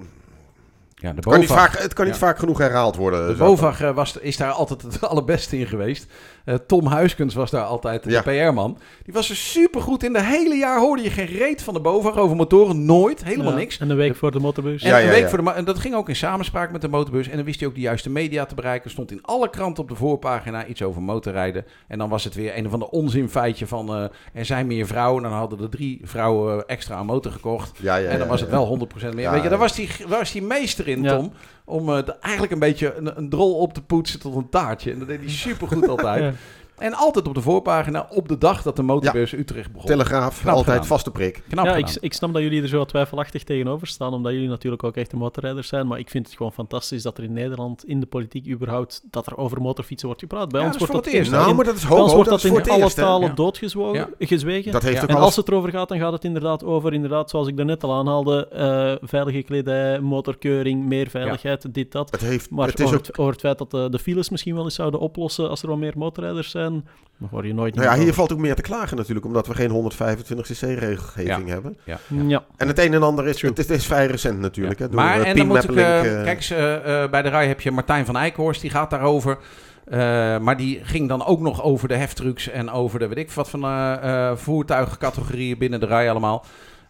[0.95, 3.27] Ja, de het kan, niet BOVAG, vaak, het kan niet vaak genoeg herhaald worden.
[3.27, 3.33] de.
[3.33, 6.05] BOVAG eh, was, is daar altijd het allerbeste in geweest.
[6.45, 8.21] Eh, Tom Huiskens was daar altijd de Ja.
[8.21, 8.77] PR-man.
[9.03, 10.13] Die was er supergoed in.
[10.13, 12.85] De hele jaar hoorde je geen reet van de BOVAG over motoren.
[12.85, 13.23] Nooit.
[13.23, 13.77] Helemaal Ja, niks.
[13.77, 14.83] En een week voor de motorbeurs.
[14.83, 16.87] En Ja, een ja, week voor de en dat ging ook in samenspraak met de
[16.87, 17.27] motorbeurs.
[17.27, 18.89] En dan wist hij ook de juiste media te bereiken.
[18.91, 21.65] Stond in alle kranten op de voorpagina iets over motorrijden.
[21.87, 25.23] En dan was het weer een of ander onzinfeitje van eh, er zijn meer vrouwen.
[25.23, 27.77] Dan hadden er drie vrouwen extra een motor gekocht.
[27.81, 28.45] Ja, ja, en dan ja, was ja.
[28.45, 29.19] het wel 100% meer.
[29.23, 29.63] Ja, Weet je, daar ja.
[29.63, 31.15] was die, was die meester in, Ja.
[31.17, 31.31] Tom.
[31.65, 34.91] Om eh, eigenlijk een beetje een, een drol op te poetsen tot een taartje.
[34.91, 36.35] En dat deed hij supergoed altijd.
[36.77, 39.87] En altijd op de voorpagina op de dag dat de motorbeurs Utrecht begon.
[39.87, 40.85] Telegraaf, Knap altijd gedaan.
[40.87, 41.43] vaste prik.
[41.49, 44.83] Knap ja, ik, ik snap dat jullie er zo twijfelachtig tegenover staan, omdat jullie natuurlijk
[44.83, 45.87] ook echte motorrijders zijn.
[45.87, 49.25] Maar ik vind het gewoon fantastisch dat er in Nederland, in de politiek überhaupt, dat
[49.27, 50.49] er over motorfietsen wordt gepraat.
[50.49, 51.87] Bij Ja, ons dat is wordt voor dat het eerst, in- Nou, maar dat is
[51.87, 52.13] bij ons hoog.
[52.15, 53.33] wordt dat in alle eerst, talen Ja.
[53.33, 54.25] doodgezwogen, Ja.
[54.27, 54.71] gezwegen.
[54.71, 55.01] Dat heeft Ja.
[55.03, 55.25] ook En alles...
[55.27, 58.47] als het erover gaat, dan gaat het inderdaad over, inderdaad, zoals ik daarnet al aanhaalde,
[58.47, 62.11] eh, veilige kledij, motorkeuring, meer veiligheid, dit, dat.
[62.11, 63.05] Het, heeft, Maar het is over, ook...
[63.05, 65.67] het, over het feit dat de, de files misschien wel eens zouden oplossen als er
[65.69, 68.13] wat meer motorrijders zijn, dan hoor je nooit Nou ja, hier over.
[68.13, 71.77] valt ook meer te klagen natuurlijk, omdat we geen 125cc-regelgeving hebben.
[71.83, 74.79] Ja, En het een en ander is, het is, het is vrij recent natuurlijk.
[74.79, 75.75] Hè, door, maar eh, en dan moet ik...
[75.75, 78.69] Eh, eh, kijk, eens, eh, eh, bij de RAI heb je Martijn van Eikenhorst, die
[78.69, 79.37] gaat daarover.
[79.85, 79.99] Eh,
[80.39, 83.49] maar die ging dan ook nog over de heftrucks en over de weet ik wat
[83.49, 86.45] van eh, eh, voertuigcategorieën binnen de RAI allemaal.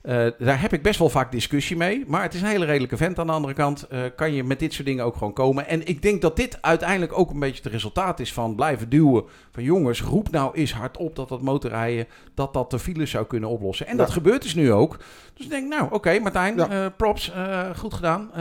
[0.05, 2.03] Eh, daar heb ik best wel vaak discussie mee.
[2.07, 3.87] Maar het is een hele redelijke vent aan de andere kant.
[3.87, 5.67] eh, kan je met dit soort dingen ook gewoon komen.
[5.67, 9.23] En ik denk dat dit uiteindelijk ook een beetje het resultaat is van blijven duwen.
[9.51, 13.49] Van jongens, roep nou eens hardop dat dat motorrijden, dat dat de files zou kunnen
[13.49, 13.87] oplossen.
[13.87, 14.97] En dat gebeurt dus nu ook.
[15.33, 16.69] Dus ik denk, nou oké Martijn, Ja.
[16.69, 17.31] eh, props,
[17.77, 18.33] goed gedaan.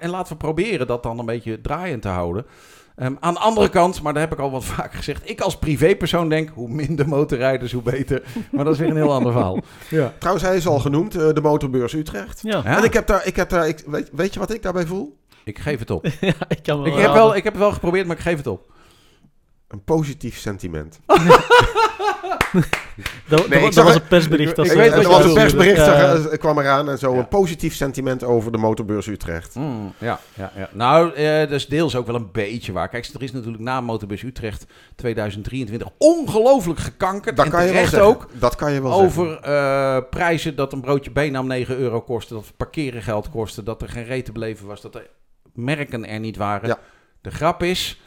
[0.00, 2.46] En laten we proberen dat dan een beetje draaiend te houden.
[2.96, 5.30] Ehm, aan de andere kant, maar daar heb ik al wat vaker gezegd.
[5.30, 8.22] Ik als privépersoon denk, hoe minder motorrijders, hoe beter.
[8.52, 9.58] Maar dat is weer een heel ander verhaal.
[9.90, 10.12] Ja.
[10.18, 12.40] Trouwens, hij is al genoemd, eh, de Motorbeurs Utrecht.
[12.42, 12.60] ja.
[12.64, 14.86] Ja, En ik heb daar, ik heb daar ik, weet, weet je wat ik daarbij
[14.86, 15.16] voel?
[15.44, 16.06] ik geef het op.
[16.20, 18.36] ja, ik kan wel Ik heb, wel, ik heb het wel geprobeerd, maar ik geef
[18.36, 18.72] het op.
[19.76, 21.00] Een positief sentiment.
[23.28, 24.50] Dat, dat, Nee, ik dat zag was het- een persbericht.
[24.50, 26.14] ik- dat ik weet er was een persbericht, Ja.
[26.14, 27.12] eh, kwam eraan en zo.
[27.12, 27.18] Ja.
[27.18, 29.54] Een positief sentiment over de Motorbeurs Utrecht.
[29.54, 30.68] Mm, ja, ja, ja.
[30.72, 32.88] Nou, eh, dat is deels ook wel een beetje waar.
[32.88, 37.36] Kijk, er is natuurlijk na Motorbus Utrecht 2023 ongelooflijk gekankerd.
[37.36, 38.02] Dat en kan je wel zeggen.
[38.02, 38.28] ook.
[38.32, 39.22] Dat kan je wel zeggen.
[39.22, 43.82] Over eh, prijzen dat een broodje Benam 9 euro kostte, dat parkeren geld kostte, dat
[43.82, 45.06] er geen reet te beleven was, dat er
[45.54, 46.68] merken er niet waren.
[46.68, 46.78] Ja.
[47.20, 48.00] De grap is,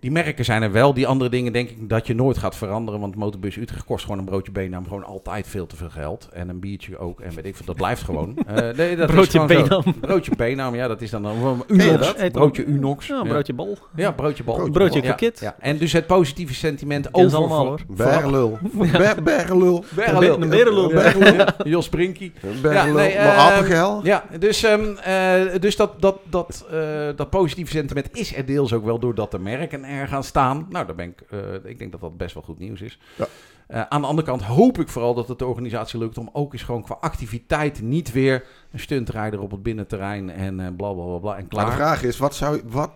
[0.00, 0.94] Die merken zijn er wel.
[0.94, 3.00] Die andere dingen denk ik dat je nooit gaat veranderen.
[3.00, 6.28] Want Motorbus Utrecht kost gewoon een broodje Benam gewoon altijd veel te veel geld.
[6.32, 7.20] En een biertje ook.
[7.20, 8.36] En weet ik veel, dat blijft gewoon.
[8.48, 9.44] Eh, nee, dat is Broodje.
[9.44, 9.82] Benam.
[10.00, 12.16] Broodje Benam, ja, dat is dan een Unox.
[12.16, 12.32] dat?
[12.32, 13.06] Broodje Unox.
[13.06, 13.78] Ja, broodje bal.
[13.96, 14.54] Ja, broodje bal.
[14.54, 15.40] Broodje Broodje Ja, kroket.
[15.40, 17.36] Ja, En dus het positieve sentiment over...
[17.36, 17.80] allemaal hoor.
[17.88, 18.58] Bergelul.
[18.92, 19.84] Ber- Bergelul.
[19.94, 20.42] Bergelul.
[20.42, 20.88] Een berenlul.
[20.88, 21.44] Bergelul.
[21.64, 22.32] Jos Brinkie.
[22.62, 22.94] Bergelul.
[22.94, 24.00] nee, maar ehm.
[24.06, 26.78] Ja, dus, ehm, eh, dus dat, dat, dat, eh,
[27.16, 30.66] dat positieve sentiment is er deels ook wel doordat de merken er gaan staan.
[30.68, 32.98] Nou, daar ben ik, eh, ik denk dat dat best wel goed nieuws is.
[33.16, 33.26] Ja.
[33.66, 36.52] Eh, aan de andere kant hoop ik vooral dat het de organisatie lukt om ook
[36.52, 41.18] eens gewoon qua activiteit niet weer een stuntrijder op het binnenterrein en eh bla bla
[41.18, 41.72] bla en Maar de klaar.
[41.72, 42.90] vraag is, wat zou, wat,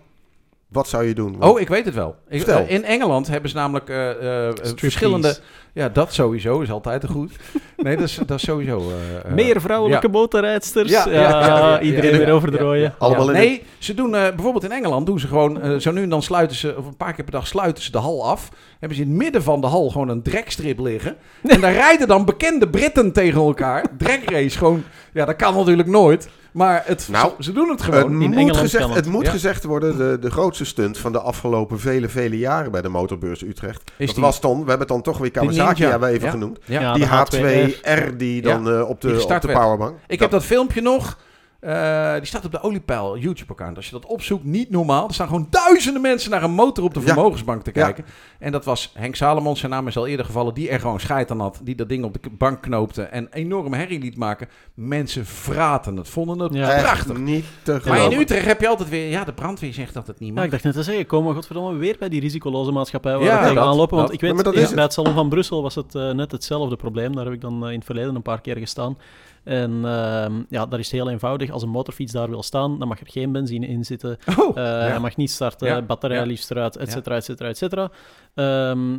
[0.73, 1.43] wat zou je doen?
[1.43, 2.15] Oh, ik weet het wel.
[2.29, 5.37] Ik, eh, in Engeland hebben ze namelijk eh, eh, verschillende.
[5.73, 7.31] Ja, dat sowieso is altijd goed.
[7.77, 8.91] Nee, dat is, dat is sowieso.
[9.27, 10.11] Meer vrouwelijke ja.
[10.11, 10.89] motorrijdsters.
[10.89, 12.81] Ja, Ja, ja, ja, ja, iedereen ja, weer ja, over de rooien.
[12.81, 12.95] ja.
[12.97, 16.09] Allemaal in Nee, ze doen eh, bijvoorbeeld in Engeland doen ze gewoon zo nu en
[16.09, 18.49] dan sluiten ze of een paar keer per dag sluiten ze de hal af.
[18.79, 21.15] Hebben ze in het midden van de hal gewoon een drekstrip liggen.
[21.43, 23.85] En daar rijden dan bekende Britten tegen elkaar.
[23.97, 24.83] Drekrace gewoon.
[25.13, 26.29] Ja, dat kan natuurlijk nooit.
[26.53, 28.11] Maar het, Nou, ze, doen het Het gewoon.
[28.11, 28.95] In moet, Engeland gezegd, het.
[28.95, 29.05] het.
[29.05, 29.31] moet Ja.
[29.31, 33.41] gezegd worden, de, de grootste stunt van de afgelopen vele, vele jaren bij de motorbeurs
[33.43, 33.81] Utrecht.
[33.97, 36.29] Is dat die- was dan, we hebben het dan toch weer Kawasaki hebben we even
[36.29, 36.59] genoemd.
[36.65, 39.97] Die de H2R die dan eh, op, de, op de powerbank.
[40.07, 41.17] Ik heb dat filmpje nog.
[41.63, 43.75] Eh, die staat op de Oliepeil YouTube-account.
[43.77, 45.07] Als je dat opzoekt, niet normaal.
[45.07, 47.05] Er staan gewoon duizenden mensen naar een motor op de Ja.
[47.05, 47.83] vermogensbank te Ja.
[47.83, 48.05] kijken.
[48.39, 51.31] En dat was Henk Salomons, zijn naam is al eerder gevallen, die er gewoon scheid
[51.31, 51.59] aan had.
[51.63, 54.47] Die dat ding op de bank knoopte en enorme herrie liet maken.
[54.73, 56.81] Mensen vraten het, vonden het Ja.
[56.81, 57.17] Prachtig.
[57.17, 60.19] niet te Maar in Utrecht heb je altijd weer, ja, de brandweer zegt dat het
[60.19, 60.43] niet Ja, mag.
[60.43, 63.37] ik dacht net te zeggen, komen we godverdomme weer bij die risicoloze maatschappij waar Ja,
[63.39, 63.95] we tegenaan dat- lopen.
[63.95, 64.15] Want dat.
[64.15, 66.75] ik weet, maar dat is bij het Salon van Brussel was het eh, net hetzelfde
[66.75, 67.15] probleem.
[67.15, 68.97] Daar heb ik dan eh, in het verleden een paar keer gestaan.
[69.43, 71.49] En ehm, ja, dat is heel eenvoudig.
[71.49, 74.17] Als een motorfiets daar wil staan, dan mag er geen benzine in zitten.
[74.39, 74.79] Oh, Eh, ja.
[74.79, 76.23] Hij mag niet starten, Ja, batterij ja.
[76.23, 77.91] liefst eruit, et cetera, et cetera, et cetera.
[78.33, 78.97] Ehm,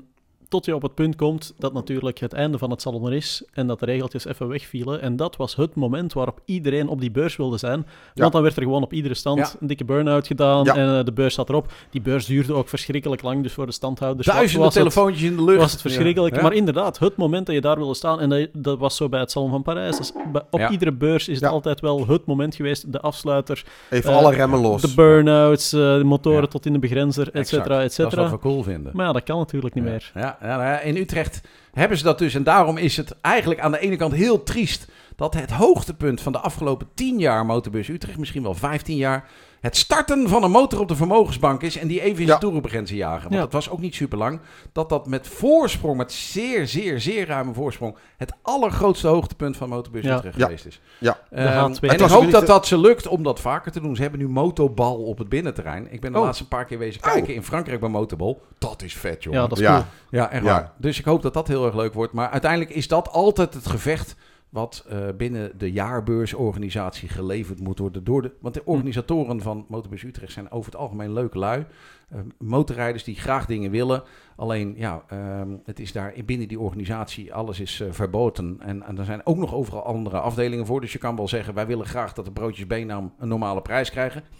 [0.55, 3.43] tot je op het punt komt dat natuurlijk het einde van het salon er is
[3.53, 5.01] en dat de regeltjes even wegvielen.
[5.01, 7.79] En dat was het moment waarop iedereen op die beurs wilde zijn.
[7.79, 7.87] Ja.
[8.15, 9.49] Want dan werd er gewoon op iedere stand Ja.
[9.61, 10.75] een dikke burn-out gedaan Ja.
[10.77, 11.73] en eh, de beurs zat erop.
[11.91, 15.37] Die beurs duurde ook verschrikkelijk lang, dus voor de standhouders Duizenden was het, telefoontjes in
[15.37, 15.59] de lucht.
[15.61, 16.43] was het verschrikkelijk.
[16.43, 19.21] Maar inderdaad, het moment dat je daar wilde staan, en dat, dat was zo bij
[19.21, 19.97] het Salon van Parijs.
[19.97, 20.13] Dus
[20.51, 24.35] op iedere beurs is het altijd wel het moment geweest, de afsluiter, Even eh, alle
[24.35, 24.83] remmen los.
[24.83, 28.11] de burn-outs, eh, de motoren tot in de begrenzer, et cetera, et Dat is wat
[28.13, 28.31] cetera.
[28.31, 28.93] we cool vinden.
[28.95, 30.11] Maar ja, dat kan natuurlijk niet meer.
[30.15, 30.39] Ja,
[30.83, 31.41] in Utrecht
[31.73, 32.35] hebben ze dat dus.
[32.35, 34.87] En daarom is het eigenlijk aan de ene kant heel triest
[35.17, 39.29] dat het hoogtepunt van de afgelopen 10 jaar Motorbus Utrecht, misschien wel 15 jaar,
[39.65, 42.39] het starten van een motor op de vermogensbank is en die even in Ja.
[42.71, 43.23] zijn jagen.
[43.23, 43.41] Want Ja.
[43.41, 44.41] dat was ook niet super lang.
[44.73, 50.03] Dat dat met voorsprong, met zeer, zeer, zeer ruime voorsprong, het allergrootste hoogtepunt van Motorbus
[50.05, 50.17] Ja.
[50.17, 50.45] Utrecht Ja.
[50.45, 50.81] geweest is.
[50.99, 51.19] Ja.
[51.31, 51.89] Ehm, H2.
[51.89, 53.97] en Het ik hoop dat dat ze lukt om dat vaker te doen.
[53.97, 55.93] Ze hebben nu motobal op het binnenterrein.
[55.93, 56.25] Ik ben de Oh.
[56.25, 57.13] laatste paar keer wezen Oh.
[57.13, 58.43] kijken in Frankrijk bij motobal.
[58.59, 59.41] Dat is vet, jongen.
[59.41, 59.73] Ja, dat is Ja.
[59.73, 59.85] cool.
[60.11, 60.51] Ja, echt Ja.
[60.53, 60.73] waar.
[60.77, 62.13] Dus ik hoop dat dat heel erg leuk wordt.
[62.13, 64.17] Maar uiteindelijk is dat altijd het gevecht
[64.55, 68.05] wat eh, binnen de jaarbeursorganisatie geleverd moet worden.
[68.05, 71.67] Door de, want de organisatoren van Motorbus Utrecht zijn over het algemeen leuke lui.
[72.09, 74.03] Eh, motorrijders die graag dingen willen.
[74.37, 78.57] Alleen, ja, ehm, het is daar binnen die organisatie, alles is eh, verboden.
[78.61, 80.81] En, en er zijn ook nog overal andere afdelingen voor.
[80.81, 83.91] Dus je kan wel zeggen, wij willen graag dat de broodjes Benam een normale prijs
[83.91, 84.23] krijgen.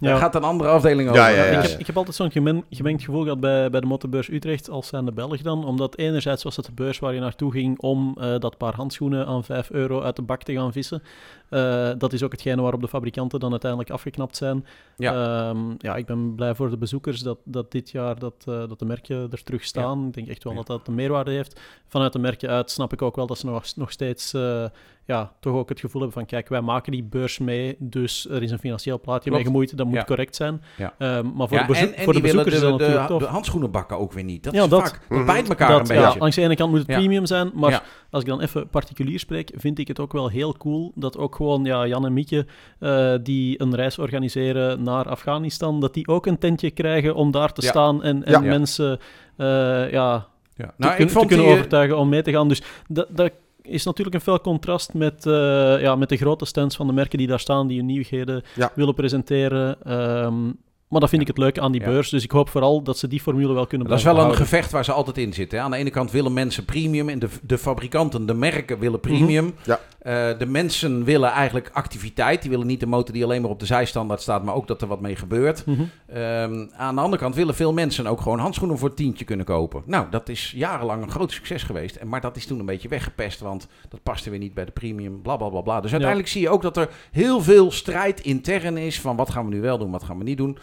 [0.00, 0.18] Ja, daar Ja.
[0.18, 1.20] gaat een andere afdeling over.
[1.20, 1.44] ja, ja.
[1.62, 4.70] Ik heb, ik heb altijd zo'n gemen, gemengd gevoel gehad bij, bij de motorbeurs Utrecht
[4.70, 5.64] als zijn de Belg dan.
[5.64, 9.26] Omdat enerzijds was het de beurs waar je naartoe ging om eh, dat paar handschoenen
[9.26, 11.02] aan 5 euro uit de bak te gaan vissen.
[11.48, 14.66] Eh, dat is ook hetgene waarop de fabrikanten dan uiteindelijk afgeknapt zijn.
[14.96, 15.12] Ja.
[15.48, 18.78] Ehm, ja, ik ben blij voor de bezoekers dat, dat dit jaar dat, eh, dat
[18.78, 20.06] de merken er terug staan.
[20.06, 20.58] Ik denk echt wel Ja.
[20.58, 21.60] dat dat een meerwaarde heeft.
[21.86, 24.64] Vanuit de merken uit snap ik ook wel dat ze nog, nog steeds eh,
[25.08, 28.42] ja, toch ook het gevoel hebben van kijk, wij maken die beurs mee, dus er
[28.42, 30.04] is een financieel plaatje mee gemoeid, dat moet Ja.
[30.04, 30.62] correct zijn.
[30.76, 30.94] Ja.
[30.98, 33.12] Ehm, maar voor Ja, de, en, en voor de bezoekers is dat de, natuurlijk de,
[33.12, 33.22] tof.
[33.22, 34.44] de handschoenenbakken ook weer niet.
[34.44, 34.80] Dat Ja, is dat.
[34.80, 35.16] vaak, Mhm.
[35.18, 36.18] dat bijt elkaar Dat, een ja, beetje.
[36.18, 36.96] langs de ene kant moet het Ja.
[36.96, 37.82] premium zijn, maar Ja.
[38.10, 41.34] als ik dan even particulier spreek, vind ik het ook wel heel cool dat ook
[41.34, 42.46] gewoon ja, Jan en Mieke,
[42.78, 47.52] eh, die een reis organiseren naar Afghanistan, dat die ook een tentje krijgen om daar
[47.52, 47.68] te Ja.
[47.68, 48.40] staan en, en Ja.
[48.40, 48.98] mensen
[49.36, 50.66] eh, ja, Ja.
[50.66, 52.48] te, Nou, kun- ik vond te kunnen die, overtuigen om mee te gaan.
[52.48, 53.32] Dus dat, dat
[53.68, 57.18] is natuurlijk een fel contrast met, eh, ja, met de grote stands van de merken
[57.18, 58.72] die daar staan, die hun nieuwigheden Ja.
[58.74, 59.82] willen presenteren.
[59.84, 60.50] Ehm,
[60.88, 61.86] maar dat vind ik het leuke aan die Ja.
[61.86, 62.08] beurs.
[62.10, 64.38] Dus ik hoop vooral dat ze die formule wel kunnen Dat is blijven wel een
[64.38, 65.58] gevecht waar ze altijd in zitten.
[65.58, 65.64] hè.
[65.64, 69.54] Aan de ene kant willen mensen premium en de, de fabrikanten, de merken willen premium.
[69.64, 69.80] Ja.
[69.98, 72.40] Eh, de mensen willen eigenlijk activiteit.
[72.42, 74.82] Die willen niet de motor die alleen maar op de zijstandaard staat, maar ook dat
[74.82, 75.66] er wat mee gebeurt.
[75.66, 75.82] Mhm.
[76.06, 79.46] Ehm, aan de andere kant willen veel mensen ook gewoon handschoenen voor een tientje kunnen
[79.46, 79.82] kopen.
[79.86, 81.96] Nou, dat is jarenlang een groot succes geweest.
[81.96, 84.70] En, maar dat is toen een beetje weggepest, want dat paste weer niet bij de
[84.72, 85.80] premium, bla bla bla bla.
[85.80, 89.48] Dus uiteindelijk zie je ook dat er heel veel strijd intern is van wat gaan
[89.48, 90.58] we nu wel doen, wat gaan we niet doen.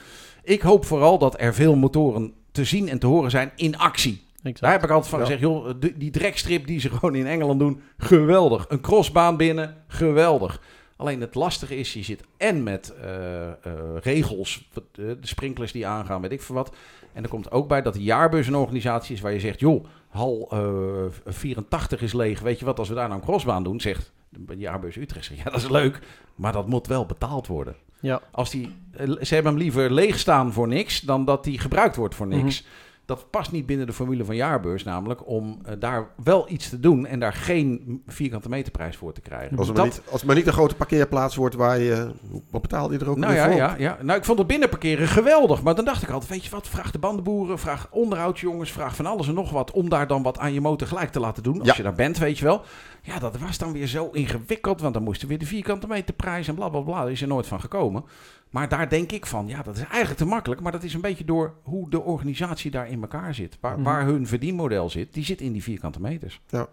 [0.45, 4.23] Ik hoop vooral dat er veel motoren te zien en te horen zijn in actie.
[4.35, 4.61] Exact.
[4.61, 5.25] Daar heb ik altijd van Ja.
[5.25, 8.65] gezegd, joh, die, trekstrip die ze gewoon in Engeland doen, geweldig.
[8.69, 10.61] Een crossbaan binnen, geweldig.
[10.97, 13.53] Alleen het lastige is, je zit en met eh, eh,
[14.01, 16.75] regels, eh, de sprinklers die aangaan, weet ik veel wat.
[17.13, 19.85] En er komt ook bij dat de jaarbeurs een organisatie is waar je zegt, joh,
[20.09, 22.39] hal eh, 84 is leeg.
[22.39, 25.39] Weet je wat, als we daar nou een crossbaan doen, zegt de jaarbeurs Utrecht, zegt,
[25.43, 25.99] ja dat is leuk,
[26.35, 27.75] maar dat moet wel betaald worden.
[27.99, 28.21] Ja.
[28.31, 31.95] Als die, eh, ze hebben hem liever leeg staan voor niks dan dat die gebruikt
[31.95, 32.63] wordt voor niks.
[33.05, 36.79] Dat past niet binnen de formule van jaarbeurs, namelijk om eh, daar wel iets te
[36.79, 39.57] doen en daar geen vierkante meterprijs voor te krijgen.
[39.57, 42.11] Als het, Dat- maar niet, als het maar niet een grote parkeerplaats wordt waar je...
[42.49, 43.55] Wat betaal je er ook nou ja, voor?
[43.55, 45.63] ja, ja, nou ik vond het binnenparkeren geweldig.
[45.63, 49.05] Maar dan dacht ik altijd, weet je wat, vraag de bandenboeren, vraag onderhoudsjongens, vraag van
[49.05, 49.71] alles en nog wat.
[49.71, 51.73] Om daar dan wat aan je motor gelijk te laten doen, als Ja.
[51.77, 52.61] je daar bent, weet je wel.
[53.01, 56.55] Ja, dat was dan weer zo ingewikkeld, want dan moesten weer de vierkante meterprijs en
[56.55, 57.01] bla bla bla.
[57.01, 58.03] Daar is er nooit van gekomen.
[58.49, 60.61] Maar daar denk ik van, ja, dat is eigenlijk te makkelijk.
[60.61, 63.57] Maar dat is een beetje door hoe de organisatie daar in elkaar zit.
[63.61, 63.83] Waar, Mhm.
[63.83, 66.41] waar hun verdienmodel zit, die zit in die vierkante meters.
[66.47, 66.67] Ja.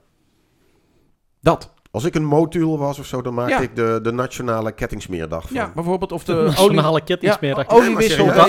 [1.41, 1.73] Dat.
[1.93, 3.61] Als ik een motul was of zo, dan maakte Ja.
[3.61, 5.57] ik de, de nationale kettingsmeerdag van.
[5.57, 7.67] Ja, bijvoorbeeld of de, De olie, nationale kettingsmiddag.
[7.67, 7.75] ja,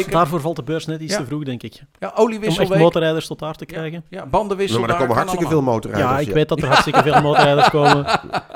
[0.04, 1.20] Da- daarvoor valt de beurs net iets Ja.
[1.20, 1.82] te vroeg, denk ik.
[2.00, 2.64] Ja, Om oliewissel.
[2.64, 4.04] echt motorrijders tot daar te krijgen.
[4.10, 4.80] Ja, bandenwissel.
[4.80, 5.64] maar er daar komen hartstikke allemaal.
[5.64, 6.22] veel motorrijders.
[6.22, 8.06] Ja, ik weet dat er hartstikke veel motorrijders komen.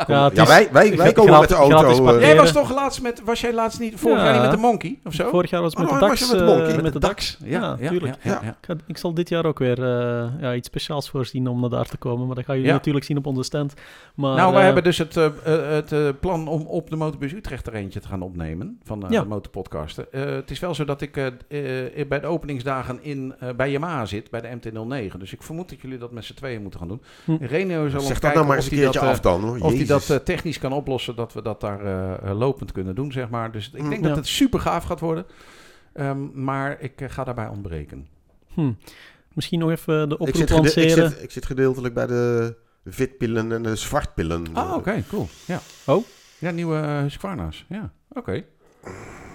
[0.08, 2.08] Ja, is- wij, wij, wij komen met de auto.
[2.08, 2.20] eh.
[2.22, 4.24] Jij was toch laatst met, was jij laatst niet, vorig Ja.
[4.24, 5.30] jaar niet met de Monkey of zo?
[5.30, 6.20] Vorig jaar was het met Oh, de DAX.
[6.20, 6.76] je met de eh, Monkey?
[6.82, 7.38] met de de DAX.
[7.44, 8.16] Ja, Ja, ja, tuurlijk.
[8.24, 8.56] ja, ja, Ja.
[8.68, 8.74] ja.
[8.74, 11.86] Ik, ga- zal dit jaar ook weer eh, ja, iets speciaals voorzien om naar daar
[11.88, 12.26] te komen.
[12.28, 12.78] Maar dat gaan jullie Ja.
[12.78, 13.74] natuurlijk zien op onze stand.
[14.16, 15.26] Maar, nou, wij eh, hebben dus het, eh,
[15.66, 19.04] eh, het eh, plan om op de Motorbus Utrecht er eentje te gaan opnemen van
[19.04, 19.22] eh, Ja.
[19.22, 20.12] de motorpodcasten.
[20.14, 21.28] Eh, het is wel zo dat ik eh,
[22.00, 25.18] eh, bij de openingsdagen in, eh, bij Yamaha zit, bij de MT-09.
[25.20, 27.02] Dus ik vermoed dat jullie dat met z'n tweeën moeten gaan doen.
[27.26, 27.36] Hm.
[27.46, 29.42] Reno zal Zeg dat nou maar eens een keertje dat, af dan.
[29.44, 29.60] Hoor.
[29.60, 33.52] Of hij dat technisch kan oplossen, dat we dat daar lopend kunnen doen, zeg maar.
[33.52, 34.02] Dus ik denk Hm.
[34.02, 34.16] dat Ja.
[34.16, 35.26] het super gaaf gaat worden.
[35.94, 38.08] Ehm, maar ik ga daarbij ontbreken.
[38.54, 38.72] hm.
[39.34, 41.10] Misschien nog even de ik, oproep ik, lanceren.
[41.10, 42.56] zit, ik zit gedeeltelijk bij de
[42.96, 44.46] witpillen en de zwartpillen.
[44.54, 45.28] Ah, oké, cool.
[45.46, 45.60] Ja.
[45.86, 46.04] Oh?
[46.40, 47.66] Ja, nieuwe uh, Husqvarna's.
[47.70, 48.44] Ja, oké.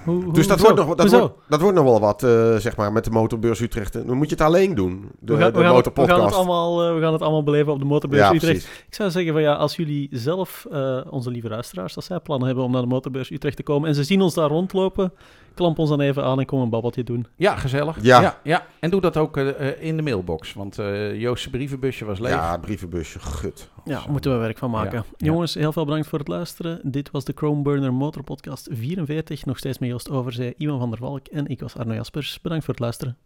[0.05, 0.75] Hoe- hoe- Dus dat hoezo?
[0.75, 1.19] wordt, nog, dat, Hoezo?
[1.19, 3.93] wordt, dat wordt nog wel wat, eh, zeg maar, met de motorbeurs Utrecht.
[3.93, 6.03] Dan moet je het alleen doen, de, we, gaan, de we, gaan het, we, gaan
[6.05, 6.35] het motorpodcast.
[6.35, 8.63] allemaal, eh, we gaan het allemaal beleven op de Motorbeurs Ja, Utrecht.
[8.63, 8.85] precies.
[8.89, 12.47] Ik zou zeggen van ja, als jullie zelf, eh, onze lieve luisteraars, als zij plannen
[12.47, 15.13] hebben om naar de Motorbeurs Utrecht te komen en ze zien ons daar rondlopen,
[15.55, 17.27] klamp ons dan even aan en kom een babbeltje doen.
[17.37, 17.99] Ja, gezellig.
[18.03, 18.39] Ja.
[18.43, 20.53] ja, En doe dat ook eh, eh, in de mailbox.
[20.53, 22.33] Want eh Joost's brievenbusje was leeg.
[22.33, 23.71] Ja, brievenbusje, gut.
[23.85, 25.05] Ja, daar moeten we werk van maken.
[25.17, 25.27] Ja.
[25.27, 26.81] Jongens, heel veel bedankt voor het luisteren.
[26.83, 29.45] Dit was de Chrome Burner Motor Podcast 44.
[29.45, 32.41] Nog steeds met Joost Overzee, Iwan van der Valk en ik was Arno Jaspers.
[32.41, 33.17] Bedankt voor het luisteren.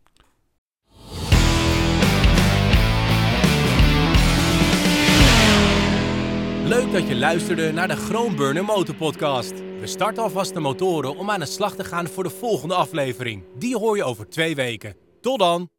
[6.66, 9.65] Leuk dat je luisterde naar de Groenburner Motorpodcast.
[9.86, 13.42] We starten alvast de motoren om aan de slag te gaan voor de volgende aflevering.
[13.58, 14.96] Die hoor je over twee weken.
[15.20, 15.75] Tot dan!